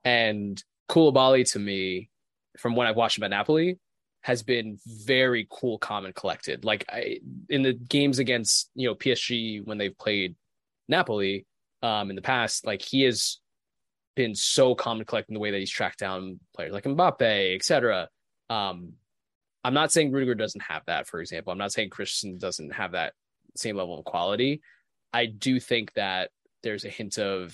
And 0.03 0.63
Koulibaly 0.89 1.51
to 1.51 1.59
me, 1.59 2.09
from 2.57 2.75
when 2.75 2.87
I've 2.87 2.95
watched 2.95 3.17
him 3.17 3.23
at 3.23 3.31
Napoli, 3.31 3.79
has 4.21 4.43
been 4.43 4.77
very 4.85 5.47
cool, 5.49 5.77
calm, 5.77 6.05
and 6.05 6.15
collected. 6.15 6.65
Like 6.65 6.85
I, 6.89 7.19
in 7.49 7.63
the 7.63 7.73
games 7.73 8.19
against 8.19 8.69
you 8.75 8.87
know 8.87 8.95
PSG 8.95 9.65
when 9.65 9.77
they've 9.77 9.97
played 9.97 10.35
Napoli 10.87 11.45
um, 11.81 12.09
in 12.09 12.15
the 12.15 12.21
past, 12.21 12.65
like 12.65 12.81
he 12.81 13.03
has 13.03 13.39
been 14.15 14.35
so 14.35 14.75
calm 14.75 14.97
and 14.97 15.07
collected 15.07 15.31
in 15.31 15.35
the 15.35 15.39
way 15.39 15.51
that 15.51 15.59
he's 15.59 15.71
tracked 15.71 15.99
down 15.99 16.39
players 16.55 16.73
like 16.73 16.83
Mbappe, 16.83 17.55
etc. 17.55 18.09
Um, 18.49 18.93
I'm 19.67 19.73
not 19.73 19.91
saying 19.91 20.13
Rudiger 20.13 20.33
doesn't 20.33 20.61
have 20.61 20.83
that, 20.87 21.07
for 21.07 21.19
example. 21.19 21.51
I'm 21.51 21.57
not 21.57 21.73
saying 21.73 21.89
Christian 21.89 22.37
doesn't 22.37 22.73
have 22.73 22.93
that 22.93 23.11
same 23.57 23.75
level 23.75 23.99
of 23.99 24.05
quality. 24.05 24.61
I 25.11 25.25
do 25.25 25.59
think 25.59 25.91
that 25.95 26.29
there's 26.63 26.85
a 26.85 26.89
hint 26.89 27.17
of 27.17 27.53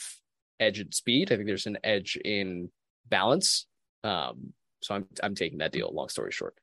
edge 0.59 0.78
and 0.78 0.93
speed. 0.93 1.32
I 1.32 1.38
think 1.38 1.47
there's 1.47 1.66
an 1.66 1.80
edge 1.84 2.16
in 2.24 2.70
balance. 3.09 3.66
Um, 4.03 4.53
so 4.84 4.93
I'm 4.93 5.07
I'm 5.24 5.34
taking 5.34 5.57
that 5.57 5.72
deal. 5.72 5.89
Long 5.91 6.07
story 6.07 6.32
short, 6.32 6.53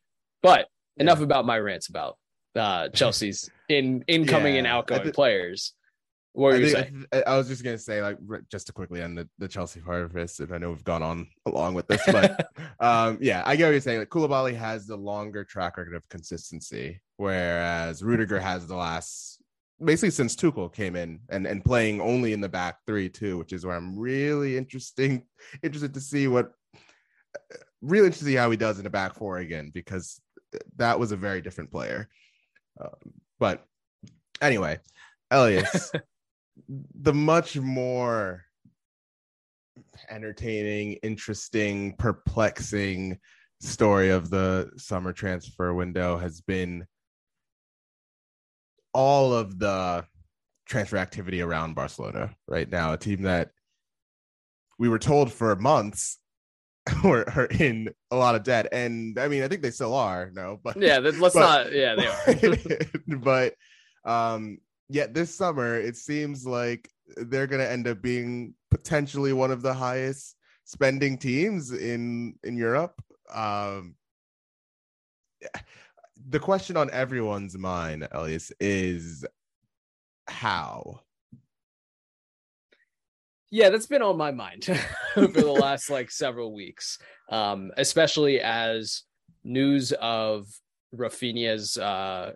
but 0.40 0.68
enough 0.98 1.20
about 1.20 1.46
my 1.46 1.58
rants 1.58 1.88
about 1.88 2.16
uh, 2.54 2.88
Chelsea's 2.90 3.50
in 3.68 4.04
incoming 4.06 4.56
and 4.56 4.68
Yeah, 4.68 4.74
I 4.74 4.78
outgoing 4.78 5.02
thi- 5.02 5.10
players. 5.10 5.74
What 6.32 6.48
were 6.48 6.54
I, 6.54 6.56
you 6.58 6.70
think- 6.70 6.88
saying? 6.88 7.06
I, 7.12 7.22
I 7.22 7.36
was 7.36 7.48
just 7.48 7.64
gonna 7.64 7.78
say, 7.78 8.02
like, 8.02 8.18
just 8.50 8.68
to 8.68 8.72
quickly 8.72 9.02
end 9.02 9.18
the, 9.18 9.28
the 9.38 9.48
Chelsea 9.48 9.80
of 9.86 10.12
this, 10.12 10.38
and 10.38 10.54
I 10.54 10.58
know 10.58 10.70
we've 10.70 10.84
gone 10.84 11.02
on 11.02 11.26
along 11.46 11.74
with 11.74 11.88
this, 11.88 12.02
but 12.06 12.48
um, 12.80 13.18
yeah, 13.20 13.42
I 13.44 13.56
get 13.56 13.66
what 13.66 13.72
you're 13.72 13.80
saying. 13.80 13.98
Like, 13.98 14.08
Koulibaly 14.10 14.56
has 14.56 14.86
the 14.86 14.96
longer 14.96 15.44
track 15.44 15.76
record 15.76 15.94
of 15.94 16.08
consistency, 16.08 17.00
whereas 17.16 18.02
Rudiger 18.04 18.38
has 18.38 18.66
the 18.66 18.76
last, 18.76 19.42
basically 19.84 20.10
since 20.10 20.36
Tuchel 20.36 20.72
came 20.72 20.94
in 20.94 21.20
and 21.30 21.46
and 21.46 21.64
playing 21.64 22.00
only 22.00 22.32
in 22.32 22.40
the 22.40 22.48
back 22.48 22.78
three 22.86 23.08
too, 23.08 23.36
which 23.36 23.52
is 23.52 23.66
where 23.66 23.74
I'm 23.74 23.98
really 23.98 24.56
interesting 24.56 25.24
interested 25.64 25.94
to 25.94 26.00
see 26.00 26.28
what, 26.28 26.52
really 27.82 28.06
interested 28.06 28.26
to 28.26 28.30
see 28.30 28.36
how 28.36 28.50
he 28.50 28.56
does 28.56 28.78
in 28.78 28.84
the 28.84 28.90
back 28.90 29.14
four 29.14 29.38
again 29.38 29.70
because 29.74 30.20
that 30.76 31.00
was 31.00 31.10
a 31.10 31.16
very 31.16 31.40
different 31.40 31.72
player. 31.72 32.08
Um, 32.80 33.14
but 33.40 33.64
anyway, 34.40 34.78
Elias, 35.30 35.92
the 36.68 37.12
much 37.14 37.56
more 37.58 38.44
entertaining, 40.08 40.94
interesting, 41.02 41.94
perplexing 41.98 43.18
story 43.60 44.10
of 44.10 44.30
the 44.30 44.70
summer 44.76 45.12
transfer 45.12 45.74
window 45.74 46.16
has 46.16 46.40
been 46.40 46.86
all 48.92 49.32
of 49.32 49.58
the 49.58 50.04
transfer 50.66 50.96
activity 50.96 51.42
around 51.42 51.74
Barcelona 51.74 52.34
right 52.48 52.68
now, 52.70 52.92
a 52.92 52.96
team 52.96 53.22
that 53.22 53.50
we 54.78 54.88
were 54.88 54.98
told 54.98 55.32
for 55.32 55.54
months 55.56 56.18
were 57.04 57.28
are 57.36 57.46
in 57.46 57.90
a 58.10 58.16
lot 58.16 58.34
of 58.34 58.42
debt. 58.42 58.68
And 58.72 59.18
I 59.18 59.28
mean, 59.28 59.42
I 59.42 59.48
think 59.48 59.62
they 59.62 59.70
still 59.70 59.94
are, 59.94 60.30
no, 60.32 60.58
but 60.62 60.76
Yeah, 60.80 60.98
let's 60.98 61.18
but- 61.20 61.34
not. 61.34 61.72
Yeah, 61.72 61.94
they 61.94 62.06
are. 62.06 62.78
but 63.18 63.54
um 64.04 64.58
yet 64.90 65.14
this 65.14 65.32
summer 65.32 65.76
it 65.76 65.96
seems 65.96 66.44
like 66.44 66.90
they're 67.16 67.46
going 67.46 67.60
to 67.60 67.70
end 67.70 67.86
up 67.86 68.02
being 68.02 68.52
potentially 68.70 69.32
one 69.32 69.50
of 69.50 69.62
the 69.62 69.72
highest 69.72 70.36
spending 70.64 71.16
teams 71.16 71.72
in 71.72 72.34
in 72.44 72.56
Europe 72.56 73.00
um 73.32 73.94
the 76.28 76.40
question 76.40 76.76
on 76.76 76.90
everyone's 76.90 77.56
mind 77.56 78.06
Elias 78.12 78.52
is 78.60 79.24
how 80.28 81.00
Yeah, 83.52 83.70
that's 83.70 83.86
been 83.86 84.02
on 84.02 84.16
my 84.16 84.32
mind 84.32 84.64
for 85.14 85.26
the 85.26 85.52
last 85.52 85.90
like 85.90 86.10
several 86.10 86.54
weeks. 86.54 86.98
Um, 87.30 87.72
especially 87.76 88.40
as 88.40 89.02
news 89.42 89.92
of 89.92 90.46
Raphinha's 90.94 91.76
uh 91.78 92.32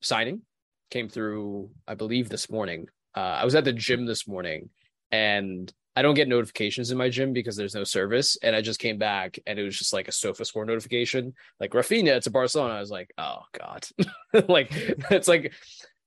signing 0.00 0.42
came 0.90 1.08
through, 1.08 1.70
I 1.86 1.94
believe 1.94 2.28
this 2.28 2.50
morning. 2.50 2.88
Uh, 3.16 3.38
I 3.40 3.44
was 3.44 3.54
at 3.54 3.64
the 3.64 3.72
gym 3.72 4.06
this 4.06 4.28
morning 4.28 4.70
and 5.10 5.72
I 5.96 6.02
don't 6.02 6.14
get 6.14 6.28
notifications 6.28 6.92
in 6.92 6.98
my 6.98 7.08
gym 7.08 7.32
because 7.32 7.56
there's 7.56 7.74
no 7.74 7.82
service. 7.82 8.36
And 8.42 8.54
I 8.54 8.60
just 8.60 8.78
came 8.78 8.98
back 8.98 9.38
and 9.46 9.58
it 9.58 9.64
was 9.64 9.76
just 9.76 9.92
like 9.92 10.06
a 10.06 10.12
SofaScore 10.12 10.66
notification, 10.66 11.34
like 11.58 11.72
Raphinha 11.72 12.22
to 12.22 12.30
Barcelona. 12.30 12.74
I 12.74 12.80
was 12.80 12.90
like, 12.90 13.10
oh 13.18 13.40
God. 13.58 13.86
like 14.48 14.68
it's 15.10 15.26
like 15.26 15.52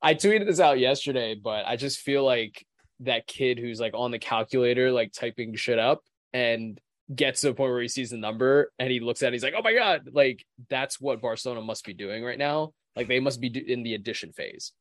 I 0.02 0.14
tweeted 0.14 0.46
this 0.46 0.60
out 0.60 0.80
yesterday, 0.80 1.36
but 1.36 1.66
I 1.66 1.76
just 1.76 2.00
feel 2.00 2.24
like 2.24 2.66
that 3.02 3.28
kid 3.28 3.60
who's 3.60 3.80
like 3.80 3.94
on 3.94 4.12
the 4.12 4.20
calculator, 4.20 4.92
like 4.92 5.12
typing 5.12 5.56
shit 5.56 5.80
up 5.80 6.04
and 6.32 6.80
gets 7.14 7.42
to 7.42 7.48
the 7.48 7.54
point 7.54 7.72
where 7.72 7.82
he 7.82 7.88
sees 7.88 8.12
the 8.12 8.18
number 8.18 8.72
and 8.80 8.90
he 8.90 9.00
looks 9.00 9.22
at 9.22 9.28
it, 9.28 9.34
he's 9.34 9.44
like, 9.44 9.56
oh 9.58 9.62
my 9.62 9.74
God, 9.74 10.10
like 10.14 10.46
that's 10.70 11.02
what 11.02 11.22
Barcelona 11.22 11.62
must 11.62 11.86
be 11.86 11.94
doing 11.94 12.24
right 12.24 12.38
now. 12.38 12.72
Like 12.96 13.08
they 13.08 13.20
must 13.20 13.40
be 13.40 13.48
in 13.48 13.84
the 13.84 13.94
addition 13.94 14.32
phase. 14.34 14.74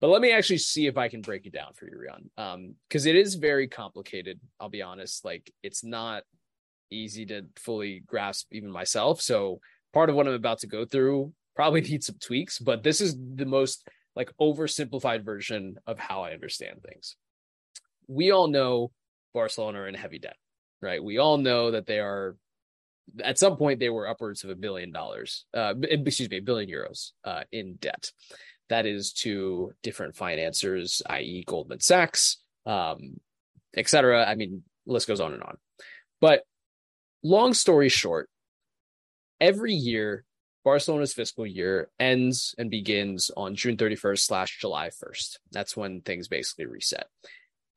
But 0.00 0.08
let 0.08 0.22
me 0.22 0.32
actually 0.32 0.58
see 0.58 0.86
if 0.86 0.96
I 0.96 1.08
can 1.08 1.20
break 1.20 1.44
it 1.44 1.52
down 1.52 1.74
for 1.74 1.84
you, 1.84 1.96
Rian. 1.96 2.42
Um, 2.42 2.74
because 2.88 3.04
it 3.04 3.16
is 3.16 3.34
very 3.34 3.68
complicated. 3.68 4.40
I'll 4.58 4.70
be 4.70 4.82
honest. 4.82 5.24
Like 5.24 5.52
it's 5.62 5.84
not 5.84 6.22
easy 6.90 7.26
to 7.26 7.46
fully 7.56 8.02
grasp 8.06 8.48
even 8.52 8.70
myself. 8.70 9.20
So 9.20 9.60
part 9.92 10.10
of 10.10 10.16
what 10.16 10.26
I'm 10.26 10.34
about 10.34 10.60
to 10.60 10.66
go 10.66 10.84
through 10.84 11.32
probably 11.54 11.80
needs 11.82 12.06
some 12.06 12.16
tweaks, 12.20 12.58
but 12.58 12.82
this 12.82 13.00
is 13.00 13.16
the 13.34 13.46
most 13.46 13.86
like 14.16 14.32
oversimplified 14.40 15.24
version 15.24 15.76
of 15.86 15.98
how 15.98 16.22
I 16.22 16.32
understand 16.32 16.82
things. 16.82 17.16
We 18.08 18.32
all 18.32 18.48
know 18.48 18.90
Barcelona 19.34 19.80
are 19.80 19.88
in 19.88 19.94
heavy 19.94 20.18
debt, 20.18 20.36
right? 20.82 21.02
We 21.02 21.18
all 21.18 21.38
know 21.38 21.70
that 21.70 21.86
they 21.86 22.00
are 22.00 22.36
at 23.22 23.38
some 23.38 23.56
point 23.56 23.80
they 23.80 23.90
were 23.90 24.08
upwards 24.08 24.44
of 24.44 24.50
a 24.50 24.54
billion 24.54 24.92
dollars, 24.92 25.44
uh, 25.54 25.74
excuse 25.82 26.30
me, 26.30 26.38
a 26.38 26.42
billion 26.42 26.70
euros 26.70 27.10
uh, 27.24 27.42
in 27.52 27.76
debt. 27.76 28.12
That 28.68 28.86
is 28.86 29.12
to 29.14 29.72
different 29.82 30.16
financiers, 30.16 31.02
i.e., 31.06 31.44
Goldman 31.46 31.80
Sachs, 31.80 32.38
um, 32.66 33.18
et 33.76 33.88
cetera. 33.88 34.24
I 34.24 34.36
mean, 34.36 34.62
list 34.86 35.08
goes 35.08 35.20
on 35.20 35.32
and 35.32 35.42
on. 35.42 35.56
But 36.20 36.42
long 37.22 37.52
story 37.54 37.88
short, 37.88 38.28
every 39.40 39.74
year, 39.74 40.24
Barcelona's 40.64 41.14
fiscal 41.14 41.46
year 41.46 41.88
ends 41.98 42.54
and 42.58 42.70
begins 42.70 43.30
on 43.36 43.54
June 43.54 43.76
31st 43.76 44.20
slash 44.20 44.58
July 44.60 44.90
1st. 44.90 45.38
That's 45.50 45.76
when 45.76 46.02
things 46.02 46.28
basically 46.28 46.66
reset. 46.66 47.06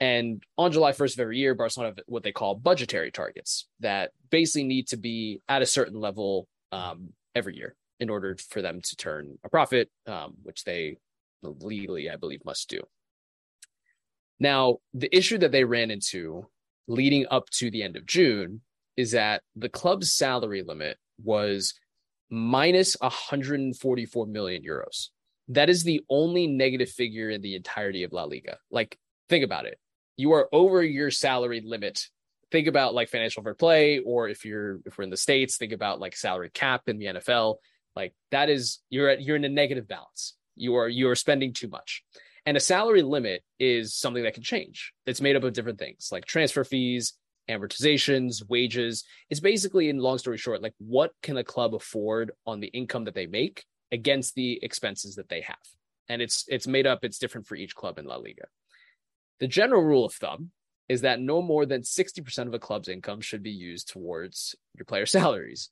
And 0.04 0.43
on 0.58 0.74
July 0.74 0.91
1st 0.91 1.14
of 1.14 1.20
every 1.22 1.38
year, 1.38 1.56
Barcelona 1.56 1.93
have 1.95 2.04
what 2.08 2.24
they 2.24 2.34
call 2.34 2.56
budgetary 2.56 3.10
targets 3.10 3.68
that 3.80 4.12
basically 4.30 4.66
need 4.66 4.89
to 4.89 4.97
be 4.97 5.39
at 5.47 5.62
a 5.62 5.66
certain 5.66 5.97
level 5.97 6.45
um, 6.74 7.14
every 7.34 7.56
year 7.56 7.74
in 8.01 8.10
order 8.10 8.36
for 8.49 8.62
them 8.62 8.82
to 8.82 8.95
turn 8.97 9.38
a 9.45 9.49
profit, 9.49 9.89
um, 10.06 10.34
which 10.43 10.66
they 10.66 10.97
legally, 11.41 12.10
I 12.10 12.18
believe, 12.18 12.43
must 12.43 12.70
do. 12.70 12.82
Now, 14.41 14.80
the 14.93 15.16
issue 15.16 15.38
that 15.38 15.54
they 15.54 15.64
ran 15.64 15.89
into 15.89 16.47
leading 16.89 17.26
up 17.32 17.49
to 17.51 17.72
the 17.72 17.82
end 17.82 17.95
of 17.95 18.06
June 18.06 18.60
is 18.97 19.12
that 19.12 19.41
the 19.56 19.70
club's 19.70 20.12
salary 20.12 20.64
limit 20.64 20.97
was 21.24 21.76
minus 22.30 22.97
144 22.99 24.26
million 24.26 24.64
euros. 24.64 25.12
That 25.47 25.70
is 25.70 25.86
the 25.86 26.01
only 26.10 26.45
negative 26.45 26.89
figure 26.89 27.30
in 27.30 27.41
the 27.41 27.56
entirety 27.56 28.04
of 28.04 28.12
La 28.12 28.26
Liga. 28.26 28.58
Like, 28.70 28.97
think 29.30 29.45
about 29.45 29.66
it. 29.66 29.80
You 30.18 30.34
are 30.34 30.47
over 30.51 30.84
your 30.84 31.11
salary 31.11 31.61
limit. 31.66 32.07
Think 32.51 32.68
about 32.68 32.93
like 32.93 33.09
financial 33.09 33.43
fair 33.43 33.55
play, 33.55 33.99
or 33.99 34.30
if 34.30 34.45
you're 34.45 34.80
if 34.86 34.97
we're 34.97 35.03
in 35.03 35.09
the 35.09 35.18
states, 35.18 35.57
think 35.57 35.72
about 35.74 35.99
like 35.99 36.16
salary 36.16 36.51
cap 36.53 36.84
in 36.88 36.99
the 36.99 37.05
NFL. 37.05 37.55
Like 37.95 38.14
that 38.32 38.49
is 38.49 38.80
you're 38.89 39.09
at 39.09 39.22
you're 39.22 39.36
in 39.36 39.43
a 39.43 39.49
negative 39.49 39.88
balance. 39.88 40.36
You 40.55 40.76
are 40.76 40.88
you 40.88 41.09
are 41.09 41.16
spending 41.16 41.53
too 41.53 41.68
much. 41.68 42.03
And 42.45 42.57
a 42.57 42.59
salary 42.59 43.01
limit 43.01 43.43
is 43.57 43.95
something 43.95 44.24
that 44.24 44.34
can 44.34 44.43
change. 44.43 44.93
It's 45.05 45.22
made 45.22 45.36
up 45.36 45.43
of 45.43 45.53
different 45.53 45.80
things 45.80 46.09
like 46.11 46.26
transfer 46.26 46.64
fees, 46.64 47.14
amortizations, 47.49 48.47
wages. 48.49 49.03
It's 49.30 49.39
basically, 49.39 49.89
in 49.89 49.97
long 49.97 50.18
story 50.18 50.38
short, 50.38 50.61
like 50.61 50.74
what 50.78 51.11
can 51.22 51.38
a 51.38 51.43
club 51.43 51.76
afford 51.76 52.32
on 52.45 52.59
the 52.59 52.68
income 52.68 53.05
that 53.05 53.16
they 53.16 53.28
make 53.28 53.66
against 53.91 54.36
the 54.36 54.59
expenses 54.64 55.16
that 55.16 55.30
they 55.30 55.41
have. 55.41 55.57
And 56.09 56.22
it's 56.22 56.45
it's 56.47 56.68
made 56.68 56.86
up, 56.88 57.03
it's 57.03 57.18
different 57.18 57.47
for 57.47 57.55
each 57.55 57.76
club 57.76 57.97
in 57.97 58.05
La 58.05 58.18
Liga. 58.18 58.45
The 59.40 59.48
general 59.48 59.84
rule 59.84 60.06
of 60.06 60.14
thumb 60.14 60.52
is 60.90 61.02
that 61.02 61.20
no 61.20 61.42
more 61.42 61.66
than 61.66 61.82
60% 61.82 62.48
of 62.48 62.54
a 62.54 62.60
club's 62.60 62.88
income 62.90 63.22
should 63.22 63.44
be 63.44 63.52
used 63.52 63.90
towards 63.90 64.56
your 64.78 64.86
player 64.86 65.06
salaries. 65.08 65.70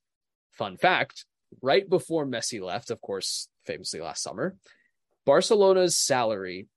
Fun 0.51 0.77
fact, 0.77 1.25
right 1.61 1.87
before 1.89 2.25
Messi 2.25 2.61
left, 2.61 2.91
of 2.91 3.01
course, 3.01 3.47
famously 3.65 4.01
last 4.01 4.23
summer, 4.23 4.55
Barcelona's 5.25 5.97
salary 5.97 6.67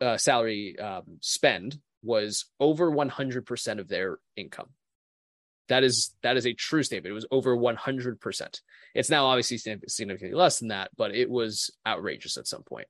uh, 0.00 0.18
salary 0.18 0.78
um, 0.78 1.04
spend 1.20 1.78
was 2.02 2.46
over 2.60 2.90
100% 2.90 3.78
of 3.78 3.88
their 3.88 4.18
income. 4.36 4.68
That 5.68 5.82
is 5.82 6.14
that 6.22 6.36
is 6.36 6.46
a 6.46 6.52
true 6.52 6.84
statement. 6.84 7.10
It 7.10 7.14
was 7.14 7.26
over 7.30 7.56
100%. 7.56 8.60
It's 8.94 9.10
now 9.10 9.26
obviously 9.26 9.58
significantly 9.58 10.36
less 10.36 10.60
than 10.60 10.68
that, 10.68 10.90
but 10.96 11.14
it 11.14 11.28
was 11.28 11.70
outrageous 11.86 12.36
at 12.36 12.46
some 12.46 12.62
point. 12.62 12.86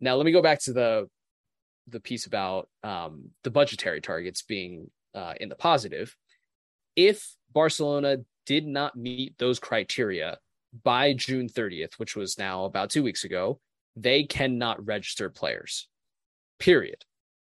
Now 0.00 0.16
let 0.16 0.24
me 0.24 0.32
go 0.32 0.40
back 0.40 0.60
to 0.62 0.72
the 0.72 1.10
the 1.88 2.00
piece 2.00 2.26
about 2.26 2.68
um, 2.82 3.30
the 3.44 3.50
budgetary 3.50 4.00
targets 4.00 4.42
being 4.42 4.90
uh, 5.14 5.34
in 5.40 5.48
the 5.48 5.54
positive. 5.54 6.16
If 6.94 7.34
Barcelona 7.52 8.18
did 8.44 8.66
not 8.66 8.96
meet 8.96 9.38
those 9.38 9.58
criteria 9.58 10.38
by 10.82 11.12
June 11.12 11.48
30th, 11.48 11.94
which 11.98 12.16
was 12.16 12.38
now 12.38 12.64
about 12.64 12.90
two 12.90 13.02
weeks 13.02 13.24
ago, 13.24 13.60
they 13.96 14.24
cannot 14.24 14.84
register 14.84 15.30
players. 15.30 15.88
Period. 16.58 17.04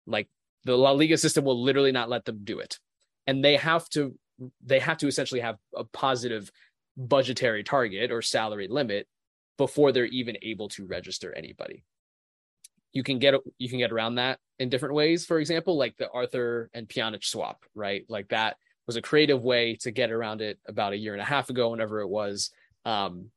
Like 0.06 0.28
the 0.64 0.78
La 0.78 0.92
Liga 0.92 1.18
system 1.18 1.46
will 1.46 1.62
literally 1.62 1.92
not 1.92 2.10
let 2.10 2.26
them 2.26 2.42
do 2.44 2.60
it. 2.60 2.80
And 3.28 3.44
they 3.44 3.58
have 3.58 3.90
to 3.90 4.16
they 4.64 4.80
have 4.80 4.98
to 4.98 5.08
essentially 5.08 5.40
have 5.40 5.56
a 5.74 5.86
positive 5.86 6.52
budgetary 6.98 7.64
target 7.64 8.12
or 8.12 8.22
salary 8.22 8.68
limit 8.68 9.08
before 9.58 9.92
they're 9.92 10.06
even 10.06 10.36
able 10.42 10.68
to 10.70 10.86
register 10.86 11.34
anybody. 11.34 11.86
You 12.96 13.04
can 13.04 13.20
get 13.20 13.36
you 13.60 13.70
can 13.70 13.78
get 13.78 13.92
around 13.92 14.16
that 14.16 14.40
in 14.58 14.70
different 14.70 14.96
ways. 14.96 15.26
For 15.26 15.38
example, 15.38 15.78
like 15.78 15.98
the 15.98 16.10
Arthur 16.10 16.72
and 16.74 16.88
Pjanic 16.88 17.24
swap, 17.24 17.64
right? 17.76 18.04
Like 18.10 18.30
that 18.30 18.58
was 18.88 18.96
a 18.96 19.02
creative 19.02 19.44
way 19.44 19.76
to 19.82 19.92
get 19.92 20.12
around 20.12 20.42
it 20.42 20.58
about 20.68 20.94
a 20.94 20.98
year 20.98 21.14
and 21.14 21.22
a 21.22 21.26
half 21.26 21.50
ago, 21.50 21.70
whenever 21.70 22.00
it 22.00 22.08
was. 22.08 22.52
Um, 22.86 23.32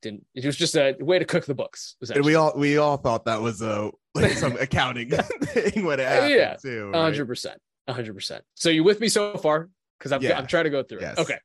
didn't 0.00 0.26
it 0.34 0.44
was 0.44 0.56
just 0.56 0.76
a 0.76 0.96
way 0.98 1.18
to 1.18 1.24
cook 1.24 1.46
the 1.46 1.54
books. 1.54 1.96
And 2.12 2.24
we 2.24 2.34
all 2.34 2.52
we 2.56 2.78
all 2.78 2.96
thought 2.96 3.26
that 3.26 3.40
was 3.40 3.62
a 3.62 3.90
like 4.14 4.32
some 4.38 4.56
accounting 4.56 5.10
thing 5.42 5.84
when 5.84 6.00
it 6.00 6.06
happened 6.06 6.30
yeah, 6.30 6.56
too. 6.56 6.90
hundred 6.92 7.26
percent, 7.26 7.60
hundred 7.88 8.14
percent. 8.14 8.44
So 8.54 8.68
you 8.68 8.82
with 8.82 9.00
me 9.00 9.08
so 9.08 9.36
far? 9.36 9.70
Because 9.98 10.12
I'm 10.12 10.22
yeah. 10.22 10.38
I'm 10.38 10.46
trying 10.46 10.64
to 10.64 10.70
go 10.70 10.82
through 10.82 11.00
yes. 11.00 11.18
it. 11.18 11.22
Okay. 11.22 11.38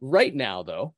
Right 0.00 0.34
now, 0.34 0.62
though, 0.62 0.94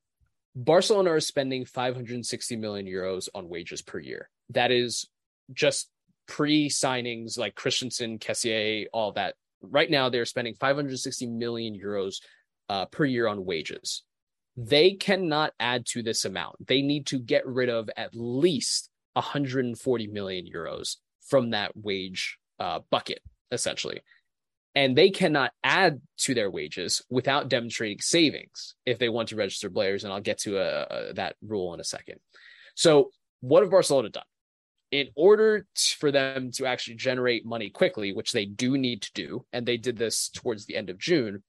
Barcelona 0.55 1.11
are 1.11 1.19
spending 1.19 1.65
560 1.65 2.55
million 2.55 2.85
euros 2.85 3.27
on 3.35 3.49
wages 3.49 3.81
per 3.81 3.99
year. 3.99 4.29
That 4.51 4.71
is 4.71 5.07
just 5.51 5.89
pre-signings 6.27 7.37
like 7.37 7.55
Christensen, 7.55 8.19
Kessié, 8.19 8.85
all 8.93 9.11
that. 9.13 9.35
Right 9.61 9.89
now, 9.89 10.09
they're 10.09 10.25
spending 10.25 10.55
560 10.55 11.27
million 11.27 11.79
euros 11.79 12.17
uh, 12.69 12.85
per 12.85 13.05
year 13.05 13.27
on 13.27 13.45
wages 13.45 14.03
they 14.55 14.91
cannot 14.93 15.53
add 15.59 15.85
to 15.87 16.03
this 16.03 16.25
amount. 16.25 16.67
They 16.67 16.81
need 16.81 17.07
to 17.07 17.19
get 17.19 17.45
rid 17.45 17.69
of 17.69 17.89
at 17.97 18.11
least 18.13 18.89
140 19.13 20.07
million 20.07 20.45
euros 20.45 20.97
from 21.27 21.51
that 21.51 21.75
wage 21.75 22.37
uh, 22.59 22.79
bucket, 22.91 23.19
essentially. 23.51 24.01
And 24.75 24.95
they 24.95 25.11
cannot 25.11 25.51
add 25.63 26.01
to 26.19 26.33
their 26.33 26.49
wages 26.49 27.03
without 27.09 27.47
demonstrating 27.47 27.99
savings 27.99 28.75
if 28.85 28.97
they 28.97 29.09
want 29.09 29.29
to 29.29 29.35
register 29.35 29.69
players. 29.69 30.03
And 30.03 30.11
I'll 30.11 30.21
get 30.21 30.39
to 30.39 30.57
uh, 30.57 30.85
uh, 30.89 31.13
that 31.13 31.35
rule 31.45 31.73
in 31.73 31.79
a 31.79 31.83
second. 31.83 32.19
So, 32.75 33.11
what 33.41 33.61
have 33.61 33.71
Barcelona 33.71 34.09
done? 34.09 34.23
In 34.93 35.09
order 35.15 35.65
for 35.97 36.11
them 36.11 36.51
to 36.51 36.67
actually 36.67 36.97
generate 36.97 37.47
money 37.47 37.71
quickly, 37.71 38.13
which 38.13 38.31
they 38.31 38.45
do 38.45 38.77
need 38.77 39.01
to 39.01 39.11
do, 39.15 39.43
and 39.51 39.65
they 39.65 39.75
did 39.75 39.97
this 39.97 40.29
towards 40.29 40.67
the 40.67 40.75
end 40.75 40.91
of 40.91 40.99
June, 40.99 41.41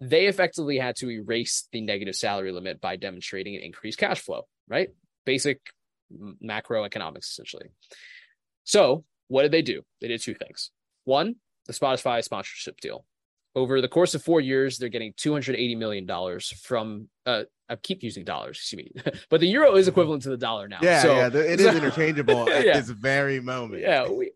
they 0.00 0.28
effectively 0.28 0.78
had 0.78 0.96
to 0.96 1.10
erase 1.10 1.68
the 1.72 1.82
negative 1.82 2.16
salary 2.16 2.52
limit 2.52 2.80
by 2.80 2.96
demonstrating 2.96 3.54
an 3.54 3.60
increased 3.60 3.98
cash 3.98 4.20
flow, 4.20 4.46
right? 4.66 4.88
Basic 5.26 5.60
macroeconomics, 6.42 7.28
essentially. 7.28 7.66
So, 8.64 9.04
what 9.28 9.42
did 9.42 9.52
they 9.52 9.60
do? 9.60 9.82
They 10.00 10.08
did 10.08 10.22
two 10.22 10.32
things. 10.32 10.70
One, 11.04 11.34
the 11.66 11.74
Spotify 11.74 12.24
sponsorship 12.24 12.80
deal. 12.80 13.04
Over 13.54 13.80
the 13.80 13.88
course 13.88 14.14
of 14.14 14.22
four 14.22 14.40
years, 14.40 14.78
they're 14.78 14.88
getting 14.88 15.12
$280 15.14 15.76
million 15.76 16.40
from, 16.62 17.08
uh, 17.26 17.44
I 17.68 17.76
keep 17.76 18.02
using 18.02 18.24
dollars, 18.24 18.58
excuse 18.58 18.84
me, 18.84 19.12
but 19.28 19.40
the 19.40 19.46
euro 19.46 19.74
is 19.74 19.88
equivalent 19.88 20.22
to 20.22 20.30
the 20.30 20.36
dollar 20.36 20.68
now. 20.68 20.78
Yeah, 20.82 21.02
so, 21.02 21.16
yeah, 21.16 21.26
it 21.26 21.60
is 21.60 21.66
so, 21.66 21.72
interchangeable 21.76 22.48
at 22.48 22.64
yeah. 22.64 22.78
this 22.78 22.90
very 22.90 23.40
moment. 23.40 23.82
Yeah, 23.82 24.08
we, 24.08 24.30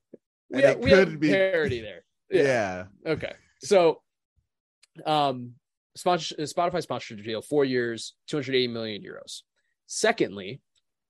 we, 0.51 0.63
have, 0.63 0.79
we 0.79 0.91
have 0.91 1.21
be... 1.21 1.31
parity 1.31 1.81
there. 1.81 2.05
Yeah. 2.31 2.87
yeah. 3.05 3.13
Okay. 3.13 3.33
So 3.61 4.01
um, 5.07 5.53
sponsor, 5.97 6.35
Spotify 6.37 6.83
sponsorship 6.83 7.25
deal, 7.25 7.43
four 7.43 7.65
years, 7.65 8.15
280 8.29 8.69
million 8.69 9.03
euros. 9.03 9.43
Secondly, 9.87 10.61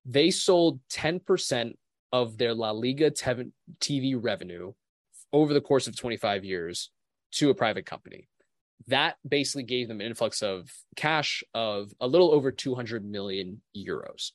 they 0.04 0.30
sold 0.30 0.80
10% 0.92 1.74
of 2.12 2.38
their 2.38 2.54
La 2.54 2.70
Liga 2.70 3.10
TV 3.10 4.16
revenue 4.18 4.72
over 5.32 5.54
the 5.54 5.60
course 5.60 5.86
of 5.86 5.96
25 5.96 6.44
years 6.44 6.90
to 7.34 7.50
a 7.50 7.54
private 7.54 7.86
company. 7.86 8.28
That 8.88 9.16
basically 9.26 9.62
gave 9.62 9.88
them 9.88 10.00
an 10.00 10.06
influx 10.06 10.42
of 10.42 10.70
cash 10.96 11.42
of 11.54 11.92
a 12.00 12.06
little 12.06 12.32
over 12.32 12.50
200 12.50 13.04
million 13.04 13.62
euros. 13.76 14.32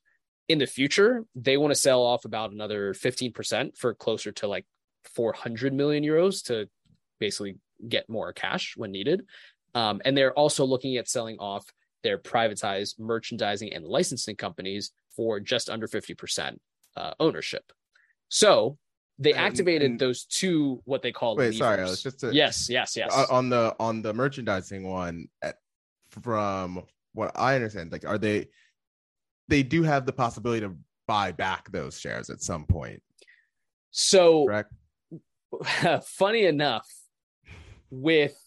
In 0.47 0.58
the 0.58 0.66
future, 0.66 1.26
they 1.36 1.58
want 1.58 1.72
to 1.72 1.80
sell 1.80 2.02
off 2.02 2.26
about 2.26 2.52
another 2.52 2.93
15% 2.93 3.78
for 3.78 3.93
closer 3.93 4.32
to 4.34 4.47
like 4.47 4.66
400 5.14 5.74
million 5.74 6.04
euros 6.04 6.43
to 6.45 6.68
basically 7.20 7.58
get 7.88 8.10
more 8.10 8.34
cash 8.34 8.74
when 8.76 8.91
needed. 8.91 9.26
Um, 9.76 10.02
and 10.04 10.18
they're 10.18 10.34
also 10.34 10.66
looking 10.66 10.97
at 10.97 11.08
selling 11.08 11.38
off 11.38 11.66
their 12.04 12.18
privatized 12.18 13.00
merchandising 13.00 13.74
and 13.74 13.86
licensing 13.86 14.36
companies 14.36 14.91
for 15.16 15.39
just 15.39 15.70
under 15.70 15.88
50% 15.88 16.58
uh, 16.97 17.12
ownership. 17.20 17.72
So 18.30 18.78
they 19.20 19.34
activated 19.34 19.84
and, 19.84 19.91
and, 19.93 19.99
those 19.99 20.26
two 20.26 20.82
what 20.86 21.01
they 21.01 21.11
call 21.11 21.36
wait 21.36 21.45
levers. 21.45 21.57
sorry 21.57 21.82
was 21.84 22.01
just 22.01 22.20
to, 22.22 22.34
yes 22.34 22.70
yes 22.70 22.95
yes 22.95 23.13
on 23.30 23.49
the 23.49 23.76
on 23.80 24.01
the 24.01 24.13
merchandising 24.13 24.84
one 24.84 25.28
at, 25.41 25.57
from 26.09 26.82
what 27.13 27.32
i 27.36 27.55
understand 27.55 27.91
like 27.91 28.05
are 28.05 28.17
they 28.17 28.47
they 29.47 29.61
do 29.61 29.84
have 29.84 30.05
the 30.05 30.13
possibility 30.13 30.61
to 30.61 30.76
buy 31.07 31.32
back 31.32 31.72
those 31.72 31.99
shares 31.99 32.30
at 32.30 32.41
some 32.41 32.65
point 32.65 33.01
so 33.91 34.45
Correct? 34.45 34.74
funny 36.05 36.45
enough 36.45 36.88
with 37.89 38.38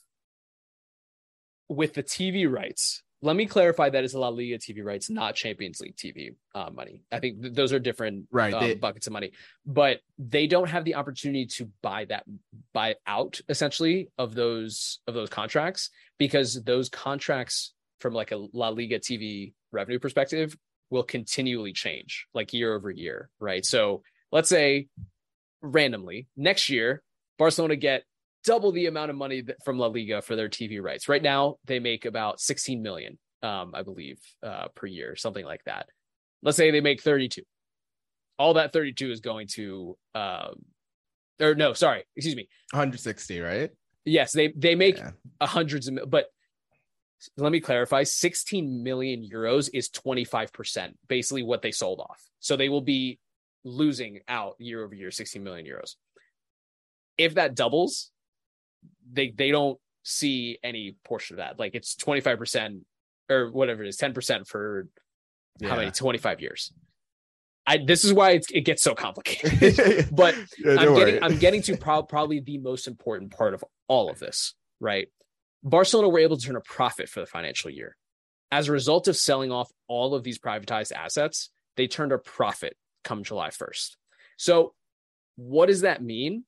with 1.69 1.95
the 1.95 2.03
TV 2.03 2.51
rights. 2.51 3.03
Let 3.25 3.37
me 3.37 3.47
clarify 3.47 3.89
that 3.91 4.03
is 4.03 4.15
La 4.15 4.29
Liga 4.29 4.59
TV 4.59 4.85
rights, 4.85 5.09
not 5.09 5.37
Champions 5.37 5.81
League 5.81 5.97
TV 5.97 6.35
uh, 6.57 6.71
money. 6.75 7.03
I 7.13 7.21
think 7.21 7.41
th- 7.41 7.55
those 7.55 7.73
are 7.73 7.79
different 7.79 8.27
right, 8.33 8.53
um, 8.53 8.61
they, 8.61 8.75
buckets 8.75 9.07
of 9.07 9.13
money, 9.13 9.31
but 9.65 10.01
they 10.19 10.49
don't 10.49 10.69
have 10.69 10.85
the 10.85 10.97
opportunity 10.97 11.47
to 11.47 11.71
buy 11.83 12.05
that 12.07 12.25
buy 12.73 12.97
out 13.07 13.41
essentially 13.49 14.11
of 14.19 14.35
those 14.35 14.99
of 15.07 15.15
those 15.15 15.31
contracts 15.31 15.91
because 16.19 16.63
those 16.65 16.89
contracts 16.89 17.75
from 18.01 18.13
like 18.13 18.33
a 18.33 18.47
La 18.53 18.71
Liga 18.71 18.99
TV 18.99 19.53
revenue 19.71 20.01
perspective 20.01 20.57
will 20.91 21.05
continually 21.05 21.73
change 21.73 22.27
like 22.35 22.53
year 22.53 22.75
over 22.75 22.91
year, 22.91 23.31
right? 23.39 23.65
So 23.65 24.03
let's 24.33 24.49
say 24.49 24.89
randomly 25.63 26.27
next 26.37 26.69
year, 26.69 27.03
Barcelona 27.39 27.77
get 27.77 28.03
double 28.45 28.73
the 28.73 28.87
amount 28.87 29.11
of 29.11 29.17
money 29.17 29.43
from 29.65 29.79
La 29.79 29.87
Liga 29.87 30.23
for 30.23 30.37
their 30.37 30.49
TV 30.49 30.83
rights. 30.83 31.09
Right 31.09 31.23
now, 31.23 31.57
they 31.67 31.79
make 31.79 32.05
about 32.05 32.41
16 32.41 32.83
million, 32.83 33.19
um, 33.43 33.73
I 33.75 33.83
believe, 33.83 34.19
uh, 34.43 34.69
per 34.75 34.87
year, 34.87 35.17
something 35.17 35.45
like 35.45 35.65
that. 35.65 35.87
Let's 36.43 36.57
say 36.57 36.71
they 36.71 36.81
make 36.81 37.03
32. 37.03 37.43
All 38.39 38.55
that 38.55 38.73
32 38.73 39.11
is 39.11 39.21
going 39.21 39.47
to, 39.55 39.97
um, 40.15 40.65
or 41.41 41.55
no, 41.55 41.73
sorry, 41.73 42.05
excuse 42.17 42.37
me, 42.37 42.49
160, 42.73 43.41
right? 43.41 43.71
Yes, 44.05 44.33
they 44.33 44.53
they 44.57 44.75
make 44.75 44.99
yeah. 44.99 45.13
hundreds 45.41 45.87
of, 45.87 45.99
but 46.09 46.27
let 47.37 47.53
me 47.53 47.61
clarify 47.61 48.03
16 48.03 48.83
million 48.83 49.29
euros 49.33 49.71
is 49.73 49.89
25% 49.91 50.93
basically 51.09 51.43
what 51.43 51.63
they 51.63 51.71
sold 51.71 52.01
off 52.01 52.21
so 52.41 52.57
they 52.57 52.69
will 52.69 52.81
be 52.81 53.19
losing 53.65 54.21
out 54.27 54.57
year 54.59 54.85
over 54.85 54.95
year 54.95 55.11
16 55.11 55.43
million 55.43 55.67
euros 55.67 55.95
if 57.17 57.35
that 57.35 57.55
doubles 57.55 58.11
they 59.13 59.31
they 59.31 59.51
don't 59.51 59.79
see 60.05 60.59
any 60.63 60.97
portion 61.05 61.35
of 61.35 61.39
that 61.39 61.59
like 61.59 61.75
it's 61.75 61.95
25% 61.95 62.81
or 63.31 63.51
whatever 63.51 63.85
it 63.85 63.89
is 63.89 63.97
10% 63.97 64.47
for 64.47 64.89
yeah. 65.61 65.69
how 65.69 65.77
many 65.77 65.91
25 65.91 66.41
years 66.41 66.73
I 67.67 67.79
this 67.79 68.05
is 68.05 68.13
why 68.13 68.41
it 68.53 68.65
gets 68.65 68.83
so 68.83 68.95
complicated. 68.95 70.09
but 70.13 70.35
yeah, 70.59 70.77
I'm 70.79 70.95
getting. 70.95 71.23
I'm 71.23 71.39
getting 71.39 71.63
to 71.63 71.77
pro- 71.77 72.03
probably 72.03 72.41
the 72.41 72.59
most 72.59 72.89
important 72.89 73.31
part 73.31 73.55
of 73.55 73.65
all 73.89 74.11
of 74.11 74.19
this, 74.19 74.55
right? 74.81 75.09
Barcelona 75.63 76.09
were 76.09 76.19
able 76.19 76.37
to 76.37 76.45
turn 76.45 76.57
a 76.57 76.61
profit 76.61 77.09
for 77.09 77.21
the 77.21 77.27
financial 77.27 77.71
year. 77.71 77.97
As 78.51 78.69
a 78.69 78.73
result 78.73 79.09
of 79.09 79.17
selling 79.17 79.53
off 79.53 79.71
all 79.87 80.15
of 80.15 80.25
these 80.25 80.39
privatized 80.39 80.93
assets, 80.93 81.51
they 81.77 81.87
turned 81.87 82.13
a 82.13 82.19
profit 82.19 82.77
come 83.05 83.23
July 83.23 83.49
1st. 83.49 83.97
So, 84.37 84.75
what 85.37 85.67
does 85.67 85.83
that 85.83 86.03
mean? 86.03 86.45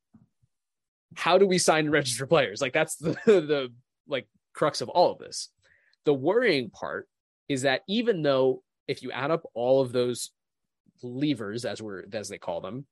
How 1.16 1.38
do 1.38 1.46
we 1.46 1.58
sign 1.58 1.84
and 1.84 1.92
register 1.92 2.26
players? 2.26 2.60
Like 2.60 2.72
that's 2.72 2.96
the 2.96 3.10
the 3.26 3.72
like 4.06 4.26
crux 4.54 4.80
of 4.80 4.88
all 4.88 5.12
of 5.12 5.18
this. 5.18 5.50
The 6.04 6.14
worrying 6.14 6.70
part 6.70 7.08
is 7.48 7.62
that 7.62 7.82
even 7.88 8.22
though 8.22 8.62
if 8.86 9.02
you 9.02 9.10
add 9.10 9.30
up 9.30 9.42
all 9.54 9.80
of 9.80 9.92
those 9.92 10.30
levers 11.02 11.64
as 11.64 11.80
we're 11.82 12.04
as 12.12 12.28
they 12.28 12.38
call 12.38 12.60
them, 12.60 12.86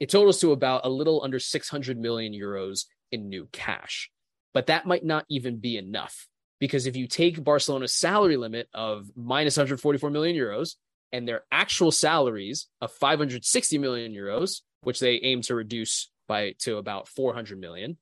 it 0.00 0.10
totals 0.10 0.40
to 0.40 0.52
about 0.52 0.84
a 0.84 0.90
little 0.90 1.22
under 1.22 1.38
600 1.38 1.98
million 1.98 2.32
euros 2.32 2.86
in 3.12 3.28
new 3.28 3.48
cash. 3.52 4.10
But 4.52 4.66
that 4.66 4.86
might 4.86 5.04
not 5.04 5.24
even 5.28 5.58
be 5.58 5.76
enough 5.76 6.26
because 6.58 6.86
if 6.86 6.96
you 6.96 7.06
take 7.06 7.42
Barcelona's 7.42 7.92
salary 7.92 8.36
limit 8.36 8.68
of 8.72 9.10
minus 9.14 9.56
144 9.56 10.10
million 10.10 10.36
euros 10.36 10.76
and 11.12 11.26
their 11.26 11.44
actual 11.52 11.92
salaries 11.92 12.68
of 12.80 12.92
560 12.92 13.78
million 13.78 14.12
euros, 14.12 14.62
which 14.82 15.00
they 15.00 15.20
aim 15.22 15.42
to 15.42 15.54
reduce 15.54 16.10
by 16.26 16.54
to 16.60 16.78
about 16.78 17.08
400 17.08 17.58
million, 17.58 17.96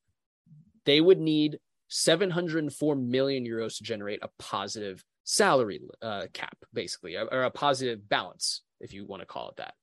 they 0.84 1.00
would 1.00 1.18
need 1.18 1.58
704 1.88 2.96
million 2.96 3.46
euros 3.46 3.78
to 3.78 3.84
generate 3.84 4.20
a 4.22 4.30
positive 4.38 5.04
salary 5.24 5.80
uh, 6.02 6.26
cap, 6.32 6.56
basically, 6.72 7.16
or 7.16 7.44
a 7.44 7.50
positive 7.50 8.08
balance, 8.08 8.62
if 8.80 8.92
you 8.92 9.06
want 9.06 9.20
to 9.20 9.26
call 9.26 9.48
it 9.50 9.56
that. 9.56 9.74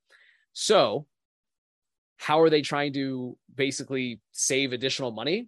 So, 0.54 1.08
how 2.18 2.42
are 2.42 2.50
they 2.50 2.62
trying 2.62 2.94
to 2.94 3.38
basically 3.54 4.20
save 4.32 4.74
additional 4.74 5.12
money? 5.12 5.48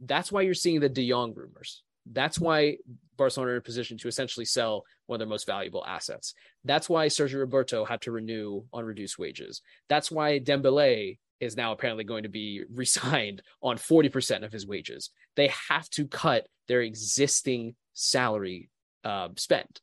That's 0.00 0.30
why 0.30 0.42
you're 0.42 0.54
seeing 0.54 0.80
the 0.80 0.88
De 0.88 1.08
Jong 1.08 1.32
rumors. 1.34 1.82
That's 2.10 2.38
why 2.38 2.78
Barcelona 3.16 3.52
are 3.52 3.54
in 3.54 3.58
a 3.58 3.62
position 3.62 3.96
to 3.98 4.08
essentially 4.08 4.44
sell 4.44 4.84
one 5.06 5.16
of 5.16 5.20
their 5.20 5.28
most 5.28 5.46
valuable 5.46 5.84
assets. 5.86 6.34
That's 6.64 6.88
why 6.88 7.06
Sergio 7.06 7.38
Roberto 7.38 7.84
had 7.84 8.00
to 8.02 8.12
renew 8.12 8.64
on 8.72 8.84
reduced 8.84 9.18
wages. 9.18 9.62
That's 9.88 10.10
why 10.10 10.40
Dembele 10.40 11.18
is 11.42 11.56
now 11.56 11.72
apparently 11.72 12.04
going 12.04 12.22
to 12.22 12.28
be 12.28 12.62
resigned 12.72 13.42
on 13.62 13.76
40% 13.76 14.44
of 14.44 14.52
his 14.52 14.66
wages. 14.66 15.10
They 15.36 15.50
have 15.68 15.90
to 15.90 16.06
cut 16.06 16.46
their 16.68 16.80
existing 16.80 17.74
salary 17.92 18.70
uh, 19.04 19.28
spend. 19.36 19.80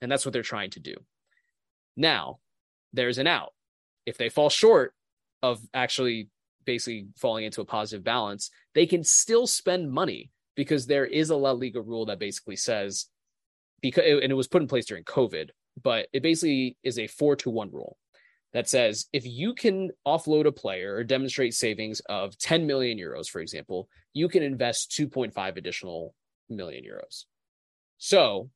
And 0.00 0.10
that's 0.10 0.24
what 0.24 0.32
they're 0.32 0.42
trying 0.42 0.70
to 0.70 0.80
do. 0.80 0.94
Now, 1.96 2.38
there's 2.92 3.18
an 3.18 3.26
out. 3.26 3.52
If 4.06 4.16
they 4.16 4.28
fall 4.28 4.48
short 4.48 4.94
of 5.42 5.60
actually 5.74 6.28
basically 6.64 7.08
falling 7.16 7.44
into 7.44 7.60
a 7.60 7.66
positive 7.66 8.04
balance, 8.04 8.50
they 8.74 8.86
can 8.86 9.02
still 9.02 9.46
spend 9.46 9.90
money 9.90 10.30
because 10.54 10.86
there 10.86 11.06
is 11.06 11.30
a 11.30 11.36
La 11.36 11.50
Liga 11.50 11.80
rule 11.80 12.06
that 12.06 12.18
basically 12.18 12.56
says 12.56 13.06
because 13.80 14.04
and 14.04 14.30
it 14.30 14.34
was 14.34 14.48
put 14.48 14.62
in 14.62 14.68
place 14.68 14.86
during 14.86 15.04
COVID, 15.04 15.50
but 15.82 16.06
it 16.12 16.22
basically 16.22 16.76
is 16.82 16.98
a 16.98 17.06
four 17.06 17.34
to 17.36 17.50
one 17.50 17.70
rule 17.72 17.96
that 18.52 18.68
says 18.68 19.06
if 19.12 19.24
you 19.24 19.54
can 19.54 19.90
offload 20.06 20.46
a 20.46 20.52
player 20.52 20.96
or 20.96 21.04
demonstrate 21.04 21.54
savings 21.54 22.00
of 22.08 22.36
10 22.38 22.66
million 22.66 22.98
euros, 22.98 23.28
for 23.28 23.40
example, 23.40 23.88
you 24.12 24.28
can 24.28 24.42
invest 24.42 24.90
2.5 24.98 25.56
additional 25.56 26.14
million 26.48 26.84
euros. 26.84 27.24
So 27.98 28.50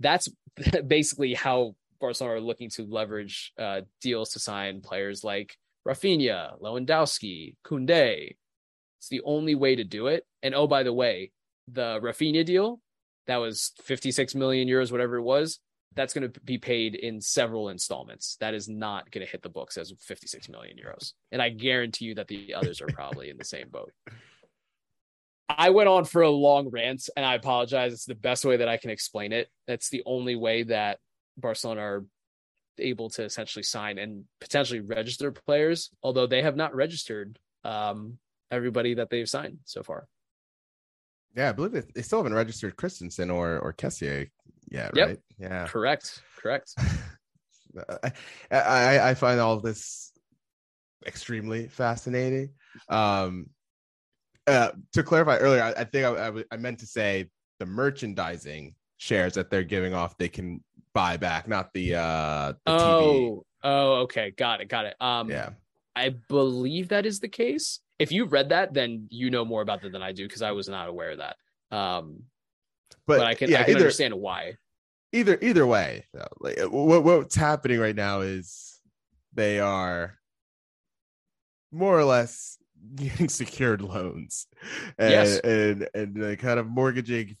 that's 0.00 0.28
basically 0.86 1.34
how 1.34 1.74
Barcelona 2.00 2.36
are 2.36 2.40
looking 2.40 2.70
to 2.70 2.84
leverage 2.84 3.52
uh, 3.58 3.82
deals 4.02 4.30
to 4.30 4.38
sign 4.38 4.82
players 4.82 5.24
like 5.24 5.56
Raphinha, 5.86 6.60
Lewandowski, 6.60 7.54
Koundé. 7.64 8.36
It's 8.98 9.08
the 9.08 9.22
only 9.24 9.54
way 9.54 9.76
to 9.76 9.84
do 9.84 10.08
it. 10.08 10.26
And 10.42 10.54
oh, 10.54 10.66
by 10.66 10.82
the 10.82 10.92
way, 10.92 11.30
the 11.68 12.00
Raphinha 12.02 12.44
deal 12.44 12.80
that 13.26 13.36
was 13.36 13.72
56 13.82 14.34
million 14.34 14.68
euros, 14.68 14.92
whatever 14.92 15.16
it 15.16 15.22
was, 15.22 15.58
that's 15.96 16.12
going 16.12 16.30
to 16.30 16.40
be 16.40 16.58
paid 16.58 16.94
in 16.94 17.20
several 17.20 17.70
installments. 17.70 18.36
That 18.40 18.54
is 18.54 18.68
not 18.68 19.10
going 19.10 19.24
to 19.24 19.30
hit 19.30 19.42
the 19.42 19.48
books 19.48 19.78
as 19.78 19.92
56 19.98 20.48
million 20.50 20.76
euros. 20.76 21.14
And 21.32 21.40
I 21.40 21.48
guarantee 21.48 22.04
you 22.04 22.14
that 22.16 22.28
the 22.28 22.54
others 22.54 22.80
are 22.82 22.86
probably 22.86 23.30
in 23.30 23.38
the 23.38 23.44
same 23.44 23.68
boat. 23.70 23.92
I 25.48 25.70
went 25.70 25.88
on 25.88 26.04
for 26.04 26.22
a 26.22 26.30
long 26.30 26.68
rant 26.68 27.08
and 27.16 27.24
I 27.24 27.34
apologize. 27.34 27.92
It's 27.92 28.04
the 28.04 28.14
best 28.14 28.44
way 28.44 28.58
that 28.58 28.68
I 28.68 28.76
can 28.76 28.90
explain 28.90 29.32
it. 29.32 29.48
That's 29.66 29.88
the 29.88 30.02
only 30.04 30.36
way 30.36 30.64
that 30.64 30.98
Barcelona 31.38 31.80
are 31.80 32.04
able 32.78 33.08
to 33.10 33.24
essentially 33.24 33.62
sign 33.62 33.98
and 33.98 34.24
potentially 34.40 34.80
register 34.80 35.32
players, 35.32 35.90
although 36.02 36.26
they 36.26 36.42
have 36.42 36.56
not 36.56 36.74
registered 36.74 37.38
um, 37.64 38.18
everybody 38.50 38.94
that 38.94 39.08
they've 39.08 39.28
signed 39.28 39.60
so 39.64 39.82
far. 39.82 40.08
Yeah, 41.34 41.50
I 41.50 41.52
believe 41.52 41.72
they, 41.72 41.82
they 41.94 42.02
still 42.02 42.18
haven't 42.18 42.34
registered 42.34 42.76
Christensen 42.76 43.30
or 43.30 43.58
or 43.58 43.72
Kessié 43.72 44.30
yet, 44.68 44.92
yep. 44.94 45.08
right? 45.08 45.18
Yeah, 45.38 45.66
correct, 45.66 46.22
correct. 46.36 46.74
I, 48.00 48.12
I 48.50 49.10
I 49.10 49.14
find 49.14 49.40
all 49.40 49.60
this 49.60 50.12
extremely 51.06 51.68
fascinating. 51.68 52.50
Um, 52.88 53.46
uh, 54.46 54.70
to 54.92 55.02
clarify 55.02 55.38
earlier, 55.38 55.62
I, 55.62 55.72
I 55.72 55.84
think 55.84 56.04
I, 56.04 56.28
I, 56.28 56.44
I 56.52 56.56
meant 56.56 56.78
to 56.80 56.86
say 56.86 57.28
the 57.58 57.66
merchandising 57.66 58.74
shares 58.98 59.34
that 59.34 59.50
they're 59.50 59.64
giving 59.64 59.94
off 59.94 60.16
they 60.18 60.28
can 60.28 60.62
buy 60.92 61.16
back, 61.16 61.48
not 61.48 61.72
the 61.74 61.94
uh 61.94 62.52
the 62.64 62.72
oh, 62.72 62.80
TV. 62.82 63.42
Oh, 63.64 63.92
okay, 64.02 64.30
got 64.30 64.60
it, 64.60 64.68
got 64.68 64.86
it. 64.86 64.96
Um 65.00 65.30
yeah. 65.30 65.50
I 65.94 66.10
believe 66.28 66.88
that 66.88 67.06
is 67.06 67.20
the 67.20 67.28
case. 67.28 67.80
If 67.98 68.12
you 68.12 68.26
read 68.26 68.50
that, 68.50 68.74
then 68.74 69.06
you 69.10 69.30
know 69.30 69.44
more 69.44 69.62
about 69.62 69.80
that 69.82 69.92
than 69.92 70.02
I 70.02 70.12
do 70.12 70.26
because 70.26 70.42
I 70.42 70.52
was 70.52 70.68
not 70.68 70.88
aware 70.88 71.10
of 71.12 71.18
that. 71.18 71.36
Um 71.70 72.22
but, 73.06 73.18
but 73.18 73.26
I 73.26 73.34
can 73.34 73.50
yeah, 73.50 73.60
I 73.60 73.64
can 73.64 73.72
either, 73.72 73.80
understand 73.80 74.14
why. 74.14 74.56
Either 75.12 75.38
either 75.40 75.66
way, 75.66 76.04
like 76.40 76.58
what 76.68 77.04
what's 77.04 77.36
happening 77.36 77.78
right 77.78 77.94
now 77.94 78.20
is 78.20 78.80
they 79.32 79.60
are 79.60 80.18
more 81.72 81.98
or 81.98 82.04
less 82.04 82.58
getting 82.94 83.28
secured 83.28 83.82
loans 83.82 84.46
and 84.98 85.10
yes. 85.10 85.38
and 85.40 85.88
and, 85.94 86.16
and 86.16 86.38
kind 86.38 86.58
of 86.58 86.66
mortgaging 86.66 87.36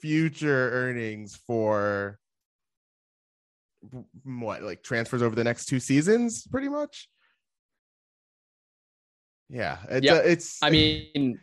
future 0.00 0.70
earnings 0.72 1.36
for 1.46 2.18
what 4.24 4.62
like 4.62 4.82
transfers 4.82 5.22
over 5.22 5.34
the 5.34 5.44
next 5.44 5.66
two 5.66 5.80
seasons 5.80 6.46
pretty 6.46 6.68
much 6.68 7.08
yeah 9.48 9.78
it's, 9.88 10.04
yep. 10.04 10.16
uh, 10.16 10.28
it's 10.28 10.62
i 10.62 10.68
mean 10.68 11.38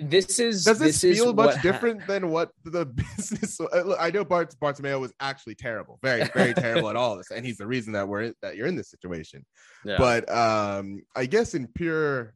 this 0.00 0.38
is 0.38 0.64
does 0.64 0.78
this, 0.78 1.00
this 1.00 1.18
feel 1.18 1.32
much 1.32 1.60
different 1.62 2.00
ha- 2.00 2.06
than 2.06 2.30
what 2.30 2.50
the 2.64 2.84
business 3.16 3.60
i 3.98 4.10
know 4.10 4.24
bart 4.24 4.54
bartomeu 4.60 5.00
was 5.00 5.12
actually 5.20 5.54
terrible 5.54 5.98
very 6.02 6.24
very 6.34 6.54
terrible 6.54 6.90
at 6.90 6.96
all 6.96 7.16
this 7.16 7.30
and 7.30 7.44
he's 7.44 7.58
the 7.58 7.66
reason 7.66 7.92
that 7.92 8.06
we're 8.06 8.22
in, 8.22 8.34
that 8.42 8.56
you're 8.56 8.66
in 8.66 8.76
this 8.76 8.90
situation 8.90 9.44
yeah. 9.84 9.96
but 9.98 10.28
um 10.30 11.02
i 11.16 11.26
guess 11.26 11.54
in 11.54 11.66
pure 11.66 12.34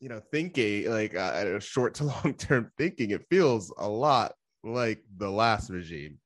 you 0.00 0.08
know 0.08 0.20
thinking 0.30 0.90
like 0.90 1.16
uh, 1.16 1.58
short 1.58 1.94
to 1.94 2.04
long 2.24 2.34
term 2.38 2.70
thinking 2.76 3.10
it 3.10 3.24
feels 3.30 3.72
a 3.78 3.88
lot 3.88 4.32
like 4.66 5.02
the 5.16 5.30
last 5.30 5.70
regime. 5.70 6.18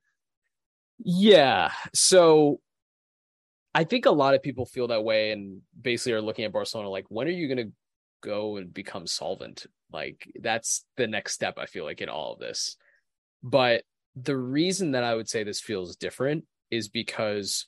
Yeah. 0.99 1.71
So 1.95 2.61
I 3.75 3.85
think 3.85 4.07
a 4.07 4.11
lot 4.11 4.35
of 4.35 4.43
people 4.43 4.67
feel 4.67 4.89
that 4.89 5.05
way 5.05 5.31
and 5.31 5.61
basically 5.81 6.15
are 6.15 6.23
looking 6.23 6.45
at 6.45 6.53
Barcelona 6.53 6.89
like, 6.89 7.07
when 7.09 7.29
are 7.29 7.33
you 7.33 7.47
going 7.47 7.69
to 7.69 7.73
go 8.21 8.57
and 8.57 8.73
become 8.73 9.07
solvent. 9.07 9.67
Like 9.93 10.31
that's 10.41 10.85
the 10.97 11.07
next 11.07 11.35
step, 11.35 11.59
I 11.59 11.67
feel 11.67 11.85
like, 11.85 12.01
in 12.01 12.09
all 12.09 12.35
of 12.35 12.39
this. 12.39 12.77
But 13.43 13.85
the 14.17 14.37
reason 14.37 14.93
that 14.93 15.05
I 15.05 15.15
would 15.15 15.29
say 15.29 15.45
this 15.45 15.61
feels 15.61 15.97
different 15.97 16.45
is 16.71 16.89
because 16.89 17.67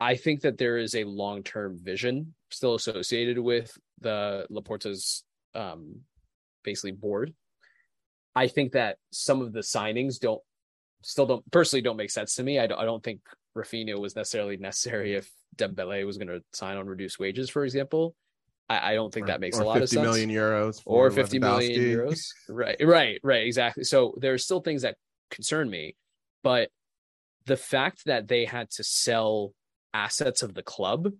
I 0.00 0.16
think 0.16 0.42
that 0.42 0.58
there 0.58 0.78
is 0.78 0.94
a 0.94 1.04
long 1.04 1.42
term 1.42 1.78
vision 1.82 2.34
still 2.50 2.74
associated 2.74 3.38
with 3.38 3.76
the 4.00 4.46
Laporta's 4.50 5.24
um, 5.54 6.00
basically 6.62 6.92
board. 6.92 7.34
I 8.34 8.48
think 8.48 8.72
that 8.72 8.98
some 9.12 9.40
of 9.40 9.52
the 9.52 9.60
signings 9.60 10.18
don't 10.18 10.42
still 11.02 11.26
don't 11.26 11.50
personally 11.50 11.82
don't 11.82 11.96
make 11.96 12.10
sense 12.10 12.34
to 12.36 12.42
me. 12.42 12.58
I 12.58 12.66
don't, 12.66 12.80
I 12.80 12.84
don't 12.84 13.02
think 13.02 13.20
Raphinha 13.56 13.98
was 13.98 14.16
necessarily 14.16 14.56
necessary 14.56 15.14
if 15.14 15.30
Dembele 15.56 16.04
was 16.04 16.18
going 16.18 16.28
to 16.28 16.42
sign 16.52 16.76
on 16.76 16.86
reduced 16.86 17.18
wages, 17.18 17.48
for 17.48 17.64
example. 17.64 18.16
I, 18.68 18.92
I 18.92 18.94
don't 18.94 19.12
think 19.12 19.24
Or- 19.24 19.26
that 19.28 19.40
makes 19.40 19.58
a 19.58 19.64
lot 19.64 19.76
of 19.76 19.82
50 19.82 19.96
sense. 19.96 20.04
million 20.06 20.30
euros 20.30 20.80
or 20.86 21.10
50 21.10 21.38
million 21.38 21.80
euros. 21.80 22.20
Right, 22.48 22.76
right, 22.80 23.20
right, 23.22 23.46
exactly. 23.46 23.84
So 23.84 24.14
there 24.18 24.32
are 24.32 24.38
still 24.38 24.60
things 24.60 24.82
that 24.82 24.96
concern 25.30 25.68
me, 25.68 25.96
but 26.42 26.70
the 27.46 27.56
fact 27.56 28.06
that 28.06 28.26
they 28.28 28.44
had 28.46 28.70
to 28.72 28.84
sell 28.84 29.52
assets 29.92 30.42
of 30.42 30.54
the 30.54 30.62
club 30.62 31.12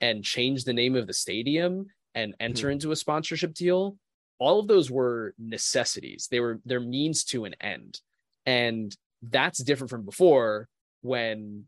and 0.00 0.22
change 0.24 0.64
the 0.64 0.72
name 0.74 0.94
of 0.94 1.06
the 1.06 1.12
stadium 1.14 1.86
and 2.14 2.34
enter 2.40 2.68
Hmm. 2.68 2.72
into 2.72 2.92
a 2.92 2.96
sponsorship 2.96 3.54
deal, 3.54 3.96
all 4.38 4.60
of 4.60 4.68
those 4.68 4.90
were 4.90 5.34
necessities. 5.38 6.28
They 6.30 6.40
were 6.40 6.60
their 6.64 6.80
means 6.80 7.24
to 7.24 7.44
an 7.44 7.54
end. 7.60 8.00
And 8.46 8.94
that's 9.22 9.62
different 9.62 9.90
from 9.90 10.04
before 10.04 10.68
when 11.02 11.66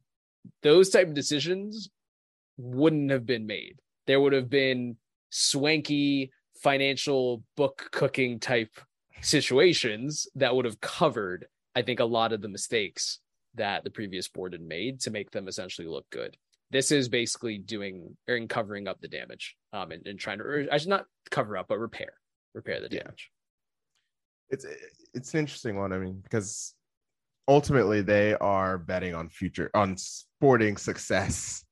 those 0.63 0.91
type 0.91 1.09
of 1.09 1.15
decisions 1.15 1.91
wouldn't 2.59 3.11
have 3.11 3.25
been 3.27 3.47
made. 3.47 3.79
There 4.07 4.21
would 4.21 4.33
have 4.33 4.51
been 4.51 4.97
swanky 5.33 6.31
financial 6.63 7.43
book 7.57 7.89
cooking 7.91 8.39
type 8.39 8.71
situations 9.23 10.27
that 10.37 10.55
would 10.55 10.65
have 10.65 10.81
covered, 10.81 11.47
I 11.75 11.83
think, 11.83 12.01
a 12.01 12.05
lot 12.05 12.33
of 12.33 12.43
the 12.43 12.49
mistakes 12.49 13.19
that 13.55 13.83
the 13.83 13.91
previous 13.91 14.29
board 14.29 14.53
had 14.53 14.63
made 14.63 15.01
to 15.01 15.11
make 15.11 15.31
them 15.31 15.49
essentially 15.49 15.89
look 15.89 16.09
good. 16.11 16.37
This 16.71 16.91
is 16.93 17.09
basically 17.09 17.59
doing 17.59 18.17
or 18.29 18.37
in 18.37 18.47
covering 18.49 18.89
up 18.89 19.01
the 19.01 19.09
damage, 19.09 19.57
um, 19.73 19.91
and, 19.91 20.07
and 20.07 20.19
trying 20.19 20.39
to, 20.39 20.45
or 20.45 20.67
I 20.71 20.79
should 20.79 20.89
not 20.89 21.07
cover 21.31 21.57
up, 21.57 21.67
but 21.69 21.79
repair, 21.79 22.13
repair 22.55 22.81
the 22.81 22.89
Yeah. 22.95 23.03
damage. 23.03 23.31
it's 24.51 24.67
it's 25.15 25.35
an 25.35 25.41
interesting 25.41 25.77
one. 25.77 25.93
I 25.93 25.99
mean, 25.99 26.21
because 26.23 26.75
ultimately 27.49 28.01
they 28.03 28.35
are 28.35 28.79
betting 28.79 29.15
on 29.15 29.29
future 29.29 29.71
on 29.75 29.97
sporting 29.97 30.77
success, 30.77 31.65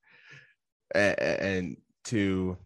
and, 0.93 1.19
and 1.19 1.77
to, 2.05 2.57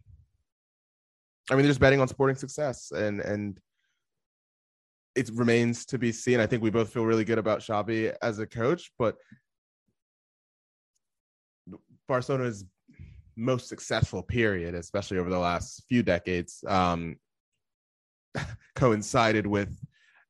I 1.49 1.53
mean, 1.53 1.63
they're 1.63 1.69
just 1.69 1.79
betting 1.79 2.01
on 2.01 2.07
sporting 2.07 2.35
success, 2.35 2.91
and 2.91 3.19
and 3.19 3.59
it 5.15 5.29
remains 5.33 5.85
to 5.87 5.97
be 5.97 6.11
seen. 6.11 6.39
I 6.39 6.45
think 6.45 6.61
we 6.61 6.69
both 6.69 6.91
feel 6.91 7.05
really 7.05 7.25
good 7.25 7.37
about 7.37 7.59
Xavi 7.59 8.13
as 8.21 8.39
a 8.39 8.45
coach, 8.45 8.91
but 8.97 9.15
Barcelona's 12.07 12.65
most 13.35 13.67
successful 13.67 14.23
period, 14.23 14.75
especially 14.75 15.17
over 15.17 15.29
the 15.29 15.39
last 15.39 15.83
few 15.87 16.03
decades, 16.03 16.63
um, 16.67 17.17
coincided 18.75 19.47
with 19.47 19.77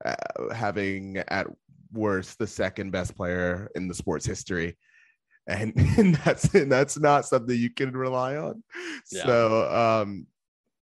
uh, 0.04 0.16
having 0.54 1.18
at 1.30 1.48
worst 1.92 2.38
the 2.38 2.48
second 2.48 2.92
best 2.92 3.16
player 3.16 3.70
in 3.76 3.88
the 3.88 3.94
sports 3.94 4.26
history 4.26 4.78
and, 5.48 5.74
and 5.98 6.16
that's 6.16 6.54
and 6.54 6.72
that's 6.72 7.00
not 7.00 7.26
something 7.26 7.58
you 7.58 7.70
can 7.70 7.96
rely 7.96 8.36
on 8.36 8.64
Yeah. 9.12 9.26
so 9.26 10.02
um 10.02 10.28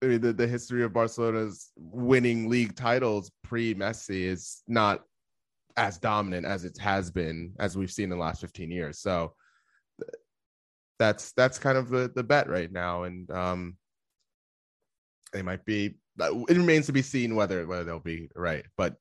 I 0.03 0.05
mean, 0.05 0.21
the, 0.21 0.33
the 0.33 0.47
history 0.47 0.83
of 0.83 0.93
Barcelona's 0.93 1.71
winning 1.75 2.49
league 2.49 2.75
titles 2.75 3.31
pre 3.43 3.73
Messi 3.73 4.21
is 4.23 4.61
not 4.67 5.03
as 5.75 5.97
dominant 5.97 6.45
as 6.45 6.65
it 6.65 6.77
has 6.79 7.11
been 7.11 7.53
as 7.59 7.77
we've 7.77 7.91
seen 7.91 8.05
in 8.05 8.09
the 8.11 8.15
last 8.17 8.41
15 8.41 8.71
years. 8.71 8.99
So 8.99 9.33
that's 10.99 11.31
that's 11.33 11.59
kind 11.59 11.77
of 11.77 11.89
the, 11.89 12.11
the 12.13 12.23
bet 12.23 12.49
right 12.49 12.71
now. 12.71 13.03
And 13.03 13.29
um 13.31 13.77
they 15.33 15.41
might 15.41 15.65
be 15.65 15.95
it 16.19 16.57
remains 16.57 16.87
to 16.87 16.93
be 16.93 17.03
seen 17.03 17.35
whether 17.35 17.65
whether 17.67 17.83
they'll 17.83 17.99
be 17.99 18.29
right. 18.35 18.65
But 18.75 18.95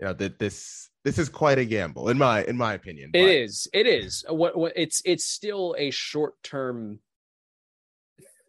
you 0.00 0.06
know 0.06 0.14
that 0.14 0.38
this 0.38 0.90
this 1.04 1.18
is 1.18 1.28
quite 1.28 1.58
a 1.58 1.64
gamble 1.64 2.08
in 2.08 2.18
my 2.18 2.44
in 2.44 2.56
my 2.56 2.74
opinion. 2.74 3.10
It 3.14 3.22
but- 3.22 3.30
is. 3.30 3.68
It 3.72 3.86
is. 3.86 4.24
What 4.28 4.56
what 4.56 4.72
it's 4.74 5.02
it's 5.04 5.24
still 5.24 5.74
a 5.78 5.90
short 5.90 6.34
term 6.42 7.00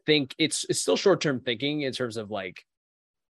think 0.06 0.36
it's 0.38 0.66
it's 0.70 0.82
still 0.82 0.97
short 0.97 1.22
term 1.22 1.39
thinking 1.39 1.82
in 1.82 1.93
terms 1.93 2.18
of 2.18 2.32
like 2.32 2.64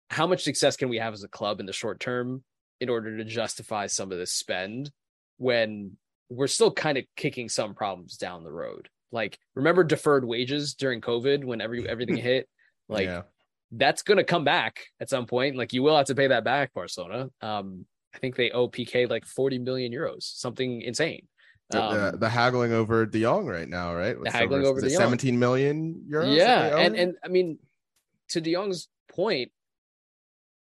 how 0.09 0.27
much 0.27 0.43
success 0.43 0.77
can 0.77 0.89
we 0.89 0.97
have 0.97 1.13
as 1.13 1.23
a 1.23 1.27
club 1.27 1.59
in 1.59 1.65
the 1.65 1.73
short 1.73 1.99
term 1.99 2.43
in 2.79 2.89
order 2.89 3.17
to 3.17 3.23
justify 3.23 3.87
some 3.87 4.11
of 4.11 4.17
this 4.17 4.31
spend 4.31 4.91
when 5.37 5.97
we're 6.29 6.47
still 6.47 6.71
kind 6.71 6.97
of 6.97 7.05
kicking 7.15 7.49
some 7.49 7.73
problems 7.73 8.17
down 8.17 8.43
the 8.43 8.51
road. 8.51 8.89
Like 9.11 9.37
remember 9.55 9.83
deferred 9.83 10.25
wages 10.25 10.73
during 10.73 11.01
COVID 11.01 11.43
when 11.43 11.61
every 11.61 11.87
everything 11.89 12.17
hit? 12.17 12.47
Like 12.89 13.07
yeah. 13.07 13.23
that's 13.71 14.03
going 14.03 14.17
to 14.17 14.23
come 14.23 14.43
back 14.43 14.85
at 14.99 15.09
some 15.09 15.25
point. 15.25 15.55
Like 15.55 15.73
you 15.73 15.83
will 15.83 15.97
have 15.97 16.07
to 16.07 16.15
pay 16.15 16.27
that 16.27 16.43
back, 16.43 16.73
Barcelona. 16.73 17.29
Um, 17.41 17.85
I 18.13 18.19
think 18.19 18.35
they 18.35 18.51
owe 18.51 18.67
Piqué 18.67 19.09
like 19.09 19.25
40 19.25 19.59
million 19.59 19.91
euros, 19.91 20.23
something 20.23 20.81
insane. 20.81 21.27
The- 21.69 21.77
the, 21.79 22.13
Um, 22.13 22.19
the 22.19 22.29
haggling 22.29 22.71
over 22.73 23.05
De 23.05 23.21
Jong 23.21 23.45
right 23.45 23.67
now, 23.67 23.93
right? 23.93 24.17
What's 24.17 24.31
haggling 24.33 24.65
over 24.65 24.77
is 24.79 24.83
De 24.85 24.89
Jong. 24.91 24.99
17 24.99 25.37
million 25.37 26.05
euros. 26.09 26.35
yeah, 26.35 26.77
and 26.77 26.95
and 26.95 27.15
I 27.23 27.27
mean, 27.27 27.59
to 28.29 28.41
De 28.41 28.53
Jong's 28.53 28.87
point, 29.09 29.51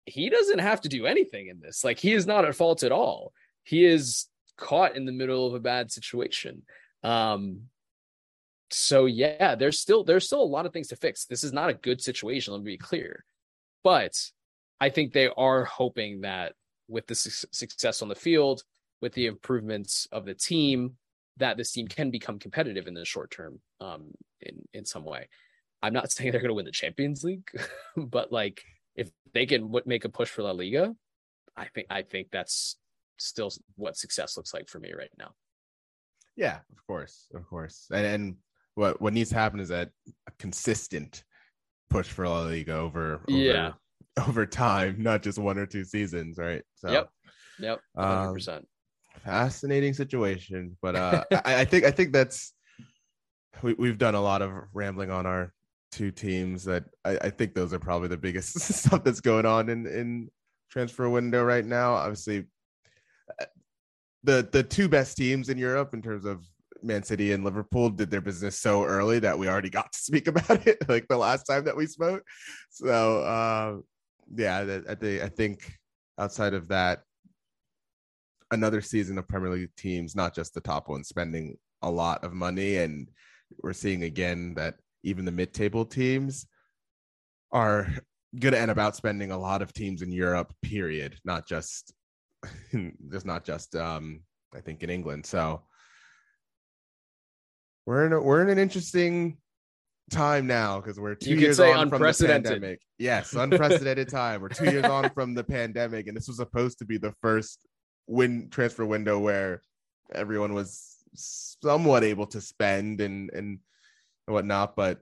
he 0.06 0.30
doesn't 0.30 0.60
have 0.60 0.80
to 0.82 0.88
do 0.88 1.06
anything 1.06 1.48
in 1.48 1.60
this. 1.60 1.84
Like 1.84 1.98
he 1.98 2.12
is 2.12 2.26
not 2.26 2.44
at 2.44 2.54
fault 2.54 2.82
at 2.82 2.92
all. 2.92 3.32
He 3.64 3.84
is 3.84 4.26
caught 4.56 4.96
in 4.96 5.04
the 5.04 5.12
middle 5.12 5.46
of 5.46 5.54
a 5.54 5.60
bad 5.60 5.90
situation. 5.92 6.62
Um, 7.02 7.68
so 8.70 9.04
yeah, 9.06 9.54
there's 9.54 9.78
still 9.80 10.02
there's 10.04 10.26
still 10.26 10.42
a 10.42 10.44
lot 10.44 10.64
of 10.66 10.72
things 10.72 10.88
to 10.88 10.96
fix. 10.96 11.24
This 11.26 11.44
is 11.44 11.52
not 11.52 11.68
a 11.70 11.74
good 11.74 12.00
situation. 12.00 12.52
Let 12.54 12.62
me 12.62 12.72
be 12.72 12.78
clear, 12.78 13.24
but 13.84 14.14
I 14.80 14.88
think 14.90 15.12
they 15.12 15.28
are 15.28 15.64
hoping 15.64 16.22
that 16.22 16.54
with 16.88 17.06
the 17.06 17.14
su- 17.14 17.48
success 17.52 18.02
on 18.02 18.08
the 18.08 18.14
field, 18.14 18.62
with 19.00 19.12
the 19.14 19.26
improvements 19.26 20.06
of 20.12 20.24
the 20.24 20.34
team, 20.34 20.96
that 21.36 21.56
this 21.56 21.72
team 21.72 21.86
can 21.86 22.10
become 22.10 22.38
competitive 22.38 22.86
in 22.86 22.94
the 22.94 23.04
short 23.04 23.30
term, 23.30 23.60
um, 23.80 24.12
in 24.40 24.62
in 24.72 24.84
some 24.84 25.04
way. 25.04 25.28
I'm 25.82 25.92
not 25.92 26.10
saying 26.12 26.32
they're 26.32 26.40
going 26.40 26.48
to 26.50 26.54
win 26.54 26.64
the 26.64 26.72
Champions 26.72 27.24
League, 27.24 27.48
but 27.96 28.32
like 28.32 28.62
if 28.94 29.10
they 29.34 29.46
can 29.46 29.72
make 29.84 30.04
a 30.04 30.08
push 30.08 30.30
for 30.30 30.42
La 30.42 30.52
Liga, 30.52 30.94
I 31.56 31.66
think 31.66 31.86
I 31.90 32.02
think 32.02 32.28
that's 32.32 32.76
still 33.18 33.50
what 33.76 33.96
success 33.96 34.36
looks 34.36 34.52
like 34.54 34.68
for 34.68 34.78
me 34.78 34.92
right 34.96 35.10
now. 35.18 35.32
Yeah, 36.36 36.58
of 36.70 36.86
course, 36.86 37.26
of 37.34 37.46
course. 37.46 37.86
And 37.92 38.06
and 38.06 38.36
what 38.74 39.00
what 39.00 39.12
needs 39.12 39.30
to 39.30 39.36
happen 39.36 39.60
is 39.60 39.68
that 39.68 39.90
a 40.26 40.32
consistent 40.38 41.24
push 41.88 42.08
for 42.08 42.28
La 42.28 42.40
Liga 42.42 42.74
over, 42.74 43.22
over 43.28 43.28
Yeah. 43.28 43.72
over 44.26 44.44
time, 44.46 45.02
not 45.02 45.22
just 45.22 45.38
one 45.38 45.56
or 45.58 45.66
two 45.66 45.84
seasons, 45.84 46.36
right? 46.38 46.62
So 46.74 46.90
Yep. 46.90 47.08
Yep, 47.58 47.80
Um, 47.96 48.08
100. 48.08 48.32
percent 48.34 48.68
fascinating 49.24 49.94
situation. 49.94 50.76
But 50.82 50.96
uh 50.96 51.24
I, 51.44 51.60
I 51.60 51.64
think 51.64 51.84
I 51.84 51.90
think 51.90 52.12
that's 52.12 52.52
we, 53.62 53.74
we've 53.74 53.98
done 53.98 54.14
a 54.14 54.20
lot 54.20 54.42
of 54.42 54.52
rambling 54.72 55.10
on 55.10 55.26
our 55.26 55.52
two 55.92 56.10
teams 56.10 56.64
that 56.64 56.84
I, 57.04 57.18
I 57.22 57.30
think 57.30 57.54
those 57.54 57.72
are 57.72 57.78
probably 57.78 58.08
the 58.08 58.16
biggest 58.16 58.58
stuff 58.60 59.04
that's 59.04 59.20
going 59.20 59.46
on 59.46 59.68
in 59.68 59.86
in 59.86 60.30
transfer 60.70 61.08
window 61.08 61.44
right 61.44 61.64
now. 61.64 61.94
Obviously, 61.94 62.44
uh, 63.40 63.46
the 64.24 64.48
the 64.52 64.62
two 64.62 64.88
best 64.88 65.16
teams 65.16 65.48
in 65.48 65.58
Europe 65.58 65.94
in 65.94 66.02
terms 66.02 66.24
of 66.24 66.44
Man 66.82 67.02
City 67.02 67.32
and 67.32 67.44
Liverpool 67.44 67.90
did 67.90 68.10
their 68.10 68.20
business 68.20 68.58
so 68.58 68.84
early 68.84 69.18
that 69.20 69.38
we 69.38 69.48
already 69.48 69.70
got 69.70 69.92
to 69.92 69.98
speak 69.98 70.26
about 70.28 70.66
it 70.66 70.88
like 70.88 71.06
the 71.08 71.16
last 71.16 71.44
time 71.44 71.64
that 71.64 71.76
we 71.76 71.86
spoke. 71.86 72.22
So 72.70 73.22
uh, 73.22 73.76
yeah, 74.34 74.82
I 74.88 74.94
think 74.94 75.22
I 75.22 75.28
think 75.28 75.72
outside 76.18 76.54
of 76.54 76.68
that, 76.68 77.02
another 78.50 78.80
season 78.80 79.18
of 79.18 79.28
Premier 79.28 79.50
League 79.50 79.74
teams, 79.76 80.14
not 80.14 80.34
just 80.34 80.54
the 80.54 80.60
top 80.60 80.88
ones, 80.88 81.08
spending 81.08 81.56
a 81.82 81.90
lot 81.90 82.24
of 82.24 82.32
money, 82.32 82.76
and 82.76 83.08
we're 83.62 83.72
seeing 83.72 84.02
again 84.02 84.54
that 84.54 84.76
even 85.02 85.24
the 85.24 85.32
mid-table 85.32 85.84
teams 85.84 86.46
are 87.52 87.88
going 88.38 88.52
to 88.52 88.60
end 88.60 88.70
up 88.70 88.76
outspending 88.76 89.30
a 89.32 89.36
lot 89.36 89.62
of 89.62 89.72
teams 89.72 90.02
in 90.02 90.10
Europe. 90.10 90.52
Period, 90.62 91.16
not 91.24 91.46
just 91.46 91.92
just 93.10 93.26
not 93.26 93.44
just 93.44 93.74
um, 93.76 94.22
I 94.54 94.60
think 94.60 94.82
in 94.82 94.90
England. 94.90 95.26
So 95.26 95.62
we're 97.86 98.06
in 98.06 98.12
a, 98.12 98.20
we're 98.20 98.42
in 98.42 98.48
an 98.48 98.58
interesting 98.58 99.38
time 100.10 100.46
now 100.46 100.80
because 100.80 100.98
we're 100.98 101.14
two 101.14 101.34
years 101.34 101.60
on 101.60 101.88
from 101.88 102.02
the 102.02 102.26
pandemic. 102.26 102.80
Yes, 102.98 103.34
unprecedented 103.34 104.08
time. 104.08 104.40
We're 104.40 104.48
two 104.48 104.70
years 104.70 104.84
on 104.84 105.10
from 105.10 105.34
the 105.34 105.44
pandemic, 105.44 106.06
and 106.06 106.16
this 106.16 106.28
was 106.28 106.36
supposed 106.36 106.78
to 106.78 106.84
be 106.84 106.98
the 106.98 107.12
first 107.22 107.60
win 108.06 108.48
transfer 108.50 108.84
window 108.84 109.18
where 109.18 109.62
everyone 110.12 110.54
was 110.54 110.96
somewhat 111.14 112.04
able 112.04 112.26
to 112.26 112.40
spend 112.40 113.00
and 113.00 113.30
and 113.30 113.58
whatnot. 114.26 114.76
But 114.76 115.00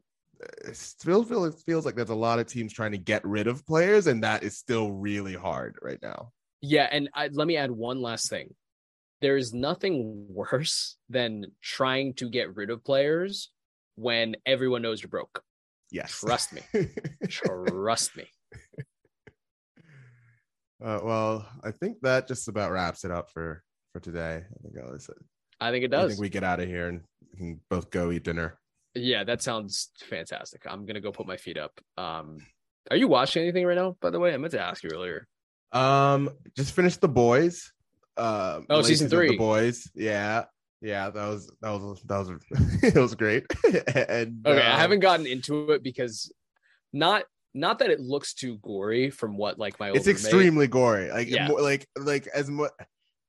it 0.64 0.76
still 0.76 1.24
feels, 1.24 1.54
it 1.54 1.62
feels 1.64 1.86
like 1.86 1.94
there's 1.94 2.10
a 2.10 2.14
lot 2.14 2.38
of 2.38 2.46
teams 2.46 2.72
trying 2.72 2.92
to 2.92 2.98
get 2.98 3.24
rid 3.24 3.46
of 3.46 3.66
players, 3.66 4.06
and 4.06 4.22
that 4.22 4.42
is 4.42 4.56
still 4.56 4.92
really 4.92 5.34
hard 5.34 5.78
right 5.82 6.00
now. 6.02 6.32
Yeah, 6.60 6.88
and 6.90 7.08
I, 7.14 7.28
let 7.32 7.46
me 7.46 7.56
add 7.56 7.70
one 7.70 8.00
last 8.00 8.28
thing. 8.28 8.54
There 9.20 9.36
is 9.36 9.54
nothing 9.54 10.26
worse 10.28 10.96
than 11.08 11.46
trying 11.62 12.14
to 12.14 12.28
get 12.28 12.54
rid 12.56 12.70
of 12.70 12.84
players 12.84 13.50
when 13.96 14.36
everyone 14.44 14.82
knows 14.82 15.02
you're 15.02 15.08
broke. 15.08 15.42
Yes. 15.90 16.20
Trust 16.20 16.52
me. 16.52 16.62
Trust 17.28 18.16
me. 18.16 18.24
Uh, 20.84 21.00
well, 21.02 21.46
I 21.62 21.70
think 21.70 21.98
that 22.02 22.28
just 22.28 22.46
about 22.48 22.70
wraps 22.70 23.04
it 23.04 23.10
up 23.10 23.30
for 23.30 23.62
for 23.92 24.00
today. 24.00 24.42
I 24.44 24.62
think 24.62 24.74
I 24.76 24.98
said. 24.98 25.14
I 25.60 25.70
think 25.70 25.84
it 25.84 25.90
does. 25.90 26.04
I 26.04 26.08
think 26.08 26.20
we 26.20 26.28
get 26.28 26.44
out 26.44 26.60
of 26.60 26.68
here 26.68 26.88
and 26.88 27.00
we 27.32 27.38
can 27.38 27.60
both 27.70 27.90
go 27.90 28.10
eat 28.10 28.24
dinner. 28.24 28.58
Yeah, 28.94 29.24
that 29.24 29.40
sounds 29.40 29.90
fantastic. 30.08 30.62
I'm 30.66 30.84
gonna 30.84 31.00
go 31.00 31.10
put 31.10 31.26
my 31.26 31.38
feet 31.38 31.56
up. 31.56 31.80
Um, 31.96 32.38
are 32.90 32.96
you 32.96 33.08
watching 33.08 33.42
anything 33.42 33.64
right 33.64 33.76
now? 33.76 33.96
By 34.00 34.10
the 34.10 34.20
way, 34.20 34.34
I 34.34 34.36
meant 34.36 34.52
to 34.52 34.60
ask 34.60 34.84
you 34.84 34.90
earlier. 34.92 35.26
Um, 35.72 36.30
just 36.54 36.74
finished 36.74 37.00
the 37.00 37.08
boys. 37.08 37.72
Uh, 38.16 38.60
Oh, 38.68 38.82
season 38.82 39.08
three. 39.08 39.30
The 39.30 39.38
boys. 39.38 39.90
Yeah, 39.94 40.44
yeah. 40.82 41.08
That 41.08 41.28
was 41.28 41.50
that 41.62 41.70
was 41.70 42.02
that 42.02 42.18
was 42.18 42.30
it 42.82 42.94
was 42.94 43.14
great. 43.14 43.46
and 43.64 44.46
Okay, 44.46 44.62
I 44.62 44.74
uh, 44.74 44.76
haven't 44.76 45.00
gotten 45.00 45.26
into 45.26 45.72
it 45.72 45.82
because 45.82 46.30
not 46.92 47.24
not 47.54 47.78
that 47.78 47.90
it 47.90 48.00
looks 48.00 48.34
too 48.34 48.58
gory 48.58 49.10
from 49.10 49.36
what 49.36 49.58
like 49.58 49.78
my 49.78 49.90
It's 49.92 50.08
extremely 50.08 50.66
gory. 50.66 51.10
Like 51.10 51.28
Yeah. 51.28 51.48
more, 51.48 51.60
like 51.62 51.86
like 51.96 52.26
as 52.28 52.50
much 52.50 52.72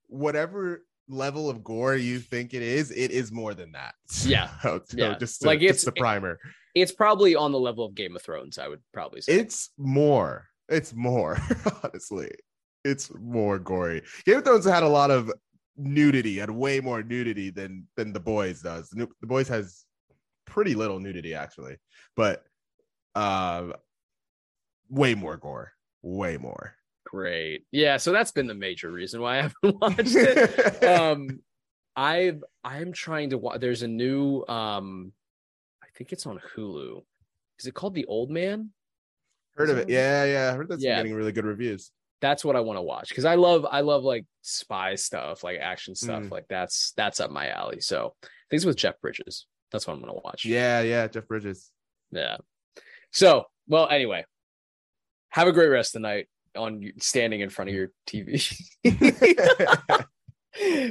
whatever 0.08 0.84
level 1.08 1.50
of 1.50 1.64
gore 1.64 1.96
you 1.96 2.20
think 2.20 2.54
it 2.54 2.62
is, 2.64 2.92
it 2.92 3.12
is 3.12 3.32
more 3.32 3.54
than 3.54 3.72
that. 3.74 3.94
Yeah. 4.24 4.50
So, 4.64 4.82
so 4.86 4.98
Yeah. 4.98 5.18
just 5.18 5.42
to, 5.42 5.48
Like, 5.48 5.60
just 5.60 5.70
it's- 5.70 5.86
the 5.86 5.92
primer. 5.92 6.40
It's 6.74 6.92
probably 6.92 7.36
on 7.36 7.52
the 7.54 7.60
level 7.60 7.86
of 7.86 7.96
Game 7.96 8.16
of 8.18 8.22
Thrones. 8.22 8.58
I 8.58 8.68
would 8.68 8.82
probably 8.94 9.22
say. 9.22 9.34
It's 9.34 9.70
more. 9.78 10.48
It's 10.68 10.94
more. 10.94 11.38
Honestly, 11.84 12.30
it's 12.84 13.10
more 13.16 13.60
gory. 13.60 14.02
Game 14.26 14.40
of 14.40 14.44
Thrones 14.44 14.66
had 14.66 14.84
a 14.84 14.88
lot 14.90 15.10
of 15.10 15.32
nudity, 15.78 16.38
had 16.38 16.50
way 16.50 16.82
more 16.82 17.02
nudity 17.04 17.50
than 17.50 17.88
than 17.96 18.12
the 18.12 18.20
boys 18.20 18.62
does. 18.62 18.90
The, 18.90 19.08
the 19.22 19.28
boys 19.28 19.48
has 19.48 19.86
pretty 20.46 20.76
little 20.76 21.00
nudity 21.00 21.34
actually, 21.34 21.78
but 22.18 22.44
uh, 23.16 23.72
way 24.90 25.16
more 25.16 25.38
gore. 25.38 25.74
Way 26.02 26.38
more. 26.38 26.76
Great. 27.06 27.66
Yeah, 27.72 27.98
so 27.98 28.12
that's 28.12 28.32
been 28.32 28.48
the 28.48 28.54
major 28.54 28.92
reason 28.92 29.22
why 29.22 29.38
I 29.40 29.42
haven't 29.44 29.56
watched 29.82 30.16
it. 30.16 30.84
um 30.84 31.40
I 31.96 32.34
I'm 32.64 32.92
trying 32.92 33.30
to 33.30 33.38
watch 33.38 33.60
there's 33.62 33.84
a 33.84 33.88
new 33.88 34.44
um 34.48 35.14
I 35.84 35.88
think 35.98 36.12
it's 36.12 36.26
on 36.26 36.40
Hulu. 36.56 37.04
Is 37.60 37.68
it 37.68 37.74
called 37.74 37.96
The 37.96 38.06
Old 38.06 38.30
Man? 38.30 38.72
Heard 39.56 39.70
of 39.70 39.78
it? 39.78 39.90
it? 39.90 39.94
Yeah, 39.94 40.26
yeah. 40.26 40.52
I 40.52 40.56
heard 40.58 40.68
that's 40.68 40.84
Yeah. 40.84 40.98
getting 40.98 41.14
really 41.14 41.32
good 41.32 41.46
reviews. 41.46 41.92
That's 42.22 42.44
what 42.44 42.56
I 42.56 42.60
want 42.62 42.78
to 42.78 42.82
watch 42.82 43.10
because 43.10 43.26
I 43.26 43.36
love 43.36 43.66
I 43.70 43.82
love 43.82 44.04
like 44.04 44.26
spy 44.42 44.96
stuff, 44.96 45.44
like 45.44 45.60
action 45.60 45.96
stuff. 45.96 46.24
Mm. 46.24 46.32
Like 46.32 46.46
that's 46.50 46.92
that's 46.98 47.20
up 47.20 47.30
my 47.32 47.50
alley. 47.50 47.80
So 47.82 48.16
things 48.50 48.66
with 48.66 48.78
Jeff 48.78 49.00
Bridges. 49.00 49.48
That's 49.72 49.88
what 49.88 49.94
I'm 49.94 50.00
gonna 50.00 50.14
watch. 50.14 50.44
Yeah, 50.46 50.82
yeah. 50.82 51.08
Jeff 51.08 51.28
Bridges. 51.28 51.72
Yeah. 52.12 52.38
So, 53.12 53.46
well, 53.68 53.88
anyway, 53.90 54.26
have 55.36 55.50
a 55.50 55.52
great 55.52 55.68
rest 55.68 55.94
of 55.94 56.02
the 56.02 56.08
night 56.08 56.28
on 56.56 56.94
standing 56.98 57.42
in 57.42 57.50
front 57.50 57.70
of 57.70 57.76
your 57.76 57.92
TV, 58.08 58.42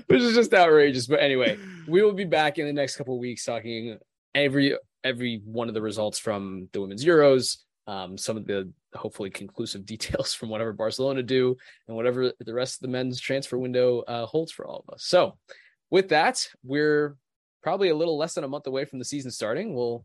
which 0.06 0.20
is 0.20 0.34
just 0.34 0.52
outrageous. 0.52 1.06
But 1.06 1.20
anyway, 1.20 1.56
we 1.88 2.02
will 2.02 2.12
be 2.12 2.26
back 2.26 2.58
in 2.58 2.66
the 2.66 2.72
next 2.74 2.96
couple 2.96 3.14
of 3.14 3.20
weeks 3.20 3.46
talking 3.46 3.98
every 4.34 4.76
every 5.02 5.40
one 5.46 5.68
of 5.68 5.74
the 5.74 5.80
results 5.80 6.18
from 6.18 6.68
the 6.72 6.82
women's 6.82 7.06
Euros, 7.06 7.56
um, 7.86 8.18
some 8.18 8.36
of 8.36 8.46
the 8.46 8.70
hopefully 8.94 9.30
conclusive 9.30 9.86
details 9.94 10.34
from 10.34 10.50
whatever 10.50 10.74
Barcelona 10.74 11.22
do, 11.22 11.56
and 11.88 11.96
whatever 11.96 12.30
the 12.38 12.54
rest 12.54 12.76
of 12.76 12.80
the 12.80 12.88
men's 12.88 13.18
transfer 13.18 13.56
window 13.56 14.00
uh, 14.00 14.26
holds 14.26 14.52
for 14.52 14.66
all 14.66 14.84
of 14.86 14.92
us. 14.92 15.04
So, 15.04 15.38
with 15.90 16.10
that, 16.10 16.46
we're 16.62 17.16
probably 17.62 17.88
a 17.88 17.96
little 17.96 18.18
less 18.18 18.34
than 18.34 18.44
a 18.44 18.48
month 18.48 18.66
away 18.66 18.84
from 18.84 18.98
the 18.98 19.06
season 19.06 19.30
starting. 19.30 19.74
We'll 19.74 20.04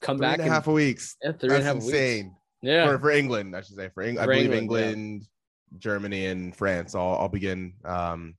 come 0.00 0.18
Three 0.18 0.28
back 0.28 0.38
and 0.38 0.48
a 0.48 0.52
half 0.52 0.68
weeks. 0.68 1.16
yeah, 1.20 1.32
three 1.32 1.48
That's 1.48 1.58
and 1.58 1.62
a 1.62 1.74
half 1.74 1.82
weeks. 1.82 2.30
Yeah. 2.64 2.86
For, 2.86 2.98
for 2.98 3.10
England, 3.10 3.54
I 3.54 3.60
should 3.60 3.76
say. 3.76 3.90
For 3.90 4.02
England, 4.02 4.30
I 4.30 4.34
believe 4.34 4.52
England, 4.52 5.22
yeah. 5.22 5.78
Germany, 5.78 6.26
and 6.26 6.56
France 6.56 6.94
all, 6.94 7.14
all 7.16 7.28
begin 7.28 7.74
um, 7.84 8.36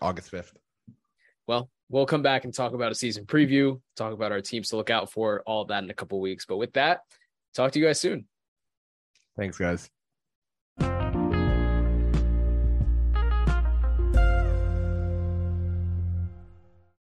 August 0.00 0.30
5th. 0.30 0.52
Well, 1.46 1.70
we'll 1.88 2.06
come 2.06 2.22
back 2.22 2.44
and 2.44 2.52
talk 2.52 2.74
about 2.74 2.92
a 2.92 2.94
season 2.94 3.24
preview, 3.24 3.80
talk 3.96 4.12
about 4.12 4.30
our 4.30 4.42
teams 4.42 4.68
to 4.68 4.76
look 4.76 4.90
out 4.90 5.10
for, 5.10 5.42
all 5.46 5.62
of 5.62 5.68
that 5.68 5.82
in 5.82 5.90
a 5.90 5.94
couple 5.94 6.20
weeks. 6.20 6.44
But 6.44 6.58
with 6.58 6.74
that, 6.74 7.00
talk 7.54 7.72
to 7.72 7.78
you 7.78 7.86
guys 7.86 7.98
soon. 7.98 8.26
Thanks, 9.36 9.56
guys. 9.56 9.90